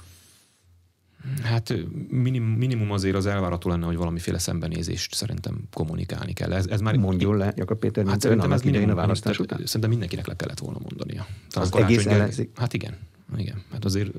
Hát 1.43 1.75
minim, 2.09 2.45
minimum 2.45 2.91
azért 2.91 3.17
az 3.17 3.27
elvárható 3.27 3.71
lenne, 3.71 3.87
hogy 3.87 3.97
valamiféle 3.97 4.39
szembenézést 4.39 5.15
szerintem 5.15 5.61
kommunikálni 5.73 6.33
kell. 6.33 6.53
Ez, 6.53 6.67
ez 6.67 6.81
már 6.81 6.97
Mondjon 6.97 7.37
le, 7.37 7.53
Jakab 7.57 7.79
Péter, 7.79 8.07
hát 8.07 8.21
szerintem 8.21 8.53
ez 8.53 8.65
idején 8.65 8.91
a 8.91 8.95
választás 8.95 9.39
után? 9.39 9.59
Szerintem 9.65 9.91
mindenkinek 9.91 10.27
le 10.27 10.37
kellett 10.37 10.59
volna 10.59 10.79
mondania. 10.83 11.27
Az, 11.51 11.69
az 11.73 11.81
egész 11.83 12.07
ellenzék? 12.07 12.51
Hát 12.55 12.73
igen. 12.73 12.97
igen. 13.37 13.63
Hát 13.73 13.85
azért 13.85 14.11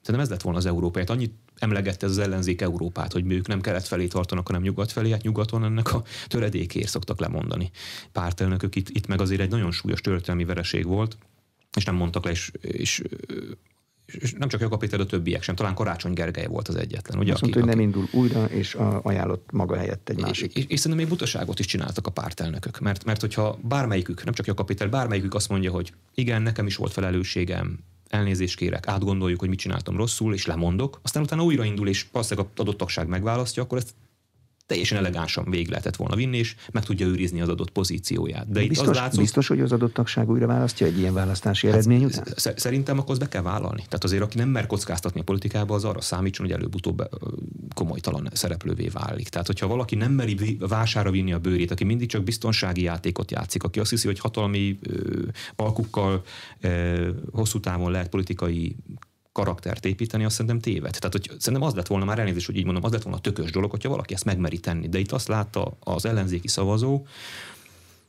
szerintem 0.00 0.20
ez 0.20 0.28
lett 0.28 0.42
volna 0.42 0.58
az 0.58 0.66
Európát. 0.66 1.10
Annyit 1.10 1.32
emlegette 1.58 2.06
az 2.06 2.18
ellenzék 2.18 2.60
Európát, 2.60 3.12
hogy 3.12 3.32
ők 3.32 3.46
nem 3.46 3.60
kelet 3.60 3.86
felé 3.86 4.06
tartanak, 4.06 4.46
hanem 4.46 4.62
nyugat 4.62 4.92
felé. 4.92 5.10
Hát 5.10 5.22
nyugaton 5.22 5.64
ennek 5.64 5.94
a 5.94 6.02
töredékért 6.26 6.88
szoktak 6.88 7.20
lemondani. 7.20 7.70
Pártelnökök 8.12 8.74
itt, 8.74 8.88
itt 8.88 9.06
meg 9.06 9.20
azért 9.20 9.40
egy 9.40 9.50
nagyon 9.50 9.70
súlyos 9.70 10.00
történelmi 10.00 10.44
vereség 10.44 10.86
volt, 10.86 11.18
és 11.76 11.84
nem 11.84 11.94
mondtak 11.94 12.24
le, 12.24 12.30
és, 12.30 12.52
és 12.60 13.02
és 14.06 14.32
nem 14.38 14.48
csak 14.48 14.60
Jakab 14.60 14.78
Péter, 14.78 14.98
de 14.98 15.04
a 15.04 15.06
többiek 15.06 15.42
sem. 15.42 15.54
Talán 15.54 15.74
Karácsony 15.74 16.12
Gergely 16.12 16.46
volt 16.46 16.68
az 16.68 16.76
egyetlen. 16.76 17.18
Ugye, 17.18 17.32
Azt 17.32 17.42
aki, 17.42 17.50
mondta, 17.50 17.70
hogy 17.70 17.78
nem 17.78 17.86
indul 17.86 18.08
újra, 18.12 18.44
és 18.44 18.76
ajánlott 19.02 19.48
maga 19.52 19.76
helyett 19.76 20.08
egy 20.08 20.20
másik. 20.20 20.52
És, 20.54 20.62
és, 20.62 20.68
és 20.68 20.80
szerintem 20.80 21.06
még 21.06 21.16
butaságot 21.16 21.58
is 21.58 21.66
csináltak 21.66 22.06
a 22.06 22.10
pártelnökök. 22.10 22.78
Mert, 22.78 23.04
mert 23.04 23.20
hogyha 23.20 23.58
bármelyikük, 23.62 24.24
nem 24.24 24.34
csak 24.34 24.46
Jakab 24.46 24.66
Péter, 24.66 24.90
bármelyikük 24.90 25.34
azt 25.34 25.48
mondja, 25.48 25.70
hogy 25.70 25.92
igen, 26.14 26.42
nekem 26.42 26.66
is 26.66 26.76
volt 26.76 26.92
felelősségem, 26.92 27.78
elnézést 28.08 28.56
kérek, 28.56 28.86
átgondoljuk, 28.86 29.40
hogy 29.40 29.48
mit 29.48 29.58
csináltam 29.58 29.96
rosszul, 29.96 30.34
és 30.34 30.46
lemondok, 30.46 31.00
aztán 31.02 31.22
utána 31.22 31.42
újraindul, 31.42 31.88
és 31.88 32.06
valószínűleg 32.12 32.48
a 32.56 32.60
adott 32.60 32.76
tagság 32.76 33.08
megválasztja, 33.08 33.62
akkor 33.62 33.78
ezt 33.78 33.94
teljesen 34.66 34.98
elegánsan 34.98 35.50
végig 35.50 35.68
lehetett 35.68 35.96
volna 35.96 36.16
vinni, 36.16 36.38
és 36.38 36.54
meg 36.72 36.84
tudja 36.84 37.06
őrizni 37.06 37.40
az 37.40 37.48
adott 37.48 37.70
pozícióját. 37.70 38.50
De 38.50 38.60
biztos, 38.60 38.86
itt 38.86 38.90
az 38.90 38.96
látszott, 38.96 39.20
biztos, 39.20 39.46
hogy 39.48 39.60
az 39.60 39.72
adott 39.72 39.94
tagság 39.94 40.30
újra 40.30 40.46
választja 40.46 40.86
egy 40.86 40.98
ilyen 40.98 41.14
választási 41.14 41.66
hát, 41.66 41.76
eredmény 41.76 42.04
után? 42.04 42.24
Szerintem 42.56 42.98
akkor 42.98 43.10
azt 43.10 43.20
be 43.20 43.28
kell 43.28 43.42
vállalni. 43.42 43.82
Tehát 43.82 44.04
azért, 44.04 44.22
aki 44.22 44.38
nem 44.38 44.48
mer 44.48 44.66
kockáztatni 44.66 45.20
a 45.20 45.24
politikába, 45.24 45.74
az 45.74 45.84
arra 45.84 46.00
számítson, 46.00 46.46
hogy 46.46 46.54
előbb-utóbb 46.54 47.08
komolytalan 47.74 48.28
szereplővé 48.32 48.88
válik. 48.88 49.28
Tehát, 49.28 49.46
hogyha 49.46 49.66
valaki 49.66 49.94
nem 49.94 50.12
meri 50.12 50.56
vására 50.60 51.10
vinni 51.10 51.32
a 51.32 51.38
bőrét, 51.38 51.70
aki 51.70 51.84
mindig 51.84 52.08
csak 52.08 52.24
biztonsági 52.24 52.82
játékot 52.82 53.30
játszik, 53.30 53.62
aki 53.62 53.80
azt 53.80 53.90
hiszi, 53.90 54.06
hogy 54.06 54.18
hatalmi 54.18 54.78
ö, 54.82 55.22
alkukkal 55.56 56.22
ö, 56.60 57.08
hosszú 57.32 57.60
távon 57.60 57.90
lehet 57.90 58.08
politikai 58.08 58.76
karaktert 59.34 59.84
építeni, 59.84 60.24
azt 60.24 60.34
szerintem 60.34 60.60
téved. 60.60 60.96
Tehát, 60.98 61.12
hogy 61.12 61.30
szerintem 61.38 61.68
az 61.68 61.74
lett 61.74 61.86
volna 61.86 62.04
már 62.04 62.18
elnézést, 62.18 62.46
hogy 62.46 62.56
így 62.56 62.64
mondom, 62.64 62.84
az 62.84 62.92
lett 62.92 63.02
volna 63.02 63.20
tökös 63.20 63.50
dolog, 63.50 63.70
hogyha 63.70 63.88
valaki 63.88 64.14
ezt 64.14 64.24
megmeri 64.24 64.58
tenni. 64.58 64.88
De 64.88 64.98
itt 64.98 65.12
azt 65.12 65.28
látta 65.28 65.76
az 65.80 66.04
ellenzéki 66.04 66.48
szavazó, 66.48 67.06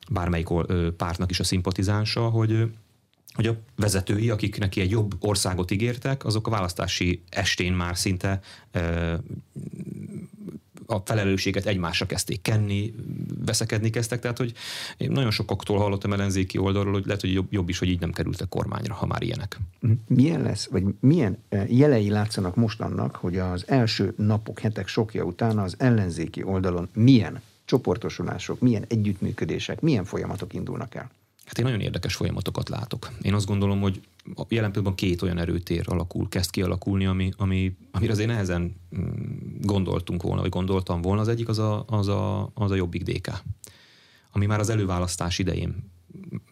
bármelyik 0.09 0.47
pártnak 0.97 1.29
is 1.29 1.39
a 1.39 1.43
szimpatizánsa, 1.43 2.29
hogy 2.29 2.69
hogy 3.35 3.47
a 3.47 3.57
vezetői, 3.75 4.29
akik 4.29 4.57
neki 4.57 4.81
egy 4.81 4.89
jobb 4.89 5.15
országot 5.19 5.71
ígértek, 5.71 6.25
azok 6.25 6.47
a 6.47 6.49
választási 6.49 7.21
estén 7.29 7.73
már 7.73 7.97
szinte 7.97 8.41
a 10.85 10.99
felelősséget 11.05 11.65
egymásra 11.65 12.05
kezdték 12.05 12.41
kenni, 12.41 12.93
veszekedni 13.45 13.89
kezdtek, 13.89 14.19
tehát 14.19 14.37
hogy 14.37 14.53
én 14.97 15.11
nagyon 15.11 15.31
sokaktól 15.31 15.77
hallottam 15.77 16.13
ellenzéki 16.13 16.57
oldalról, 16.57 16.93
hogy 16.93 17.05
lehet, 17.05 17.21
hogy 17.21 17.33
jobb, 17.33 17.47
jobb 17.49 17.69
is, 17.69 17.79
hogy 17.79 17.89
így 17.89 17.99
nem 17.99 18.11
kerültek 18.11 18.49
kormányra, 18.49 18.93
ha 18.93 19.05
már 19.05 19.21
ilyenek. 19.21 19.59
Milyen 20.07 20.41
lesz, 20.41 20.67
vagy 20.71 20.83
milyen 20.99 21.37
eh, 21.49 21.77
jelei 21.77 22.09
látszanak 22.09 22.55
most 22.55 22.81
annak, 22.81 23.15
hogy 23.15 23.37
az 23.37 23.63
első 23.67 24.13
napok, 24.17 24.59
hetek 24.59 24.87
sokja 24.87 25.23
után 25.23 25.57
az 25.57 25.75
ellenzéki 25.77 26.43
oldalon 26.43 26.89
milyen 26.93 27.41
csoportosulások, 27.65 28.59
milyen 28.59 28.85
együttműködések, 28.87 29.81
milyen 29.81 30.05
folyamatok 30.05 30.53
indulnak 30.53 30.95
el? 30.95 31.11
Hát 31.45 31.57
én 31.57 31.65
nagyon 31.65 31.79
érdekes 31.79 32.15
folyamatokat 32.15 32.69
látok. 32.69 33.11
Én 33.21 33.33
azt 33.33 33.45
gondolom, 33.45 33.81
hogy 33.81 34.01
jelen 34.25 34.47
pillanatban 34.47 34.95
két 34.95 35.21
olyan 35.21 35.37
erőtér 35.37 35.85
alakul, 35.87 36.29
kezd 36.29 36.49
kialakulni, 36.49 37.05
ami, 37.05 37.31
ami, 37.37 37.75
amire 37.91 38.11
azért 38.11 38.29
nehezen 38.29 38.75
mm, 38.97 39.61
gondoltunk 39.61 40.23
volna, 40.23 40.41
vagy 40.41 40.49
gondoltam 40.49 41.01
volna. 41.01 41.21
Az 41.21 41.27
egyik 41.27 41.47
az 41.47 41.59
a, 41.59 41.85
az 41.87 42.07
a, 42.07 42.51
az 42.53 42.71
a 42.71 42.75
Jobbik 42.75 43.03
DK, 43.03 43.31
ami 44.31 44.45
már 44.45 44.59
az 44.59 44.69
előválasztás 44.69 45.39
idején 45.39 45.91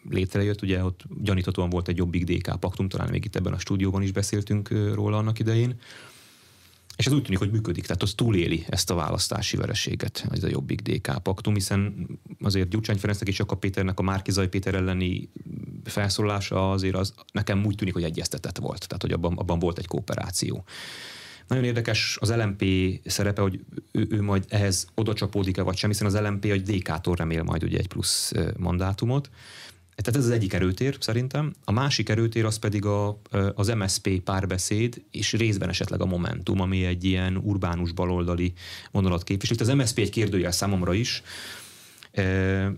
létrejött, 0.08 0.62
ugye 0.62 0.84
ott 0.84 1.02
gyaníthatóan 1.22 1.70
volt 1.70 1.88
egy 1.88 1.96
Jobbik 1.96 2.24
DK 2.24 2.60
paktum, 2.60 2.88
talán 2.88 3.10
még 3.10 3.24
itt 3.24 3.36
ebben 3.36 3.52
a 3.52 3.58
stúdióban 3.58 4.02
is 4.02 4.12
beszéltünk 4.12 4.68
róla 4.94 5.16
annak 5.16 5.38
idején, 5.38 5.74
és 6.96 7.06
ez 7.06 7.12
úgy 7.12 7.22
tűnik, 7.22 7.38
hogy 7.38 7.50
működik, 7.50 7.86
tehát 7.86 8.02
az 8.02 8.12
túléli 8.14 8.64
ezt 8.68 8.90
a 8.90 8.94
választási 8.94 9.56
vereséget, 9.56 10.26
ez 10.30 10.42
a 10.42 10.48
Jobbik 10.48 10.80
DK 10.80 11.22
paktum, 11.22 11.54
hiszen 11.54 12.06
azért 12.40 12.68
Gyurcsány 12.68 12.96
Ferencnek 12.96 13.28
és 13.28 13.38
Jakab 13.38 13.58
Péternek 13.58 13.98
a 13.98 14.02
Márkizai 14.02 14.48
Péter 14.48 14.74
elleni 14.74 15.28
felszólalása 15.84 16.70
azért 16.70 16.94
az 16.94 17.14
nekem 17.32 17.64
úgy 17.64 17.74
tűnik, 17.74 17.94
hogy 17.94 18.04
egyeztetett 18.04 18.58
volt, 18.58 18.86
tehát 18.86 19.02
hogy 19.02 19.12
abban, 19.12 19.36
abban 19.36 19.58
volt 19.58 19.78
egy 19.78 19.86
kooperáció. 19.86 20.64
Nagyon 21.48 21.64
érdekes 21.64 22.18
az 22.20 22.34
LMP 22.34 22.64
szerepe, 23.04 23.42
hogy 23.42 23.60
ő, 23.92 24.06
ő 24.10 24.22
majd 24.22 24.44
ehhez 24.48 24.86
oda 24.94 25.14
csapódik-e 25.14 25.62
vagy 25.62 25.76
sem, 25.76 25.90
hiszen 25.90 26.06
az 26.06 26.18
LMP 26.20 26.44
egy 26.44 26.62
DK-tól 26.62 27.14
remél 27.14 27.42
majd 27.42 27.62
ugye 27.62 27.78
egy 27.78 27.88
plusz 27.88 28.32
mandátumot. 28.56 29.30
Tehát 29.96 30.20
ez 30.20 30.24
az 30.24 30.30
egyik 30.30 30.52
erőtér 30.52 30.96
szerintem. 31.00 31.52
A 31.64 31.72
másik 31.72 32.08
erőtér 32.08 32.44
az 32.44 32.56
pedig 32.56 32.84
a, 32.84 33.20
az 33.54 33.68
MSP 33.68 34.20
párbeszéd, 34.20 35.02
és 35.10 35.32
részben 35.32 35.68
esetleg 35.68 36.00
a 36.00 36.06
Momentum, 36.06 36.60
ami 36.60 36.84
egy 36.84 37.04
ilyen 37.04 37.36
urbánus 37.36 37.92
baloldali 37.92 38.52
vonalat 38.90 39.22
képvisel. 39.22 39.56
Az 39.60 39.74
MSP 39.74 39.98
egy 39.98 40.10
kérdőjel 40.10 40.50
számomra 40.50 40.94
is, 40.94 41.22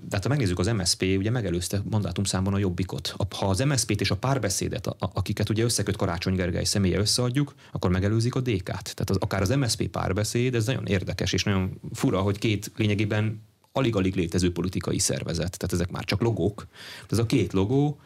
de 0.09 0.19
ha 0.23 0.29
megnézzük 0.29 0.59
az 0.59 0.67
MSP, 0.67 1.03
ugye 1.03 1.31
megelőzte 1.31 1.83
mandátumszámban 1.91 2.55
a 2.55 2.59
jobbikot. 2.59 3.15
Ha 3.37 3.47
az 3.47 3.59
MSP-t 3.59 4.01
és 4.01 4.11
a 4.11 4.17
párbeszédet, 4.17 4.89
akiket 4.99 5.49
ugye 5.49 5.65
összeköt 5.65 5.97
Karácsony 5.97 6.35
Gergely 6.35 6.65
személye 6.65 6.99
összeadjuk, 6.99 7.55
akkor 7.73 7.91
megelőzik 7.91 8.35
a 8.35 8.41
DK-t. 8.41 8.65
Tehát 8.65 9.11
az, 9.11 9.17
akár 9.17 9.41
az 9.41 9.49
MSP 9.49 9.89
párbeszéd, 9.89 10.55
ez 10.55 10.67
nagyon 10.67 10.87
érdekes 10.87 11.33
és 11.33 11.45
nagyon 11.45 11.81
fura, 11.93 12.21
hogy 12.21 12.39
két 12.39 12.73
lényegében 12.77 13.43
alig-alig 13.77 14.15
létező 14.15 14.53
politikai 14.53 14.99
szervezet. 14.99 15.59
Tehát 15.59 15.73
ezek 15.73 15.91
már 15.91 16.05
csak 16.05 16.21
logók. 16.21 16.67
Ez 17.09 17.19
a 17.19 17.27
két 17.27 17.53
logó, 17.53 17.99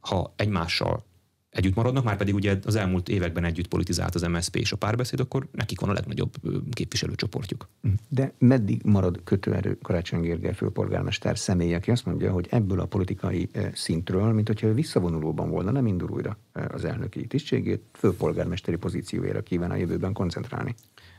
ha 0.00 0.32
egymással 0.36 1.06
együtt 1.50 1.74
maradnak, 1.74 2.04
már 2.04 2.16
pedig 2.16 2.34
ugye 2.34 2.58
az 2.64 2.74
elmúlt 2.74 3.08
években 3.08 3.44
együtt 3.44 3.68
politizált 3.68 4.14
az 4.14 4.22
MSZP 4.22 4.56
és 4.56 4.72
a 4.72 4.76
párbeszéd, 4.76 5.20
akkor 5.20 5.48
nekik 5.52 5.80
van 5.80 5.90
a 5.90 5.92
legnagyobb 5.92 6.34
képviselőcsoportjuk. 6.70 7.68
De 8.08 8.32
meddig 8.38 8.80
marad 8.84 9.20
kötőerő 9.24 9.78
Karácsony 9.82 10.20
Gergely 10.20 10.54
főpolgármester 10.54 11.38
személy, 11.38 11.74
aki 11.74 11.90
azt 11.90 12.04
mondja, 12.04 12.32
hogy 12.32 12.46
ebből 12.50 12.80
a 12.80 12.86
politikai 12.86 13.48
szintről, 13.74 14.32
mint 14.32 14.46
hogyha 14.46 14.72
visszavonulóban 14.72 15.50
volna, 15.50 15.70
nem 15.70 15.86
indul 15.86 16.10
újra 16.10 16.38
az 16.52 16.84
elnöki 16.84 17.26
tisztségét, 17.26 17.82
főpolgármesteri 17.92 18.76
pozíciójára 18.76 19.42
kíván 19.42 19.70
a 19.70 19.76
jövőben 19.76 20.12
koncentrálni? 20.12 20.74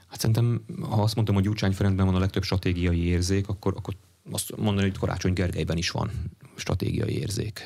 Hát 0.10 0.20
szerintem, 0.20 0.62
ha 0.82 1.02
azt 1.02 1.16
mondtam, 1.16 1.36
hogy 1.36 1.44
Gyurcsány 1.44 1.72
Ferencben 1.72 2.06
van 2.06 2.16
a 2.16 2.20
legtöbb 2.20 2.44
stratégiai 2.44 3.06
érzék, 3.06 3.48
akkor, 3.48 3.74
akkor 3.76 3.96
azt 4.32 4.58
mondani, 4.58 4.88
hogy 4.88 4.98
Karácsony 4.98 5.34
Gergelyben 5.34 5.78
is 5.78 5.90
van 5.90 6.12
stratégiai 6.56 7.20
érzék. 7.20 7.62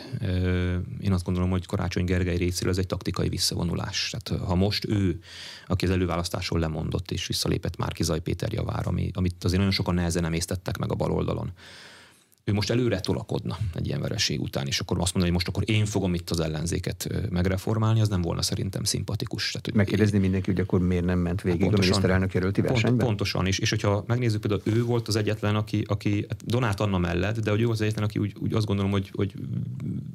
Én 1.00 1.12
azt 1.12 1.24
gondolom, 1.24 1.50
hogy 1.50 1.66
Karácsony 1.66 2.06
Gergely 2.06 2.38
részéről 2.38 2.72
ez 2.72 2.78
egy 2.78 2.88
taktikai 2.88 3.30
visszavonulás. 3.30 4.16
Tehát 4.18 4.44
ha 4.44 4.56
most 4.56 4.86
ő, 4.86 5.20
aki 5.68 5.86
az 5.86 5.92
előválasztáson 5.92 6.60
lemondott 6.60 7.12
és 7.12 7.28
visszalépett 7.28 7.78
Márki 7.78 8.04
Péter 8.24 8.54
javára, 8.54 8.90
ami, 8.90 9.12
amit 9.14 9.44
azért 9.44 9.58
nagyon 9.58 9.74
sokan 9.74 9.94
nehezen 9.94 10.26
emésztettek 10.26 10.78
meg 10.78 10.92
a 10.92 10.96
baloldalon, 10.96 11.52
ő 12.46 12.54
most 12.54 12.70
előre 12.70 13.00
tolakodna 13.00 13.58
egy 13.76 13.88
ilyen 13.88 14.02
vereség 14.02 14.42
után, 14.42 14.68
és 14.68 14.80
akkor 14.80 15.00
azt 15.00 15.14
mondani, 15.14 15.24
hogy 15.24 15.44
most 15.44 15.48
akkor 15.48 15.76
én 15.76 15.86
fogom 15.86 16.14
itt 16.14 16.30
az 16.30 16.40
ellenzéket 16.40 17.10
megreformálni, 17.30 18.02
az 18.02 18.08
nem 18.08 18.22
volna 18.22 18.42
szerintem 18.42 18.84
szimpatikus. 18.84 19.48
Tehát, 19.52 19.66
hogy 19.66 19.74
Megkérdezni 19.76 20.18
mindenki, 20.18 20.52
hogy 20.52 20.60
akkor 20.60 20.80
miért 20.82 21.06
nem 21.06 21.20
ment 21.20 21.42
végig 21.42 21.60
pontosan, 21.60 21.84
a 21.84 21.88
miniszterelnök 21.88 22.34
jelölti 22.34 22.62
versenyben? 22.62 22.92
Pont, 22.92 23.04
pontosan, 23.04 23.48
és, 23.48 23.60
és 23.60 23.70
hogyha 23.70 24.04
megnézzük, 24.08 24.42
például 24.42 24.62
ő 24.78 24.84
volt 24.84 25.08
az 25.08 25.16
egyetlen, 25.16 25.56
aki, 25.56 25.84
aki 25.88 26.26
hát 26.30 26.46
Donát 26.46 26.80
Anna 26.80 26.98
mellett, 26.98 27.40
de 27.40 27.52
hogy 27.52 27.62
ő 27.62 27.70
az 27.70 27.82
egyetlen, 27.82 28.04
aki 28.04 28.20
úgy, 28.20 28.36
úgy 28.40 28.54
azt 28.54 28.66
gondolom, 28.66 28.92
hogy, 28.92 29.10
hogy 29.14 29.34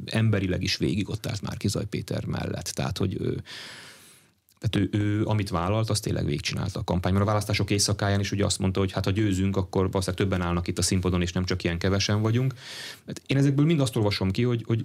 emberileg 0.04 0.62
is 0.62 0.76
végig 0.76 1.08
ott 1.08 1.26
állt 1.26 1.42
már 1.42 1.56
Kizaj 1.56 1.86
Péter 1.86 2.24
mellett. 2.24 2.66
Tehát, 2.66 2.98
hogy 2.98 3.16
ő, 3.20 3.42
tehát 4.58 4.88
ő, 4.94 4.98
ő, 4.98 5.24
amit 5.24 5.50
vállalt, 5.50 5.90
azt 5.90 6.02
tényleg 6.02 6.24
végigcsinálta 6.24 6.80
a 6.80 6.84
kampány. 6.84 7.12
Mert 7.12 7.24
a 7.24 7.28
választások 7.28 7.70
éjszakáján 7.70 8.20
is 8.20 8.32
ugye 8.32 8.44
azt 8.44 8.58
mondta, 8.58 8.80
hogy 8.80 8.92
hát 8.92 9.04
ha 9.04 9.10
győzünk, 9.10 9.56
akkor 9.56 9.90
valószínűleg 9.90 10.14
többen 10.14 10.46
állnak 10.46 10.68
itt 10.68 10.78
a 10.78 10.82
színpadon, 10.82 11.22
és 11.22 11.32
nem 11.32 11.44
csak 11.44 11.64
ilyen 11.64 11.78
kevesen 11.78 12.20
vagyunk. 12.20 12.54
Hát 13.06 13.22
én 13.26 13.36
ezekből 13.36 13.64
mind 13.64 13.80
azt 13.80 13.96
olvasom 13.96 14.30
ki, 14.30 14.42
hogy, 14.42 14.64
hogy 14.66 14.84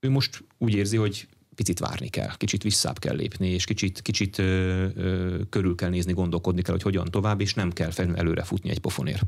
ő 0.00 0.10
most 0.10 0.44
úgy 0.58 0.74
érzi, 0.74 0.96
hogy 0.96 1.28
picit 1.54 1.78
várni 1.78 2.08
kell, 2.08 2.36
kicsit 2.36 2.62
visszább 2.62 2.98
kell 2.98 3.16
lépni, 3.16 3.48
és 3.48 3.64
kicsit, 3.64 4.02
kicsit 4.02 4.38
ö, 4.38 4.86
ö, 4.94 5.36
körül 5.48 5.74
kell 5.74 5.88
nézni, 5.88 6.12
gondolkodni 6.12 6.62
kell, 6.62 6.72
hogy 6.72 6.82
hogyan 6.82 7.10
tovább, 7.10 7.40
és 7.40 7.54
nem 7.54 7.72
kell 7.72 7.90
előre 8.14 8.42
futni 8.42 8.70
egy 8.70 8.78
pofonér. 8.78 9.20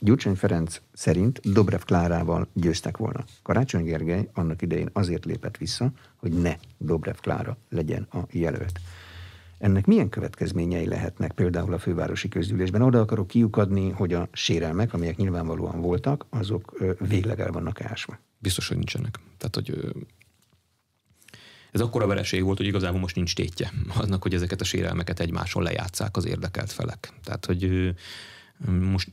Gyurcsány 0.00 0.34
Ferenc 0.34 0.80
szerint 0.92 1.52
Dobrev 1.52 1.80
Klárával 1.80 2.48
győztek 2.52 2.96
volna. 2.96 3.24
Karácsony 3.42 3.84
Gergely 3.84 4.28
annak 4.32 4.62
idején 4.62 4.90
azért 4.92 5.24
lépett 5.24 5.56
vissza, 5.56 5.92
hogy 6.16 6.32
ne 6.32 6.56
Dobrev 6.78 7.16
Klára 7.16 7.56
legyen 7.68 8.02
a 8.02 8.18
jelölt. 8.30 8.80
Ennek 9.58 9.86
milyen 9.86 10.08
következményei 10.08 10.86
lehetnek 10.86 11.32
például 11.32 11.72
a 11.72 11.78
fővárosi 11.78 12.28
közgyűlésben? 12.28 12.82
Oda 12.82 13.00
akarok 13.00 13.26
kiukadni, 13.26 13.90
hogy 13.90 14.12
a 14.12 14.28
sérelmek, 14.32 14.94
amelyek 14.94 15.16
nyilvánvalóan 15.16 15.80
voltak, 15.80 16.26
azok 16.30 16.78
végleg 16.98 17.40
el 17.40 17.50
vannak 17.50 17.80
ásva. 17.80 18.18
Biztos, 18.38 18.68
hogy 18.68 18.76
nincsenek. 18.76 19.18
Tehát, 19.36 19.54
hogy 19.54 19.94
Ez 21.72 21.80
akkora 21.80 22.06
vereség 22.06 22.42
volt, 22.42 22.56
hogy 22.56 22.66
igazából 22.66 23.00
most 23.00 23.16
nincs 23.16 23.34
tétje 23.34 23.72
annak, 23.96 24.22
hogy 24.22 24.34
ezeket 24.34 24.60
a 24.60 24.64
sérelmeket 24.64 25.20
egymáson 25.20 25.62
lejátszák 25.62 26.16
az 26.16 26.26
érdekelt 26.26 26.72
felek. 26.72 27.12
Tehát, 27.24 27.46
hogy 27.46 27.94
most 28.80 29.10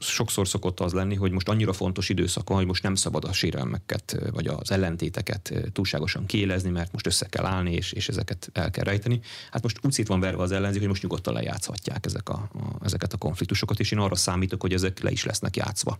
sokszor 0.00 0.48
szokott 0.48 0.80
az 0.80 0.92
lenni, 0.92 1.14
hogy 1.14 1.30
most 1.30 1.48
annyira 1.48 1.72
fontos 1.72 2.08
időszak 2.08 2.48
van, 2.48 2.58
hogy 2.58 2.66
most 2.66 2.82
nem 2.82 2.94
szabad 2.94 3.24
a 3.24 3.32
sérelmeket 3.32 4.16
vagy 4.32 4.46
az 4.46 4.70
ellentéteket 4.70 5.52
túlságosan 5.72 6.26
kiélezni, 6.26 6.70
mert 6.70 6.92
most 6.92 7.06
össze 7.06 7.26
kell 7.26 7.44
állni, 7.44 7.72
és, 7.72 7.92
és 7.92 8.08
ezeket 8.08 8.50
el 8.52 8.70
kell 8.70 8.84
rejteni. 8.84 9.20
Hát 9.50 9.62
most 9.62 9.78
úgy 9.82 9.92
szét 9.92 10.06
van 10.06 10.20
verve 10.20 10.42
az 10.42 10.52
ellenzék, 10.52 10.80
hogy 10.80 10.88
most 10.88 11.02
nyugodtan 11.02 11.34
lejátszhatják 11.34 12.06
ezek 12.06 12.28
a, 12.28 12.32
a, 12.32 12.84
ezeket 12.84 13.12
a 13.12 13.16
konfliktusokat, 13.16 13.80
és 13.80 13.90
én 13.90 13.98
arra 13.98 14.14
számítok, 14.14 14.60
hogy 14.60 14.72
ezek 14.72 15.00
le 15.00 15.10
is 15.10 15.24
lesznek 15.24 15.56
játszva. 15.56 15.98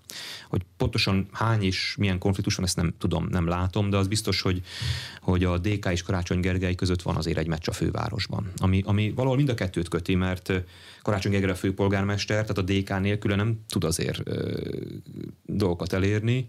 Hogy 0.48 0.62
pontosan 0.76 1.28
hány 1.32 1.62
és 1.62 1.94
milyen 1.98 2.18
konfliktus 2.18 2.54
van, 2.54 2.64
ezt 2.64 2.76
nem 2.76 2.94
tudom, 2.98 3.26
nem 3.30 3.48
látom, 3.48 3.90
de 3.90 3.96
az 3.96 4.08
biztos, 4.08 4.40
hogy, 4.40 4.62
hogy 5.20 5.44
a 5.44 5.58
DK 5.58 5.86
és 5.90 6.02
Karácsony 6.02 6.40
Gergely 6.40 6.74
között 6.74 7.02
van 7.02 7.16
azért 7.16 7.38
egy 7.38 7.46
meccs 7.46 7.68
a 7.68 7.72
fővárosban, 7.72 8.52
ami, 8.56 8.82
ami 8.86 9.12
valahol 9.14 9.36
mind 9.36 9.48
a 9.48 9.54
kettőt 9.54 9.88
köti, 9.88 10.14
mert 10.14 10.52
Karácsony 11.02 11.32
Gergely 11.32 11.50
a 11.50 11.54
főpolgármester, 11.54 12.44
tehát 12.46 12.58
a 12.58 12.72
DK 12.72 13.00
nélkül 13.00 13.34
nem 13.34 13.60
tud 13.68 13.84
azért 13.84 14.20
ö, 14.24 14.60
dolgokat 15.46 15.92
elérni. 15.92 16.46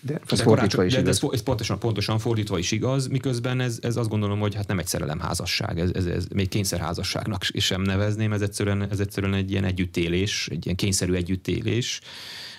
De 0.00 0.20
ez 0.30 0.40
fordítva 0.40 0.84
is 0.84 0.92
de, 0.92 1.00
igaz. 1.00 1.22
Ez, 1.22 1.30
ez 1.32 1.42
pontosan, 1.42 1.78
pontosan 1.78 2.18
fordítva 2.18 2.58
is 2.58 2.72
igaz, 2.72 3.06
miközben 3.06 3.60
ez, 3.60 3.78
ez 3.82 3.96
azt 3.96 4.08
gondolom, 4.08 4.40
hogy 4.40 4.54
hát 4.54 4.66
nem 4.66 4.78
egy 4.78 4.86
szerelemházasság, 4.86 5.78
ez, 5.78 5.90
ez, 5.94 6.06
ez 6.06 6.26
még 6.34 6.48
kényszerházasságnak 6.48 7.42
sem 7.42 7.82
nevezném, 7.82 8.32
ez 8.32 8.40
egyszerűen, 8.40 8.90
ez 8.90 9.00
egyszerűen 9.00 9.34
egy 9.34 9.50
ilyen 9.50 9.64
együttélés, 9.64 10.48
egy 10.50 10.64
ilyen 10.64 10.76
kényszerű 10.76 11.12
együttélés, 11.12 12.00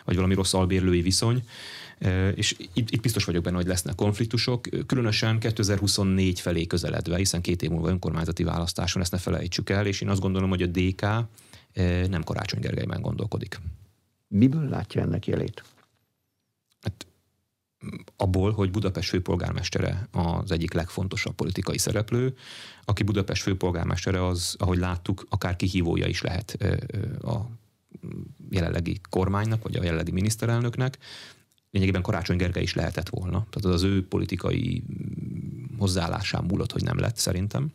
vagy 0.05 0.15
valami 0.15 0.33
rossz 0.33 0.53
albérlői 0.53 1.01
viszony. 1.01 1.43
És 2.35 2.55
itt, 2.73 2.89
itt 2.89 3.01
biztos 3.01 3.25
vagyok 3.25 3.43
benne, 3.43 3.55
hogy 3.55 3.67
lesznek 3.67 3.95
konfliktusok, 3.95 4.67
különösen 4.85 5.39
2024 5.39 6.39
felé 6.39 6.65
közeledve, 6.65 7.17
hiszen 7.17 7.41
két 7.41 7.61
év 7.61 7.69
múlva 7.69 7.89
önkormányzati 7.89 8.43
választáson 8.43 9.01
ezt 9.01 9.11
ne 9.11 9.17
felejtsük 9.17 9.69
el, 9.69 9.85
és 9.85 10.01
én 10.01 10.09
azt 10.09 10.21
gondolom, 10.21 10.49
hogy 10.49 10.61
a 10.61 10.67
DK 10.67 11.01
nem 12.09 12.23
Karácsony 12.23 12.59
Gergelyben 12.59 13.01
gondolkodik. 13.01 13.59
Miből 14.27 14.69
látja 14.69 15.01
ennek 15.01 15.27
jelét? 15.27 15.63
Hát 16.81 17.07
abból, 18.15 18.51
hogy 18.51 18.71
Budapest 18.71 19.09
főpolgármestere 19.09 20.07
az 20.11 20.51
egyik 20.51 20.73
legfontosabb 20.73 21.35
politikai 21.35 21.77
szereplő, 21.77 22.35
aki 22.85 23.03
Budapest 23.03 23.41
főpolgármestere 23.41 24.25
az, 24.25 24.55
ahogy 24.57 24.77
láttuk, 24.77 25.25
akár 25.29 25.55
kihívója 25.55 26.07
is 26.07 26.21
lehet 26.21 26.57
a 27.21 27.37
jelenlegi 28.49 28.99
kormánynak, 29.09 29.63
vagy 29.63 29.75
a 29.75 29.83
jelenlegi 29.83 30.11
miniszterelnöknek, 30.11 30.97
lényegében 31.71 32.01
Karácsony 32.01 32.37
Gergely 32.37 32.63
is 32.63 32.73
lehetett 32.73 33.09
volna. 33.09 33.45
Tehát 33.49 33.75
az 33.75 33.83
ő 33.83 34.07
politikai 34.07 34.83
hozzáállásán 35.77 36.43
múlott, 36.43 36.71
hogy 36.71 36.83
nem 36.83 36.99
lett 36.99 37.17
szerintem. 37.17 37.71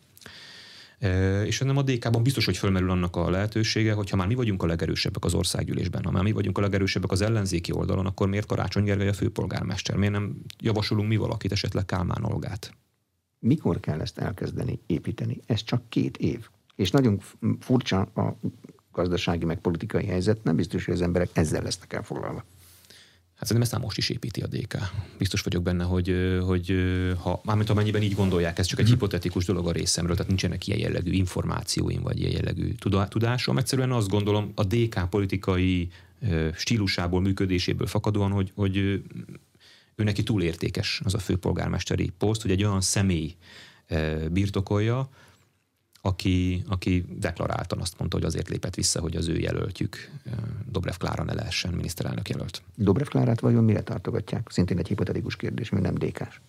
És 1.45 1.59
nem 1.59 1.77
a 1.77 1.81
DK-ban 1.81 2.23
biztos, 2.23 2.45
hogy 2.45 2.57
fölmerül 2.57 2.89
annak 2.89 3.15
a 3.15 3.29
lehetősége, 3.29 3.93
hogy 3.93 4.09
ha 4.09 4.15
már 4.15 4.27
mi 4.27 4.35
vagyunk 4.35 4.63
a 4.63 4.65
legerősebbek 4.65 5.25
az 5.25 5.33
országgyűlésben, 5.33 6.03
ha 6.03 6.11
már 6.11 6.23
mi 6.23 6.31
vagyunk 6.31 6.57
a 6.57 6.61
legerősebbek 6.61 7.11
az 7.11 7.21
ellenzéki 7.21 7.71
oldalon, 7.71 8.05
akkor 8.05 8.27
miért 8.27 8.45
Karácsony 8.45 8.83
Gergely 8.83 9.07
a 9.07 9.13
főpolgármester? 9.13 9.95
Miért 9.95 10.13
nem 10.13 10.41
javasolunk 10.59 11.09
mi 11.09 11.15
valakit, 11.15 11.51
esetleg 11.51 11.85
Kálmán 11.85 12.23
Olgát? 12.23 12.73
Mikor 13.39 13.79
kell 13.79 14.01
ezt 14.01 14.17
elkezdeni 14.17 14.79
építeni? 14.85 15.41
Ez 15.45 15.63
csak 15.63 15.89
két 15.89 16.17
év. 16.17 16.47
És 16.75 16.91
nagyon 16.91 17.21
furcsa 17.59 17.99
a 17.99 18.39
gazdasági 18.91 19.45
meg 19.45 19.59
politikai 19.59 20.05
helyzet, 20.05 20.43
nem 20.43 20.55
biztos, 20.55 20.85
hogy 20.85 20.93
az 20.93 21.01
emberek 21.01 21.29
ezzel 21.33 21.61
lesznek 21.61 21.93
elfoglalva. 21.93 22.45
Hát 23.35 23.47
szerintem 23.47 23.61
ezt 23.61 23.71
már 23.71 23.81
most 23.81 23.97
is 23.97 24.09
építi 24.09 24.41
a 24.41 24.47
DK. 24.47 24.77
Biztos 25.17 25.41
vagyok 25.41 25.63
benne, 25.63 25.83
hogy, 25.83 26.37
hogy 26.45 26.73
ha, 27.21 27.41
mármint 27.43 27.69
amennyiben 27.69 28.01
így 28.01 28.15
gondolják, 28.15 28.59
ez 28.59 28.65
csak 28.65 28.79
egy 28.79 28.85
mhm. 28.85 28.93
hipotetikus 28.93 29.45
dolog 29.45 29.67
a 29.67 29.71
részemről, 29.71 30.15
tehát 30.15 30.27
nincsenek 30.27 30.67
ilyen 30.67 30.79
jellegű 30.79 31.11
információim, 31.11 32.01
vagy 32.01 32.19
ilyen 32.19 32.31
jellegű 32.31 32.73
tudásom. 33.09 33.57
Egyszerűen 33.57 33.91
azt 33.91 34.09
gondolom, 34.09 34.51
a 34.55 34.63
DK 34.63 35.09
politikai 35.09 35.89
stílusából, 36.55 37.21
működéséből 37.21 37.87
fakadóan, 37.87 38.31
hogy, 38.31 38.51
hogy 38.55 38.77
ő 39.95 40.03
neki 40.03 40.23
túlértékes 40.23 41.01
az 41.03 41.13
a 41.13 41.19
főpolgármesteri 41.19 42.11
poszt, 42.17 42.41
hogy 42.41 42.51
egy 42.51 42.63
olyan 42.63 42.81
személy 42.81 43.35
birtokolja, 44.31 45.09
aki, 46.05 46.63
aki 46.67 47.05
deklaráltan 47.19 47.79
azt 47.79 47.99
mondta, 47.99 48.17
hogy 48.17 48.25
azért 48.25 48.49
lépett 48.49 48.75
vissza, 48.75 49.01
hogy 49.01 49.15
az 49.15 49.27
ő 49.27 49.37
jelöltjük 49.39 50.09
Dobrev 50.71 50.95
Klára 50.95 51.23
ne 51.23 51.33
lehessen 51.33 51.73
miniszterelnök 51.73 52.29
jelölt. 52.29 52.61
Dobrev 52.75 53.07
Klárát 53.07 53.39
vajon 53.39 53.63
mire 53.63 53.81
tartogatják? 53.81 54.47
Szintén 54.51 54.77
egy 54.77 54.87
hipotetikus 54.87 55.35
kérdés, 55.35 55.69
mi 55.69 55.79
nem 55.79 55.95
dékás. 55.95 56.41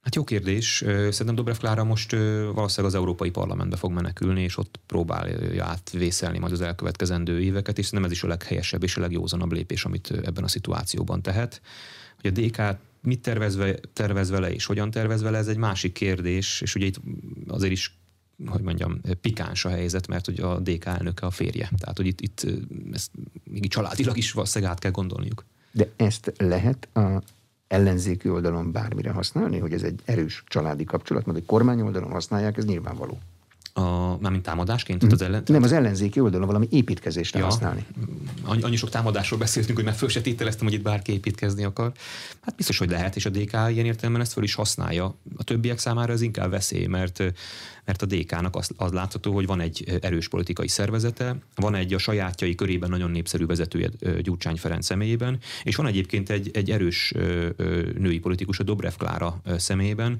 Hát 0.00 0.14
jó 0.14 0.24
kérdés. 0.24 0.76
Szerintem 0.86 1.34
Dobrev 1.34 1.56
Klára 1.56 1.84
most 1.84 2.12
valószínűleg 2.54 2.92
az 2.92 2.94
Európai 2.94 3.30
Parlamentbe 3.30 3.76
fog 3.76 3.92
menekülni, 3.92 4.42
és 4.42 4.56
ott 4.56 4.80
próbálja 4.86 5.64
átvészelni 5.64 6.38
majd 6.38 6.52
az 6.52 6.60
elkövetkezendő 6.60 7.40
éveket, 7.40 7.78
és 7.78 7.90
nem 7.90 8.04
ez 8.04 8.10
is 8.10 8.22
a 8.22 8.26
leghelyesebb 8.26 8.82
és 8.82 8.96
a 8.96 9.00
legjózanabb 9.00 9.52
lépés, 9.52 9.84
amit 9.84 10.10
ebben 10.10 10.44
a 10.44 10.48
szituációban 10.48 11.22
tehet. 11.22 11.60
Hogy 12.20 12.30
a 12.30 12.40
DK 12.40 12.78
mit 13.02 13.22
tervezve, 13.22 13.78
tervez 13.92 14.30
vele 14.30 14.52
és 14.52 14.64
hogyan 14.64 14.90
tervez 14.90 15.22
vele, 15.22 15.38
ez 15.38 15.48
egy 15.48 15.56
másik 15.56 15.92
kérdés, 15.92 16.60
és 16.60 16.74
ugye 16.74 16.86
itt 16.86 17.00
azért 17.48 17.72
is 17.72 17.98
hogy 18.46 18.62
mondjam, 18.62 19.00
pikáns 19.20 19.64
a 19.64 19.68
helyzet, 19.68 20.06
mert 20.06 20.28
ugye 20.28 20.44
a 20.44 20.58
DK 20.58 20.84
elnöke 20.84 21.26
a 21.26 21.30
férje. 21.30 21.70
Tehát, 21.78 21.96
hogy 21.96 22.06
itt, 22.06 22.20
itt 22.20 22.46
ezt 22.92 23.10
még 23.44 23.68
családilag 23.68 24.16
is 24.16 24.32
valószínűleg 24.32 24.72
át 24.72 24.78
kell 24.78 24.90
gondolniuk. 24.90 25.44
De 25.70 25.88
ezt 25.96 26.32
lehet 26.36 26.88
a 26.96 27.22
ellenzéki 27.68 28.28
oldalon 28.28 28.72
bármire 28.72 29.10
használni, 29.10 29.58
hogy 29.58 29.72
ez 29.72 29.82
egy 29.82 30.00
erős 30.04 30.44
családi 30.46 30.84
kapcsolat, 30.84 31.26
mert 31.26 31.38
egy 31.38 31.46
kormány 31.46 31.80
oldalon 31.80 32.10
használják, 32.10 32.56
ez 32.56 32.64
nyilvánvaló 32.64 33.18
a, 33.72 34.16
mármint 34.20 34.42
támadásként? 34.42 35.04
Mm. 35.04 35.08
Az 35.10 35.22
ellen, 35.22 35.42
nem, 35.46 35.62
az 35.62 35.72
ellenzéki 35.72 36.20
oldalon 36.20 36.46
valami 36.46 36.66
építkezésre 36.70 37.38
ja, 37.38 37.44
használni. 37.44 37.86
Annyi, 38.44 38.62
annyi 38.62 38.76
sok 38.76 38.88
támadásról 38.88 39.38
beszéltünk, 39.38 39.76
hogy 39.76 39.86
már 39.86 39.94
föl 39.94 40.08
se 40.08 40.20
tételeztem, 40.20 40.66
hogy 40.66 40.74
itt 40.74 40.82
bárki 40.82 41.12
építkezni 41.12 41.64
akar. 41.64 41.92
Hát 42.40 42.54
biztos, 42.56 42.78
hogy 42.78 42.90
lehet, 42.90 43.16
és 43.16 43.26
a 43.26 43.30
DK 43.30 43.52
ilyen 43.52 43.86
értelemben 43.86 44.22
ezt 44.22 44.32
föl 44.32 44.44
is 44.44 44.54
használja. 44.54 45.14
A 45.36 45.44
többiek 45.44 45.78
számára 45.78 46.12
ez 46.12 46.20
inkább 46.20 46.50
veszély, 46.50 46.86
mert 46.86 47.22
mert 47.84 48.02
a 48.02 48.06
DK-nak 48.06 48.56
az, 48.56 48.70
az 48.76 48.92
látható, 48.92 49.34
hogy 49.34 49.46
van 49.46 49.60
egy 49.60 49.98
erős 50.00 50.28
politikai 50.28 50.68
szervezete, 50.68 51.36
van 51.54 51.74
egy 51.74 51.94
a 51.94 51.98
sajátjai 51.98 52.54
körében 52.54 52.90
nagyon 52.90 53.10
népszerű 53.10 53.46
vezetője 53.46 53.90
Gyurcsány 54.20 54.56
Ferenc 54.56 54.84
személyében, 54.84 55.38
és 55.62 55.76
van 55.76 55.86
egyébként 55.86 56.30
egy, 56.30 56.50
egy 56.52 56.70
erős 56.70 57.14
női 57.98 58.18
politikus 58.18 58.58
a 58.58 58.62
Dobrev 58.62 58.92
Klára 58.98 59.40
személyében, 59.56 60.18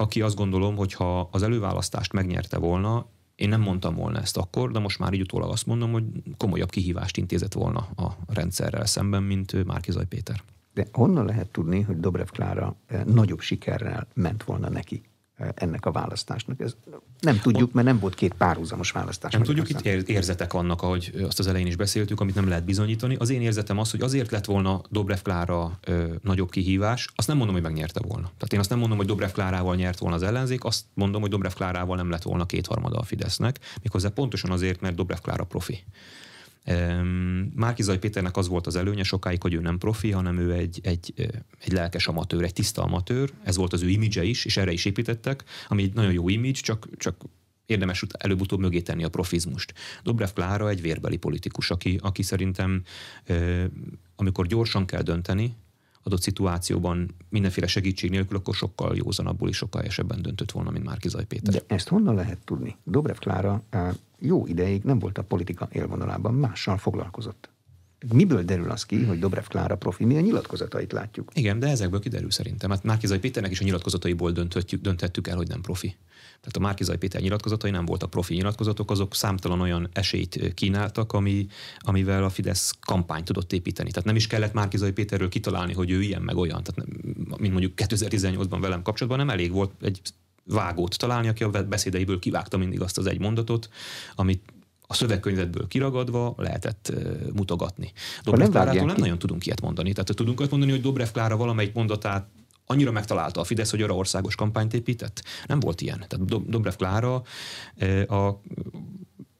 aki 0.00 0.22
azt 0.22 0.36
gondolom, 0.36 0.76
hogy 0.76 0.92
ha 0.92 1.28
az 1.32 1.42
előválasztást 1.42 2.12
megnyerte 2.12 2.58
volna, 2.58 3.06
én 3.34 3.48
nem 3.48 3.60
mondtam 3.60 3.94
volna 3.94 4.18
ezt 4.18 4.36
akkor, 4.36 4.70
de 4.70 4.78
most 4.78 4.98
már 4.98 5.12
így 5.12 5.20
utólag 5.20 5.50
azt 5.50 5.66
mondom, 5.66 5.92
hogy 5.92 6.04
komolyabb 6.36 6.70
kihívást 6.70 7.16
intézett 7.16 7.52
volna 7.52 7.78
a 7.96 8.16
rendszerrel 8.26 8.86
szemben, 8.86 9.22
mint 9.22 9.64
Márkizaj 9.64 10.06
Péter. 10.06 10.42
De 10.74 10.86
honnan 10.92 11.24
lehet 11.24 11.48
tudni, 11.48 11.80
hogy 11.80 12.00
Dobrev 12.00 12.26
Klára 12.26 12.76
eh, 12.86 13.04
nagyobb 13.04 13.40
sikerrel 13.40 14.06
ment 14.14 14.44
volna 14.44 14.68
neki? 14.68 15.02
Ennek 15.54 15.86
a 15.86 15.92
választásnak. 15.92 16.60
Ez 16.60 16.76
nem 17.20 17.38
tudjuk, 17.38 17.72
mert 17.72 17.86
nem 17.86 17.98
volt 17.98 18.14
két 18.14 18.32
párhuzamos 18.32 18.90
választás. 18.90 19.32
Nem 19.32 19.42
tudjuk, 19.42 19.68
itt 19.68 20.08
érzetek 20.08 20.52
vannak, 20.52 20.82
ahogy 20.82 21.12
azt 21.26 21.38
az 21.38 21.46
elején 21.46 21.66
is 21.66 21.76
beszéltük, 21.76 22.20
amit 22.20 22.34
nem 22.34 22.48
lehet 22.48 22.64
bizonyítani. 22.64 23.16
Az 23.18 23.30
én 23.30 23.40
érzetem 23.40 23.78
az, 23.78 23.90
hogy 23.90 24.00
azért 24.00 24.30
lett 24.30 24.44
volna 24.44 24.80
Dobrev 24.90 25.18
Klára 25.18 25.78
ö, 25.80 26.14
nagyobb 26.22 26.50
kihívás, 26.50 27.08
azt 27.14 27.28
nem 27.28 27.36
mondom, 27.36 27.54
hogy 27.54 27.64
megnyerte 27.64 28.00
volna. 28.00 28.26
Tehát 28.36 28.52
én 28.52 28.58
azt 28.58 28.70
nem 28.70 28.78
mondom, 28.78 28.96
hogy 28.96 29.06
Dobrev 29.06 29.30
Klárával 29.30 29.74
nyert 29.74 29.98
volna 29.98 30.16
az 30.16 30.22
ellenzék, 30.22 30.64
azt 30.64 30.84
mondom, 30.94 31.20
hogy 31.20 31.30
Dobrev 31.30 31.52
Klárával 31.52 31.96
nem 31.96 32.10
lett 32.10 32.22
volna 32.22 32.46
kétharmada 32.46 32.98
a 32.98 33.02
Fidesznek, 33.02 33.58
méghozzá 33.82 34.08
pontosan 34.08 34.50
azért, 34.50 34.80
mert 34.80 34.94
Dobrev 34.94 35.18
Klára 35.18 35.44
profi. 35.44 35.84
Márkizaj 37.54 37.98
Péternek 37.98 38.36
az 38.36 38.48
volt 38.48 38.66
az 38.66 38.76
előnye 38.76 39.02
sokáig, 39.02 39.42
hogy 39.42 39.54
ő 39.54 39.60
nem 39.60 39.78
profi, 39.78 40.10
hanem 40.10 40.38
ő 40.38 40.52
egy, 40.52 40.80
egy, 40.82 41.14
egy 41.58 41.72
lelkes 41.72 42.06
amatőr, 42.06 42.42
egy 42.42 42.52
tiszta 42.52 42.82
amatőr. 42.82 43.32
Ez 43.44 43.56
volt 43.56 43.72
az 43.72 43.82
ő 43.82 43.88
imidzse 43.88 44.24
is, 44.24 44.44
és 44.44 44.56
erre 44.56 44.72
is 44.72 44.84
építettek, 44.84 45.44
ami 45.68 45.82
egy 45.82 45.94
nagyon 45.94 46.12
jó 46.12 46.28
image, 46.28 46.60
csak, 46.60 46.88
csak 46.96 47.16
érdemes 47.66 48.04
előbb-utóbb 48.18 48.60
mögé 48.60 48.80
tenni 48.80 49.04
a 49.04 49.08
profizmust. 49.08 49.74
Dobrev 50.02 50.28
Klára 50.28 50.68
egy 50.68 50.80
vérbeli 50.80 51.16
politikus, 51.16 51.70
aki, 51.70 51.98
aki 52.02 52.22
szerintem 52.22 52.82
amikor 54.16 54.46
gyorsan 54.46 54.86
kell 54.86 55.02
dönteni, 55.02 55.56
adott 56.02 56.22
szituációban 56.22 57.14
mindenféle 57.28 57.66
segítség 57.66 58.10
nélkül, 58.10 58.36
akkor 58.36 58.54
sokkal 58.54 58.96
józanabbul 58.96 59.48
és 59.48 59.56
sokkal 59.56 59.80
helyesebben 59.80 60.22
döntött 60.22 60.50
volna, 60.50 60.70
mint 60.70 60.84
Márkizaj 60.84 61.24
Péter. 61.24 61.54
De 61.54 61.74
ezt 61.74 61.88
honnan 61.88 62.14
lehet 62.14 62.38
tudni? 62.44 62.76
Dobrev 62.84 63.16
Klára 63.16 63.62
jó 64.18 64.46
ideig 64.46 64.82
nem 64.82 64.98
volt 64.98 65.18
a 65.18 65.22
politika 65.22 65.68
élvonalában, 65.72 66.34
mással 66.34 66.78
foglalkozott. 66.78 67.48
Miből 68.12 68.42
derül 68.42 68.70
az 68.70 68.86
ki, 68.86 69.04
hogy 69.04 69.18
Dobrev 69.18 69.44
Klára 69.44 69.76
profi? 69.76 70.04
Mi 70.04 70.16
a 70.16 70.20
nyilatkozatait 70.20 70.92
látjuk? 70.92 71.30
Igen, 71.34 71.58
de 71.58 71.68
ezekből 71.68 72.00
kiderül 72.00 72.30
szerintem. 72.30 72.70
Hát 72.70 72.84
Márkizai 72.84 73.18
Péternek 73.18 73.50
is 73.50 73.60
a 73.60 73.64
nyilatkozataiból 73.64 74.30
döntöttük, 74.30 74.80
döntettük 74.80 75.28
el, 75.28 75.36
hogy 75.36 75.48
nem 75.48 75.60
profi. 75.60 75.96
Tehát 76.40 76.56
a 76.56 76.60
Márkizai 76.60 76.96
Péter 76.96 77.20
nyilatkozatai 77.20 77.70
nem 77.70 77.84
voltak 77.84 78.10
profi 78.10 78.34
nyilatkozatok, 78.34 78.90
azok 78.90 79.14
számtalan 79.14 79.60
olyan 79.60 79.88
esélyt 79.92 80.54
kínáltak, 80.54 81.12
ami, 81.12 81.46
amivel 81.78 82.24
a 82.24 82.30
Fidesz 82.30 82.74
kampányt 82.80 83.24
tudott 83.24 83.52
építeni. 83.52 83.90
Tehát 83.90 84.04
nem 84.04 84.16
is 84.16 84.26
kellett 84.26 84.52
Márkizai 84.52 84.92
Péterről 84.92 85.28
kitalálni, 85.28 85.72
hogy 85.72 85.90
ő 85.90 86.02
ilyen 86.02 86.22
meg 86.22 86.36
olyan. 86.36 86.62
Tehát, 86.62 86.90
mint 87.38 87.52
mondjuk 87.52 87.72
2018-ban 87.76 88.58
velem 88.60 88.82
kapcsolatban 88.82 89.26
nem 89.26 89.34
elég 89.34 89.52
volt 89.52 89.70
egy 89.82 90.00
vágót 90.44 90.98
találni, 90.98 91.28
aki 91.28 91.44
a 91.44 91.50
beszédeiből 91.50 92.18
kivágta 92.18 92.56
mindig 92.56 92.80
azt 92.80 92.98
az 92.98 93.06
egy 93.06 93.20
mondatot, 93.20 93.68
amit 94.14 94.42
a 94.90 94.94
szövegkönyvetből 94.94 95.68
kiragadva 95.68 96.34
lehetett 96.36 96.92
mutogatni. 97.32 97.92
Dobrev 98.22 98.50
Klárától 98.50 98.86
nem 98.86 98.96
nagyon 98.98 99.18
tudunk 99.18 99.46
ilyet 99.46 99.60
mondani. 99.60 99.92
Tehát 99.92 100.14
tudunk 100.14 100.40
azt 100.40 100.50
mondani, 100.50 100.70
hogy 100.70 100.80
Dobrev 100.80 101.08
Klára 101.08 101.36
valamelyik 101.36 101.72
mondatát 101.72 102.28
annyira 102.70 102.90
megtalálta 102.90 103.40
a 103.40 103.44
Fidesz, 103.44 103.70
hogy 103.70 103.82
arra 103.82 103.94
országos 103.94 104.34
kampányt 104.34 104.74
épített? 104.74 105.22
Nem 105.46 105.60
volt 105.60 105.80
ilyen. 105.80 106.04
Tehát 106.08 106.48
Dobrev 106.48 106.74
Klára 106.74 107.22
a 108.08 108.40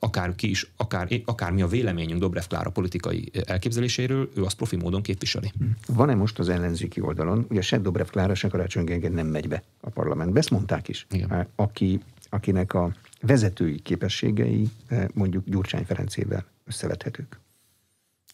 akár 0.02 0.34
ki 0.34 0.50
is, 0.50 0.72
akár, 0.76 1.08
akár 1.24 1.52
mi 1.52 1.62
a 1.62 1.66
véleményünk 1.66 2.20
Dobrev 2.20 2.44
Klára 2.44 2.70
politikai 2.70 3.30
elképzeléséről, 3.44 4.30
ő 4.34 4.44
azt 4.44 4.56
profi 4.56 4.76
módon 4.76 5.02
képviseli. 5.02 5.52
Van-e 5.86 6.14
most 6.14 6.38
az 6.38 6.48
ellenzéki 6.48 7.00
oldalon, 7.00 7.46
ugye 7.50 7.60
se 7.60 7.78
Dobrev 7.78 8.06
Klára, 8.06 8.34
se 8.34 8.48
Karácsony 8.48 8.84
Gergely 8.84 9.10
nem 9.10 9.26
megy 9.26 9.48
be 9.48 9.62
a 9.80 9.90
parlamentbe, 9.90 10.38
ezt 10.38 10.50
mondták 10.50 10.88
is, 10.88 11.06
Igen. 11.10 11.48
Aki, 11.56 12.00
akinek 12.30 12.74
a 12.74 12.94
vezetői 13.20 13.80
képességei 13.80 14.68
mondjuk 15.14 15.44
Gyurcsány 15.46 15.84
Ferencével 15.84 16.44
összevethetők? 16.66 17.40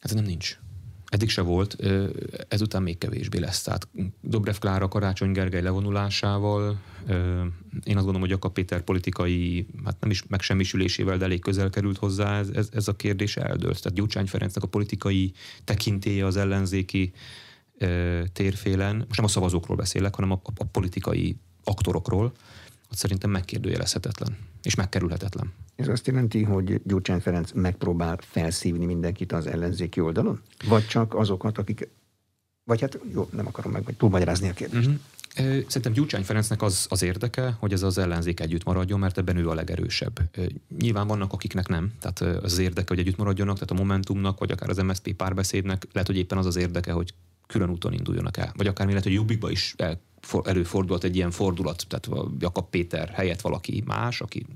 Hát 0.01 0.15
nem 0.15 0.25
nincs. 0.25 0.59
Eddig 1.11 1.29
se 1.29 1.43
volt, 1.43 1.77
ezután 2.49 2.83
még 2.83 2.99
kevésbé 2.99 3.39
lesz. 3.39 3.63
Tehát 3.63 3.89
Dobrev 4.21 4.55
Klára 4.55 4.89
Karácsony 4.89 5.33
Gergely 5.33 5.63
levonulásával, 5.63 6.79
én 7.85 7.97
azt 7.97 8.05
gondolom, 8.05 8.21
hogy 8.21 8.31
Jakab 8.31 8.53
Péter 8.53 8.81
politikai, 8.83 9.67
hát 9.85 10.01
nem 10.01 10.11
is 10.11 10.27
megsemmisülésével, 10.27 11.17
de 11.17 11.25
elég 11.25 11.41
közel 11.41 11.71
került 11.71 11.97
hozzá, 11.97 12.39
ez, 12.39 12.49
ez, 12.49 12.69
ez 12.73 12.89
a 12.89 12.97
kérdés 12.97 13.37
eldőlt. 13.37 13.83
Tehát 13.83 13.99
Gyurcsány 13.99 14.27
Ferencnek 14.27 14.65
a 14.65 14.67
politikai 14.67 15.33
tekintélye 15.65 16.27
az 16.27 16.37
ellenzéki 16.37 17.13
térfélen, 18.33 18.97
most 18.97 19.17
nem 19.17 19.25
a 19.25 19.29
szavazókról 19.29 19.77
beszélek, 19.77 20.15
hanem 20.15 20.31
a, 20.31 20.41
a 20.57 20.65
politikai 20.65 21.37
aktorokról, 21.65 22.33
szerintem 22.97 23.31
megkérdőjelezhetetlen 23.31 24.37
és 24.63 24.75
megkerülhetetlen. 24.75 25.53
Ez 25.77 25.89
azt 25.89 26.07
jelenti, 26.07 26.43
hogy 26.43 26.81
Gyurcsány 26.85 27.21
Ferenc 27.21 27.53
megpróbál 27.53 28.19
felszívni 28.21 28.85
mindenkit 28.85 29.33
az 29.33 29.47
ellenzéki 29.47 30.01
oldalon? 30.01 30.41
Vagy 30.69 30.87
csak 30.87 31.15
azokat, 31.15 31.59
akik... 31.59 31.89
Vagy 32.65 32.81
hát 32.81 32.99
jó, 33.13 33.29
nem 33.33 33.47
akarom 33.47 33.73
meg 33.73 33.95
túlmagyarázni 33.97 34.49
a 34.49 34.53
kérdést. 34.53 34.87
Uh-huh. 34.87 35.01
Szerintem 35.67 35.93
Gyurcsány 35.93 36.25
Ferencnek 36.25 36.63
az, 36.63 36.87
az 36.89 37.03
érdeke, 37.03 37.57
hogy 37.59 37.73
ez 37.73 37.83
az 37.83 37.99
ellenzék 37.99 38.41
együtt 38.41 38.65
maradjon, 38.65 38.99
mert 38.99 39.19
ebben 39.19 39.37
ő 39.37 39.49
a 39.49 39.55
legerősebb. 39.55 40.21
Nyilván 40.79 41.07
vannak, 41.07 41.33
akiknek 41.33 41.69
nem, 41.69 41.93
tehát 42.01 42.21
az 42.45 42.59
érdeke, 42.59 42.87
hogy 42.89 42.99
együtt 42.99 43.17
maradjanak, 43.17 43.55
tehát 43.55 43.71
a 43.71 43.75
Momentumnak, 43.75 44.39
vagy 44.39 44.51
akár 44.51 44.69
az 44.69 44.77
MSZP 44.77 45.13
párbeszédnek, 45.13 45.87
lehet, 45.93 46.09
hogy 46.09 46.17
éppen 46.17 46.39
az 46.39 46.47
az 46.47 46.57
érdeke, 46.57 46.93
hogy 46.93 47.15
külön 47.47 47.71
úton 47.71 47.93
induljanak 47.93 48.37
el. 48.37 48.53
Vagy 48.57 48.67
akár 48.67 48.87
mi 48.87 48.93
lehet, 48.93 49.07
hogy 49.07 49.17
Jobbikba 49.17 49.51
is 49.51 49.75
el, 49.77 50.01
for, 50.27 50.43
előfordult 50.49 51.05
egy 51.05 51.17
ilyen 51.17 51.31
fordulat, 51.31 51.85
tehát 51.89 52.29
Jakab 52.39 52.71
Péter 52.71 53.09
helyett 53.09 53.41
valaki 53.41 53.83
más, 53.87 54.21
aki 54.21 54.47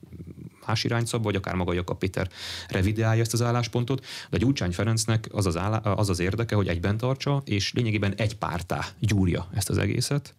más 0.66 0.84
irányt 0.84 1.10
vagy 1.10 1.36
akár 1.36 1.54
maga 1.54 1.72
Jakab 1.72 1.98
Péter 1.98 2.28
revideálja 2.68 3.22
ezt 3.22 3.32
az 3.32 3.42
álláspontot, 3.42 4.04
de 4.30 4.38
Gyurcsány 4.38 4.72
Ferencnek 4.72 5.28
az 5.32 5.46
az, 5.46 5.56
állá, 5.56 5.76
az 5.78 6.08
az 6.08 6.20
érdeke, 6.20 6.54
hogy 6.54 6.68
egyben 6.68 6.96
tartsa, 6.96 7.42
és 7.44 7.72
lényegében 7.72 8.14
egy 8.14 8.36
pártá 8.36 8.86
gyúrja 8.98 9.48
ezt 9.54 9.70
az 9.70 9.78
egészet. 9.78 10.34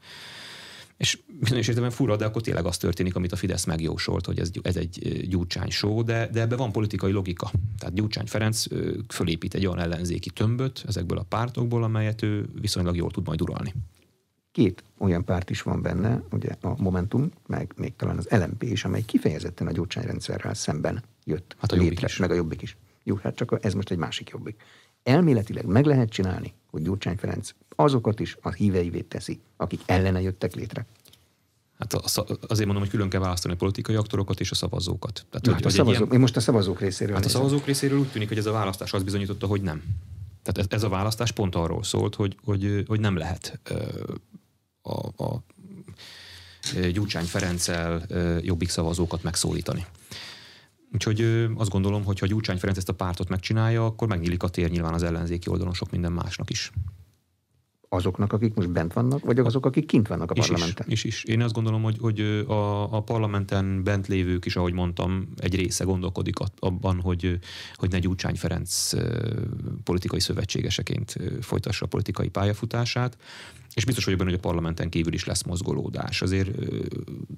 És 0.98 1.20
bizonyos 1.40 1.68
értelemben 1.68 1.98
fura, 1.98 2.16
de 2.16 2.26
akkor 2.26 2.42
tényleg 2.42 2.66
az 2.66 2.78
történik, 2.78 3.16
amit 3.16 3.32
a 3.32 3.36
Fidesz 3.36 3.66
megjósolt, 3.66 4.26
hogy 4.26 4.40
ez, 4.40 4.50
ez 4.62 4.76
egy 4.76 5.26
Gyurcsány 5.30 5.70
show, 5.70 6.04
de, 6.04 6.30
de 6.32 6.42
ebben 6.42 6.58
van 6.58 6.72
politikai 6.72 7.12
logika. 7.12 7.52
Tehát 7.78 7.96
Gyurcsány 7.96 8.28
Ferenc 8.28 8.64
fölépít 9.08 9.54
egy 9.54 9.66
olyan 9.66 9.80
ellenzéki 9.80 10.30
tömböt 10.30 10.84
ezekből 10.88 11.18
a 11.18 11.26
pártokból, 11.30 11.84
amelyet 11.84 12.22
ő 12.22 12.50
viszonylag 12.62 12.96
jól 12.96 13.12
tud 13.12 13.26
majd 13.26 13.42
uralni. 13.42 13.74
Két 14.52 14.84
olyan 14.98 15.26
párt 15.26 15.50
is 15.50 15.62
van 15.62 15.82
benne, 15.82 16.24
ugye 16.32 16.56
a 16.62 16.82
Momentum, 16.82 17.32
meg 17.48 17.74
még 17.76 17.96
talán 17.96 18.18
az 18.18 18.28
LMP 18.30 18.64
is, 18.64 18.86
amely 18.86 19.02
kifejezetten 19.02 19.68
a 19.68 19.72
Gyurcsány 19.72 20.06
rendszerrel 20.06 20.54
szemben 20.54 21.04
jött 21.24 21.56
hát 21.60 21.72
a 21.72 21.76
létre, 21.76 22.08
is. 22.08 22.18
meg 22.18 22.32
a 22.32 22.34
Jobbik 22.34 22.62
is. 22.62 22.78
Jó, 23.04 23.16
hát 23.16 23.36
csak 23.36 23.58
ez 23.62 23.74
most 23.74 23.92
egy 23.92 23.98
másik 23.98 24.30
Jobbik. 24.30 24.62
Elméletileg 25.04 25.66
meg 25.66 25.86
lehet 25.86 26.10
csinálni, 26.10 26.54
hogy 26.72 26.82
Gyurcsány 26.82 27.18
Ferenc 27.18 27.50
azokat 27.76 28.20
is 28.20 28.38
a 28.42 28.52
híveivé 28.52 29.02
teszi, 29.02 29.40
akik 29.58 29.82
ellene 29.86 30.22
jöttek 30.22 30.56
létre. 30.56 30.86
Hát 31.80 31.94
azért 31.94 32.66
mondom, 32.66 32.80
hogy 32.80 32.90
külön 32.90 33.10
kell 33.10 33.20
választani 33.20 33.54
a 33.54 33.58
politikai 33.58 33.96
aktorokat 33.96 34.40
és 34.40 34.52
a 34.52 34.56
szavazókat. 34.56 35.26
Tehát, 35.30 35.46
Na, 35.46 35.54
hogy, 35.54 35.64
hát 35.64 35.72
a 35.72 35.76
szavazók, 35.76 36.08
ilyen... 36.08 36.22
most 36.22 36.36
a 36.36 36.40
szavazók 36.40 36.80
részéről 36.80 37.16
Hát 37.16 37.24
nézem. 37.24 37.42
a 37.42 37.44
szavazók 37.44 37.66
részéről 37.68 38.00
úgy 38.00 38.08
tűnik, 38.08 38.28
hogy 38.28 38.38
ez 38.38 38.46
a 38.46 38.52
választás 38.52 38.94
azt 38.94 39.04
bizonyította, 39.04 39.48
hogy 39.48 39.62
nem. 39.62 39.84
Tehát 40.44 40.58
ez, 40.72 40.78
ez 40.78 40.84
a 40.84 40.90
választás 40.90 41.32
pont 41.32 41.56
arról 41.56 41.84
szólt, 41.84 42.16
hogy, 42.16 42.38
hogy, 42.44 42.84
hogy 42.88 43.00
nem 43.00 43.18
lehet 43.18 43.60
a, 44.82 45.24
a 45.24 45.44
Gyurcsány 46.92 47.26
Ferenccel 47.26 48.06
jobbik 48.42 48.70
szavazókat 48.70 49.24
megszólítani. 49.24 49.86
Úgyhogy 50.94 51.22
azt 51.56 51.70
gondolom, 51.70 52.04
hogy 52.04 52.20
ha 52.20 52.26
Gyurcsány 52.26 52.58
Ferenc 52.58 52.78
ezt 52.78 52.90
a 52.90 52.94
pártot 52.94 53.30
megcsinálja, 53.30 53.86
akkor 53.86 54.08
megnyílik 54.08 54.44
a 54.44 54.50
tér 54.50 54.70
nyilván 54.70 54.94
az 54.94 55.04
ellenzéki 55.04 55.50
oldalon 55.50 55.74
sok 55.74 55.92
minden 55.92 56.12
másnak 56.12 56.50
is 56.50 56.72
azoknak, 57.94 58.34
akik 58.34 58.54
most 58.54 58.72
bent 58.72 58.94
vannak, 58.94 59.26
vagy 59.26 59.40
azok, 59.40 59.66
akik 59.66 59.86
kint 59.86 60.08
vannak 60.08 60.32
a 60.32 60.34
parlamenten? 60.34 60.86
Is, 60.90 61.04
is, 61.04 61.24
is. 61.24 61.24
Én 61.24 61.42
azt 61.42 61.54
gondolom, 61.54 61.84
hogy, 61.84 61.98
hogy 62.00 62.20
a, 62.48 62.94
a 62.96 63.02
parlamenten 63.02 63.84
bent 63.84 64.08
lévők 64.08 64.46
is, 64.46 64.56
ahogy 64.56 64.74
mondtam, 64.74 65.28
egy 65.38 65.56
része 65.56 65.84
gondolkodik 65.84 66.36
abban, 66.60 67.02
hogy, 67.02 67.40
hogy 67.74 67.92
ne 67.92 68.00
Gyurcsány 68.00 68.36
Ferenc 68.36 68.92
politikai 69.84 70.20
szövetségeseként 70.20 71.16
folytassa 71.42 71.86
a 71.86 71.88
politikai 71.88 72.30
pályafutását, 72.30 73.18
és 73.74 73.86
biztos 73.86 74.04
vagyok 74.04 74.20
benne, 74.20 74.32
hogy 74.32 74.40
a 74.44 74.48
parlamenten 74.48 74.90
kívül 74.90 75.14
is 75.14 75.26
lesz 75.26 75.44
mozgolódás. 75.44 76.22
Azért 76.22 76.50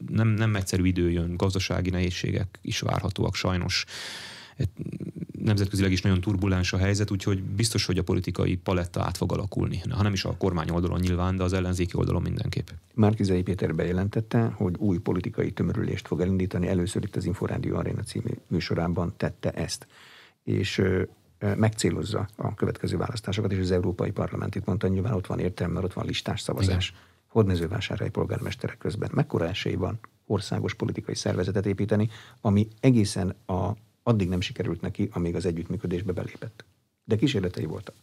nem, 0.07 0.27
nem 0.27 0.55
egyszerű 0.55 0.85
idő 0.85 1.11
jön, 1.11 1.37
gazdasági 1.37 1.89
nehézségek 1.89 2.59
is 2.61 2.79
várhatóak 2.79 3.35
sajnos 3.35 3.85
nemzetközileg 5.43 5.91
is 5.91 6.01
nagyon 6.01 6.21
turbulens 6.21 6.73
a 6.73 6.77
helyzet, 6.77 7.11
úgyhogy 7.11 7.43
biztos, 7.43 7.85
hogy 7.85 7.97
a 7.97 8.03
politikai 8.03 8.55
paletta 8.55 9.03
át 9.03 9.17
fog 9.17 9.31
alakulni. 9.31 9.81
Ha 9.89 10.03
nem 10.03 10.13
is 10.13 10.25
a 10.25 10.37
kormány 10.37 10.69
oldalon 10.69 10.99
nyilván, 10.99 11.35
de 11.35 11.43
az 11.43 11.53
ellenzéki 11.53 11.91
oldalon 11.95 12.21
mindenképp. 12.21 12.67
Márkizai 12.93 13.41
Péter 13.41 13.75
bejelentette, 13.75 14.53
hogy 14.55 14.75
új 14.77 14.97
politikai 14.97 15.51
tömörülést 15.51 16.07
fog 16.07 16.21
elindítani. 16.21 16.67
Először 16.67 17.03
itt 17.03 17.15
az 17.15 17.25
Inforádió 17.25 17.75
Arena 17.75 18.01
című 18.01 18.31
műsorában 18.47 19.13
tette 19.17 19.51
ezt. 19.51 19.87
És 20.43 20.81
megcélozza 21.55 22.27
a 22.35 22.53
következő 22.53 22.97
választásokat, 22.97 23.51
és 23.51 23.59
az 23.59 23.71
Európai 23.71 24.11
Parlamentit 24.11 24.65
mondta, 24.65 24.87
nyilván 24.87 25.13
ott 25.13 25.27
van 25.27 25.39
értelme, 25.39 25.73
mert 25.73 25.85
ott 25.85 25.93
van 25.93 26.05
listás 26.05 26.41
szavazás. 26.41 26.93
Hordmezővásárhely 27.27 28.09
polgármesterek 28.09 28.77
közben. 28.77 29.09
Mekkora 29.13 29.47
esély 29.47 29.75
van 29.75 29.99
országos 30.25 30.73
politikai 30.73 31.15
szervezetet 31.15 31.65
építeni, 31.65 32.09
ami 32.41 32.67
egészen 32.79 33.35
a 33.45 33.71
addig 34.03 34.29
nem 34.29 34.41
sikerült 34.41 34.81
neki, 34.81 35.09
amíg 35.13 35.35
az 35.35 35.45
együttműködésbe 35.45 36.11
belépett. 36.11 36.65
De 37.03 37.15
kísérletei 37.15 37.65
voltak. 37.65 37.95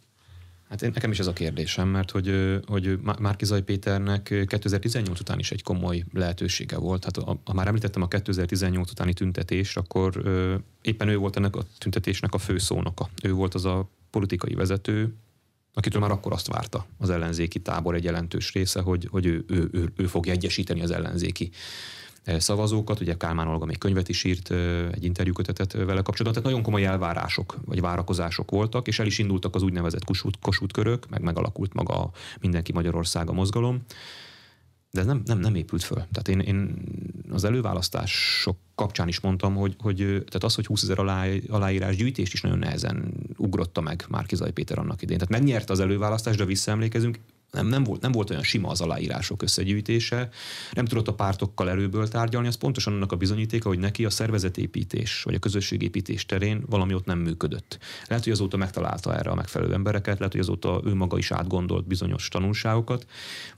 Hát 0.70 0.82
én, 0.82 0.90
nekem 0.94 1.10
is 1.10 1.18
ez 1.18 1.26
a 1.26 1.32
kérdésem, 1.32 1.88
mert 1.88 2.10
hogy, 2.10 2.58
hogy 2.66 2.98
Márkizaj 3.18 3.62
Péternek 3.62 4.22
2018 4.22 5.20
után 5.20 5.38
is 5.38 5.50
egy 5.50 5.62
komoly 5.62 6.04
lehetősége 6.12 6.76
volt. 6.76 7.04
Hát 7.04 7.16
ha 7.44 7.52
már 7.54 7.66
említettem 7.66 8.02
a 8.02 8.08
2018 8.08 8.90
utáni 8.90 9.12
tüntetést, 9.12 9.76
akkor 9.76 10.20
ö, 10.24 10.54
éppen 10.82 11.08
ő 11.08 11.16
volt 11.16 11.36
ennek 11.36 11.56
a 11.56 11.62
tüntetésnek 11.78 12.34
a 12.34 12.38
főszónoka. 12.38 13.08
Ő 13.22 13.32
volt 13.32 13.54
az 13.54 13.64
a 13.64 13.88
politikai 14.10 14.54
vezető, 14.54 15.14
akitől 15.74 16.00
már 16.00 16.10
akkor 16.10 16.32
azt 16.32 16.46
várta 16.46 16.86
az 16.98 17.10
ellenzéki 17.10 17.58
tábor 17.58 17.94
egy 17.94 18.04
jelentős 18.04 18.52
része, 18.52 18.80
hogy, 18.80 19.08
hogy 19.10 19.26
ő, 19.26 19.44
ő, 19.48 19.68
ő, 19.72 19.92
ő 19.96 20.06
fogja 20.06 20.32
egyesíteni 20.32 20.82
az 20.82 20.90
ellenzéki 20.90 21.50
szavazókat. 22.24 23.00
Ugye 23.00 23.16
Kálmán 23.16 23.48
Olga 23.48 23.64
még 23.64 23.78
könyvet 23.78 24.08
is 24.08 24.24
írt, 24.24 24.50
egy 24.92 25.04
interjúkötetet 25.04 25.72
vele 25.72 26.02
kapcsolatban. 26.02 26.32
Tehát 26.32 26.44
nagyon 26.44 26.62
komoly 26.62 26.84
elvárások 26.84 27.56
vagy 27.64 27.80
várakozások 27.80 28.50
voltak, 28.50 28.86
és 28.86 28.98
el 28.98 29.06
is 29.06 29.18
indultak 29.18 29.54
az 29.54 29.62
úgynevezett 29.62 30.04
Kossuth, 30.04 30.38
Kossuth 30.40 30.72
körök, 30.72 31.08
meg 31.08 31.22
megalakult 31.22 31.74
maga 31.74 31.94
a 32.02 32.10
Mindenki 32.40 32.72
Magyarország 32.72 33.28
a 33.28 33.32
mozgalom. 33.32 33.82
De 34.92 35.00
ez 35.00 35.06
nem, 35.06 35.22
nem, 35.24 35.38
nem 35.38 35.54
épült 35.54 35.82
föl. 35.82 35.96
Tehát 36.12 36.28
én, 36.28 36.38
én 36.40 36.74
az 37.30 37.44
előválasztások 37.44 38.56
kapcsán 38.74 39.08
is 39.08 39.20
mondtam, 39.20 39.54
hogy, 39.54 39.76
hogy 39.78 39.96
tehát 39.96 40.44
az, 40.44 40.54
hogy 40.54 40.66
20 40.66 40.82
ezer 40.82 40.98
alá, 40.98 41.26
aláírás 41.48 41.96
gyűjtést 41.96 42.32
is 42.32 42.40
nagyon 42.40 42.58
nehezen 42.58 43.12
ugrotta 43.36 43.80
meg 43.80 44.04
Márkizai 44.08 44.50
Péter 44.50 44.78
annak 44.78 45.02
idén. 45.02 45.18
Tehát 45.18 45.32
megnyerte 45.32 45.72
az 45.72 45.80
előválasztást, 45.80 46.38
de 46.38 46.44
visszaemlékezünk, 46.44 47.18
nem, 47.50 47.66
nem, 47.66 47.84
volt, 47.84 48.00
nem 48.00 48.12
volt 48.12 48.30
olyan 48.30 48.42
sima 48.42 48.68
az 48.68 48.80
aláírások 48.80 49.42
összegyűjtése, 49.42 50.28
nem 50.72 50.84
tudott 50.84 51.08
a 51.08 51.14
pártokkal 51.14 51.70
erőből 51.70 52.08
tárgyalni, 52.08 52.48
az 52.48 52.56
pontosan 52.56 52.92
annak 52.92 53.12
a 53.12 53.16
bizonyítéka, 53.16 53.68
hogy 53.68 53.78
neki 53.78 54.04
a 54.04 54.10
szervezetépítés 54.10 55.22
vagy 55.22 55.34
a 55.34 55.38
közösségépítés 55.38 56.26
terén 56.26 56.62
valami 56.68 56.94
ott 56.94 57.04
nem 57.04 57.18
működött. 57.18 57.78
Lehet, 58.08 58.24
hogy 58.24 58.32
azóta 58.32 58.56
megtalálta 58.56 59.16
erre 59.16 59.30
a 59.30 59.34
megfelelő 59.34 59.72
embereket, 59.72 60.18
lehet, 60.18 60.32
hogy 60.32 60.40
azóta 60.40 60.80
ő 60.84 60.94
maga 60.94 61.18
is 61.18 61.30
átgondolt 61.30 61.86
bizonyos 61.86 62.28
tanulságokat, 62.28 63.06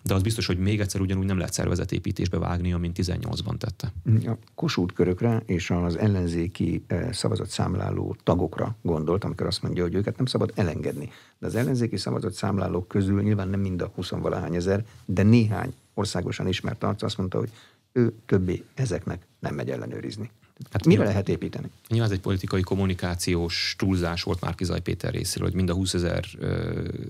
de 0.02 0.14
az 0.14 0.22
biztos, 0.22 0.46
hogy 0.46 0.58
még 0.58 0.80
egyszer 0.80 1.00
ugyanúgy 1.00 1.26
nem 1.26 1.36
lehet 1.36 1.52
szervezetépítésbe 1.52 2.38
vágni, 2.38 2.72
mint 2.72 2.98
18-ban 3.00 3.56
tette. 3.58 3.92
A 4.30 4.38
Kossuth 4.54 4.94
körökre 4.94 5.42
és 5.46 5.70
az 5.70 5.96
ellenzéki 5.96 6.84
eh, 6.86 7.12
szavazatszámláló 7.12 8.16
tagokra 8.22 8.76
gondolt, 8.82 9.24
amikor 9.24 9.46
azt 9.46 9.62
mondja, 9.62 9.82
hogy 9.82 9.94
őket 9.94 10.16
nem 10.16 10.26
szabad 10.26 10.52
elengedni. 10.54 11.10
De 11.42 11.48
az 11.48 11.54
ellenzéki 11.54 11.96
szavazatszámlálók 11.96 12.88
közül 12.88 13.22
nyilván 13.22 13.48
nem 13.48 13.60
mind 13.60 13.82
a 13.82 13.92
20 13.94 14.08
valahány 14.08 14.54
ezer, 14.54 14.84
de 15.04 15.22
néhány 15.22 15.74
országosan 15.94 16.48
ismert 16.48 16.84
arc 16.84 17.02
azt 17.02 17.18
mondta, 17.18 17.38
hogy 17.38 17.50
ő 17.92 18.12
többé 18.26 18.64
ezeknek 18.74 19.26
nem 19.38 19.54
megy 19.54 19.70
ellenőrizni. 19.70 20.30
Hát 20.70 20.86
mire 20.86 20.88
nyilván, 20.88 21.06
lehet 21.06 21.28
építeni? 21.28 21.70
Nyilván 21.88 22.08
ez 22.08 22.14
egy 22.14 22.20
politikai 22.22 22.60
kommunikációs 22.60 23.74
túlzás 23.78 24.22
volt 24.22 24.40
már 24.40 24.54
Kizaj 24.54 24.80
Péter 24.80 25.12
részéről, 25.12 25.46
hogy 25.48 25.56
mind 25.56 25.70
a 25.70 25.74
20 25.74 25.94
ezer 25.94 26.24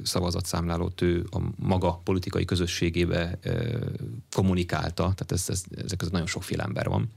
szavazatszámlálót 0.03 1.01
ő 1.01 1.27
a 1.31 1.39
maga 1.57 2.01
politikai 2.05 2.45
közösségébe 2.45 3.39
ö, 3.43 3.77
kommunikálta, 4.31 5.03
tehát 5.03 5.33
ez, 5.33 5.45
ez, 5.49 5.63
ezek 5.85 5.99
között 5.99 6.13
nagyon 6.13 6.29
sokféle 6.29 6.63
ember 6.63 6.89
van 6.89 7.09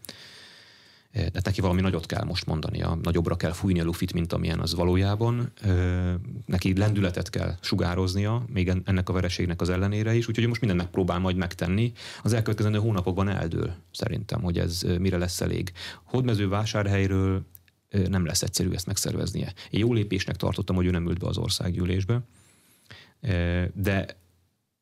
de 1.16 1.40
neki 1.44 1.62
valami 1.62 1.82
nagyot 1.82 2.06
kell 2.06 2.24
most 2.24 2.46
mondania, 2.46 3.00
nagyobbra 3.02 3.36
kell 3.36 3.52
fújni 3.52 3.80
a 3.80 3.84
lufit, 3.84 4.14
mint 4.14 4.34
amilyen 4.34 4.60
az 4.60 4.76
valójában. 4.76 5.52
Neki 6.46 6.78
lendületet 6.78 7.30
kell 7.30 7.56
sugároznia, 7.62 8.46
még 8.54 8.72
ennek 8.84 9.10
a 9.10 9.14
vereségnek 9.14 9.62
az 9.62 9.70
ellenére 9.70 10.16
is, 10.16 10.28
úgyhogy 10.28 10.48
most 10.48 10.62
mindent 10.62 10.82
megpróbál 10.82 11.20
majd 11.20 11.36
megtenni. 11.36 11.92
Az 12.24 12.34
elkövetkezendő 12.34 12.78
hónapokban 12.78 13.30
eldől 13.30 13.74
szerintem, 13.92 14.42
hogy 14.42 14.60
ez 14.60 14.82
mire 15.00 15.18
lesz 15.18 15.42
elég. 15.42 15.72
Hódmező 16.04 16.48
vásárhelyről 16.48 17.46
nem 18.10 18.26
lesz 18.26 18.42
egyszerű 18.42 18.72
ezt 18.72 18.86
megszerveznie. 18.86 19.54
Én 19.70 19.80
jó 19.80 19.94
lépésnek 19.94 20.36
tartottam, 20.36 20.76
hogy 20.76 20.86
ő 20.86 20.90
nem 20.90 21.08
ült 21.08 21.20
be 21.20 21.28
az 21.28 21.38
országgyűlésbe, 21.38 22.22
de 23.74 24.06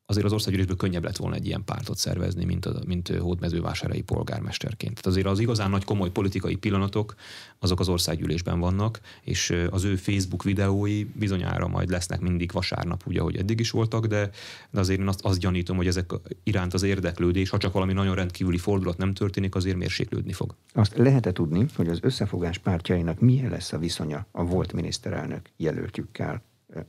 azért 0.06 0.26
az 0.26 0.34
országgyűlésből 0.34 0.76
könnyebb 0.76 1.04
lett 1.04 1.18
volna 1.18 1.36
egy 1.36 1.46
ilyen 1.46 1.64
pártot 1.64 1.98
szervezni, 1.98 2.46
mint, 2.46 2.66
a, 2.66 2.82
mint 2.86 3.08
hódmezővásárai 3.08 4.02
polgármesterként. 4.02 4.94
Tehát 4.94 5.06
azért 5.06 5.28
az 5.28 5.40
igazán 5.40 5.70
nagy 5.70 5.84
komoly 5.84 6.10
politikai 6.10 6.56
pillanatok 6.56 7.16
azok 7.60 7.80
az 7.80 7.90
országgyűlésben 7.90 8.60
vannak, 8.60 9.00
és 9.22 9.56
az 9.70 9.84
ő 9.84 9.96
Facebook 9.96 10.44
videói 10.44 11.04
bizonyára 11.04 11.68
majd 11.68 11.90
lesznek 11.90 12.20
mindig 12.20 12.52
vasárnap, 12.52 13.04
úgy, 13.08 13.18
ahogy 13.18 13.36
eddig 13.36 13.60
is 13.60 13.72
voltak, 13.72 14.06
de, 14.06 14.30
de 14.72 14.80
azért 14.80 15.00
én 15.00 15.08
azt, 15.08 15.22
azt 15.22 15.40
gyanítom, 15.40 15.78
hogy 15.78 15.88
ezek 15.88 16.14
iránt 16.44 16.74
az 16.74 16.84
érdeklődés, 16.84 17.50
ha 17.50 17.58
csak 17.58 17.74
valami 17.74 17.94
nagyon 17.94 18.16
rendkívüli 18.16 18.58
fordulat 18.58 18.98
nem 18.98 19.14
történik, 19.14 19.56
azért 19.56 19.78
mérséklődni 19.78 20.34
fog. 20.34 20.56
Azt 20.74 20.98
lehet 20.98 21.34
tudni, 21.34 21.66
hogy 21.76 21.88
az 21.88 22.00
összefogás 22.02 22.58
pártjainak 22.58 23.20
milyen 23.20 23.50
lesz 23.50 23.74
a 23.74 23.78
viszonya 23.78 24.26
a 24.32 24.44
volt 24.44 24.74
miniszterelnök 24.74 25.50
jelöltjükkel? 25.58 26.42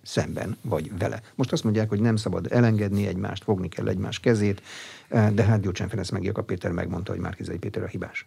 Szemben, 0.03 0.57
vagy 0.63 0.99
vele. 0.99 1.23
Most 1.35 1.53
azt 1.53 1.65
mondják, 1.65 1.89
hogy 1.89 2.01
nem 2.01 2.17
szabad 2.17 2.47
elengedni 2.51 3.07
egymást, 3.07 3.45
fogni 3.45 3.69
kell 3.69 3.89
egymás 3.89 4.21
kezét, 4.21 4.63
de 5.09 5.43
hát 5.43 5.61
Gyurcsány 5.61 5.89
Ferenc 5.89 6.11
meg 6.11 6.23
Jakab 6.23 6.47
Péter 6.47 6.71
megmondta, 6.71 7.13
hogy 7.13 7.21
Márkizai 7.21 7.59
Péter 7.59 7.83
a 7.83 7.87
hibás. 7.87 8.27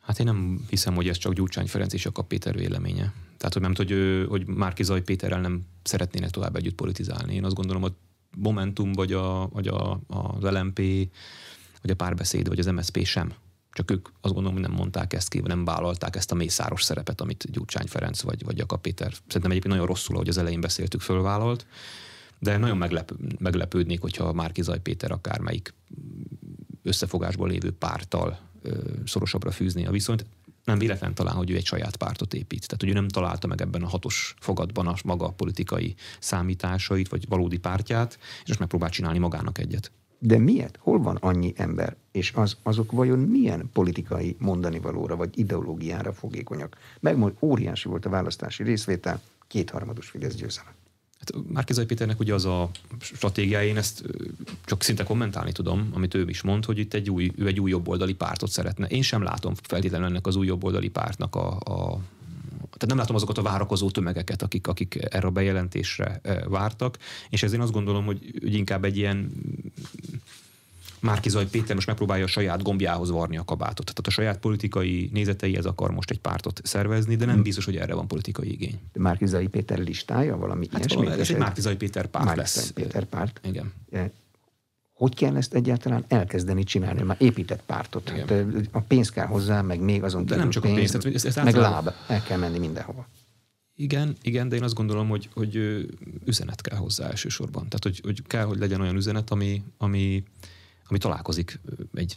Hát 0.00 0.18
én 0.18 0.26
nem 0.26 0.64
hiszem, 0.68 0.94
hogy 0.94 1.08
ez 1.08 1.16
csak 1.16 1.32
Gyurcsány 1.32 1.66
Ferenc 1.66 1.92
és 1.92 2.04
Jakab 2.04 2.26
Péter 2.26 2.54
véleménye. 2.54 3.12
Tehát, 3.36 3.52
hogy 3.52 3.62
nem 3.62 3.74
hogy, 3.76 4.24
hogy 4.28 4.46
Márkizai 4.46 5.00
Péterrel 5.00 5.40
nem 5.40 5.62
szeretnének 5.82 6.30
tovább 6.30 6.56
együtt 6.56 6.74
politizálni. 6.74 7.34
Én 7.34 7.44
azt 7.44 7.54
gondolom, 7.54 7.82
hogy 7.82 7.92
Momentum, 8.36 8.92
vagy, 8.92 9.12
a, 9.12 9.48
vagy 9.48 9.68
a, 9.68 10.00
az 10.06 10.42
LMP, 10.42 10.76
vagy 11.82 11.90
a 11.90 11.94
párbeszéd, 11.94 12.48
vagy 12.48 12.58
az 12.58 12.66
MSP 12.66 13.04
sem 13.04 13.32
csak 13.72 13.90
ők 13.90 14.08
azt 14.20 14.34
gondolom, 14.34 14.52
hogy 14.52 14.68
nem 14.68 14.76
mondták 14.76 15.12
ezt 15.12 15.28
ki, 15.28 15.40
nem 15.40 15.64
vállalták 15.64 16.16
ezt 16.16 16.32
a 16.32 16.34
mészáros 16.34 16.82
szerepet, 16.82 17.20
amit 17.20 17.50
Gyurcsány 17.50 17.86
Ferenc 17.86 18.20
vagy, 18.20 18.44
vagy 18.44 18.58
Jakab 18.58 18.80
Péter. 18.80 19.12
Szerintem 19.26 19.50
egyébként 19.50 19.74
nagyon 19.74 19.86
rosszul, 19.86 20.16
hogy 20.16 20.28
az 20.28 20.38
elején 20.38 20.60
beszéltük, 20.60 21.00
fölvállalt, 21.00 21.66
de 22.38 22.56
nagyon 22.56 22.76
meglep, 22.76 23.12
meglepődnék, 23.38 24.00
hogyha 24.00 24.32
Márkizaj 24.32 24.80
Péter 24.80 25.10
akármelyik 25.10 25.74
összefogásból 26.82 27.48
lévő 27.48 27.72
párttal 27.72 28.38
ö, 28.62 28.78
szorosabbra 29.04 29.50
fűzni 29.50 29.86
a 29.86 29.90
viszonyt. 29.90 30.24
Nem 30.64 30.78
véletlen 30.78 31.14
talán, 31.14 31.34
hogy 31.34 31.50
ő 31.50 31.56
egy 31.56 31.66
saját 31.66 31.96
pártot 31.96 32.34
épít. 32.34 32.66
Tehát, 32.66 32.80
hogy 32.80 32.88
ő 32.88 32.92
nem 32.92 33.08
találta 33.08 33.46
meg 33.46 33.60
ebben 33.60 33.82
a 33.82 33.88
hatos 33.88 34.34
fogadban 34.38 34.86
a 34.86 34.94
maga 35.04 35.28
politikai 35.28 35.94
számításait, 36.20 37.08
vagy 37.08 37.28
valódi 37.28 37.58
pártját, 37.58 38.18
és 38.42 38.48
most 38.48 38.58
megpróbál 38.58 38.90
csinálni 38.90 39.18
magának 39.18 39.58
egyet. 39.58 39.92
De 40.24 40.38
miért? 40.38 40.78
Hol 40.80 40.98
van 40.98 41.16
annyi 41.16 41.52
ember? 41.56 41.96
És 42.12 42.32
az, 42.34 42.56
azok 42.62 42.92
vajon 42.92 43.18
milyen 43.18 43.70
politikai 43.72 44.36
mondani 44.38 44.78
valóra 44.78 45.16
vagy 45.16 45.38
ideológiára 45.38 46.12
fogékonyak? 46.12 46.76
Megmond, 47.00 47.32
óriási 47.40 47.88
volt 47.88 48.06
a 48.06 48.10
választási 48.10 48.62
részvétel, 48.62 49.20
kétharmados 49.48 50.08
Fidesz 50.08 50.34
győzelem. 50.34 50.72
Hát 51.18 51.44
Márkizai 51.52 51.84
Péternek 51.84 52.20
ugye 52.20 52.34
az 52.34 52.44
a 52.44 52.70
stratégiája, 53.00 53.68
én 53.68 53.76
ezt 53.76 54.02
csak 54.64 54.82
szinte 54.82 55.04
kommentálni 55.04 55.52
tudom, 55.52 55.90
amit 55.92 56.14
ő 56.14 56.28
is 56.28 56.42
mond, 56.42 56.64
hogy 56.64 56.78
itt 56.78 56.94
egy 56.94 57.10
új, 57.10 57.32
ő 57.36 57.46
egy 57.46 57.60
új 57.60 57.70
jobboldali 57.70 58.14
pártot 58.14 58.50
szeretne. 58.50 58.86
Én 58.86 59.02
sem 59.02 59.22
látom 59.22 59.54
feltétlenül 59.62 60.06
ennek 60.06 60.26
az 60.26 60.36
új 60.36 60.46
jobboldali 60.46 60.88
pártnak 60.88 61.34
a, 61.34 61.58
a 61.58 61.98
tehát 62.72 62.86
nem 62.86 62.96
látom 62.96 63.16
azokat 63.16 63.38
a 63.38 63.42
várakozó 63.42 63.90
tömegeket, 63.90 64.42
akik, 64.42 64.66
akik 64.66 64.98
erre 65.10 65.26
a 65.26 65.30
bejelentésre 65.30 66.20
vártak, 66.48 66.98
és 67.30 67.42
ezért 67.42 67.62
azt 67.62 67.72
gondolom, 67.72 68.04
hogy, 68.04 68.38
hogy 68.40 68.54
inkább 68.54 68.84
egy 68.84 68.96
ilyen 68.96 69.30
Márkizaj 71.02 71.46
Péter 71.46 71.74
most 71.74 71.86
megpróbálja 71.86 72.24
a 72.24 72.28
saját 72.28 72.62
gombjához 72.62 73.10
varni 73.10 73.36
a 73.36 73.44
kabátot. 73.44 73.86
Tehát 73.86 74.06
a 74.06 74.10
saját 74.10 74.38
politikai 74.38 75.10
nézeteihez 75.12 75.66
akar 75.66 75.90
most 75.90 76.10
egy 76.10 76.18
pártot 76.18 76.60
szervezni, 76.64 77.16
de 77.16 77.24
nem 77.24 77.34
hmm. 77.34 77.42
biztos, 77.42 77.64
hogy 77.64 77.76
erre 77.76 77.94
van 77.94 78.06
politikai 78.06 78.52
igény. 78.52 78.80
Márkizai 78.92 79.46
Péter 79.46 79.78
listája 79.78 80.36
valami 80.36 80.66
hát 80.70 80.84
ilyesmi? 80.84 81.20
Ez 81.20 81.30
egy 81.30 81.36
Márkizai 81.36 81.76
Péter 81.76 82.06
párt 82.06 82.24
Márkizai 82.24 82.62
lesz. 82.62 82.70
Péter 82.70 83.04
párt. 83.04 83.40
Igen. 83.44 83.72
Hogy 85.02 85.14
kell 85.14 85.36
ezt 85.36 85.54
egyáltalán 85.54 86.04
elkezdeni 86.08 86.64
csinálni? 86.64 87.02
Már 87.02 87.16
épített 87.20 87.62
pártot. 87.66 88.08
Hát, 88.08 88.34
a 88.70 88.80
pénz 88.80 89.10
kell 89.10 89.26
hozzá, 89.26 89.62
meg 89.62 89.80
még 89.80 90.02
azon 90.02 90.26
De 90.26 90.36
nem 90.36 90.50
csak 90.50 90.62
pénz, 90.62 90.74
a 90.74 90.78
pénz, 90.78 90.90
tehát 90.90 91.14
ezt, 91.14 91.26
ezt 91.26 91.44
meg 91.44 91.54
láb. 91.54 91.90
El 92.08 92.22
kell 92.22 92.38
menni 92.38 92.58
mindenhova. 92.58 93.08
Igen, 93.74 94.16
igen, 94.22 94.48
de 94.48 94.56
én 94.56 94.62
azt 94.62 94.74
gondolom, 94.74 95.08
hogy, 95.08 95.28
hogy 95.34 95.56
üzenet 96.24 96.60
kell 96.60 96.78
hozzá 96.78 97.08
elsősorban. 97.08 97.68
Tehát, 97.68 97.82
hogy, 97.82 98.00
hogy 98.02 98.22
kell, 98.26 98.44
hogy 98.44 98.58
legyen 98.58 98.80
olyan 98.80 98.96
üzenet, 98.96 99.30
ami, 99.30 99.62
ami, 99.78 100.22
ami 100.92 101.00
találkozik 101.00 101.60
egy 101.94 102.14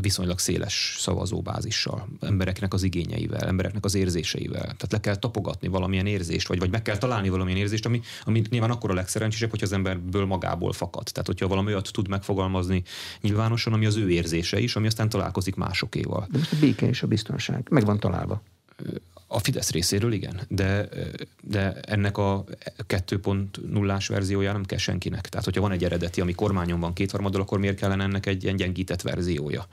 viszonylag 0.00 0.38
széles 0.38 0.96
szavazóbázissal, 0.98 2.08
embereknek 2.20 2.74
az 2.74 2.82
igényeivel, 2.82 3.46
embereknek 3.46 3.84
az 3.84 3.94
érzéseivel. 3.94 4.62
Tehát 4.62 4.92
le 4.92 5.00
kell 5.00 5.16
tapogatni 5.16 5.68
valamilyen 5.68 6.06
érzést, 6.06 6.48
vagy, 6.48 6.58
vagy 6.58 6.70
meg 6.70 6.82
kell 6.82 6.96
találni 6.96 7.28
valamilyen 7.28 7.58
érzést, 7.58 7.86
ami, 7.86 8.00
ami 8.24 8.42
nyilván 8.50 8.70
akkor 8.70 8.90
a 8.90 8.94
legszerencsésebb, 8.94 9.50
hogy 9.50 9.62
az 9.62 9.72
emberből 9.72 10.26
magából 10.26 10.72
fakad. 10.72 11.04
Tehát, 11.12 11.26
hogyha 11.26 11.48
valami 11.48 11.72
olyat 11.72 11.92
tud 11.92 12.08
megfogalmazni 12.08 12.82
nyilvánosan, 13.20 13.72
ami 13.72 13.86
az 13.86 13.96
ő 13.96 14.10
érzése 14.10 14.58
is, 14.58 14.76
ami 14.76 14.86
aztán 14.86 15.08
találkozik 15.08 15.54
másokéval. 15.54 16.26
De 16.30 16.38
most 16.38 16.52
a 16.52 16.56
béke 16.60 16.88
és 16.88 17.02
a 17.02 17.06
biztonság 17.06 17.66
meg 17.70 17.84
van 17.84 18.00
találva. 18.00 18.42
A 19.30 19.38
Fidesz 19.38 19.70
részéről 19.70 20.12
igen, 20.12 20.40
de, 20.48 20.88
de 21.42 21.72
ennek 21.72 22.18
a 22.18 22.44
2.0-ás 22.88 24.08
verziója 24.08 24.52
nem 24.52 24.64
kell 24.64 24.78
senkinek. 24.78 25.28
Tehát, 25.28 25.44
hogyha 25.44 25.60
van 25.60 25.72
egy 25.72 25.84
eredeti, 25.84 26.20
ami 26.20 26.32
kormányon 26.32 26.80
van 26.80 26.92
kétharmaddal, 26.92 27.40
akkor 27.40 27.58
miért 27.58 27.76
kellene 27.76 28.02
ennek 28.02 28.26
egy 28.26 28.44
ilyen 28.44 28.56
gyengített 28.56 29.02
verziója? 29.02 29.66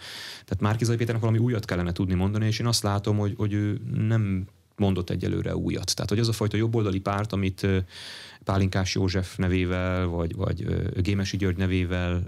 Tehát 0.45 0.59
Márkizai 0.59 0.95
Péternek 0.95 1.21
valami 1.21 1.39
újat 1.39 1.65
kellene 1.65 1.91
tudni 1.91 2.13
mondani, 2.13 2.45
és 2.45 2.59
én 2.59 2.67
azt 2.67 2.83
látom, 2.83 3.17
hogy, 3.17 3.33
hogy 3.37 3.53
ő 3.53 3.81
nem 3.93 4.47
mondott 4.77 5.09
egyelőre 5.09 5.55
újat. 5.55 5.95
Tehát, 5.95 6.09
hogy 6.09 6.19
az 6.19 6.27
a 6.27 6.31
fajta 6.31 6.57
jobboldali 6.57 6.99
párt, 6.99 7.33
amit 7.33 7.67
Pálinkás 8.43 8.95
József 8.95 9.35
nevével, 9.35 10.07
vagy, 10.07 10.35
vagy 10.35 10.65
Gémesi 11.01 11.37
György 11.37 11.57
nevével 11.57 12.27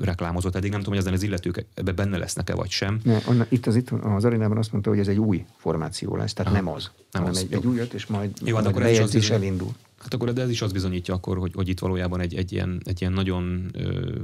reklámozott 0.00 0.54
eddig. 0.54 0.70
Nem 0.70 0.78
tudom, 0.78 0.94
hogy 0.94 1.02
ezen 1.02 1.16
az 1.16 1.22
illetők 1.22 1.66
ebbe 1.74 1.92
benne 1.92 2.18
lesznek-e, 2.18 2.54
vagy 2.54 2.70
sem. 2.70 3.00
Ne, 3.02 3.18
onna, 3.26 3.46
itt 3.48 3.66
az, 3.66 3.76
itt 3.76 3.90
az 3.90 4.24
arénában 4.24 4.58
azt 4.58 4.72
mondta, 4.72 4.90
hogy 4.90 4.98
ez 4.98 5.08
egy 5.08 5.18
új 5.18 5.44
formáció 5.56 6.16
lesz, 6.16 6.32
tehát 6.32 6.52
Aha, 6.52 6.62
nem 6.62 6.72
az. 6.74 6.90
Nem 7.10 7.24
az. 7.24 7.38
Egy, 7.38 7.52
egy 7.52 7.66
újat, 7.66 7.92
és 7.92 8.06
majd, 8.06 8.30
Jó, 8.44 8.56
hát 8.56 8.66
akkor 8.66 8.82
ez 8.82 9.14
is 9.14 9.30
elindul. 9.30 9.72
Hát 9.98 10.14
akkor 10.14 10.32
de 10.32 10.42
ez 10.42 10.50
is 10.50 10.62
az 10.62 10.72
bizonyítja 10.72 11.14
akkor, 11.14 11.38
hogy, 11.38 11.52
hogy 11.54 11.68
itt 11.68 11.78
valójában 11.78 12.20
egy, 12.20 12.34
egy, 12.34 12.52
ilyen, 12.52 12.80
egy 12.84 13.00
ilyen 13.00 13.12
nagyon 13.12 13.70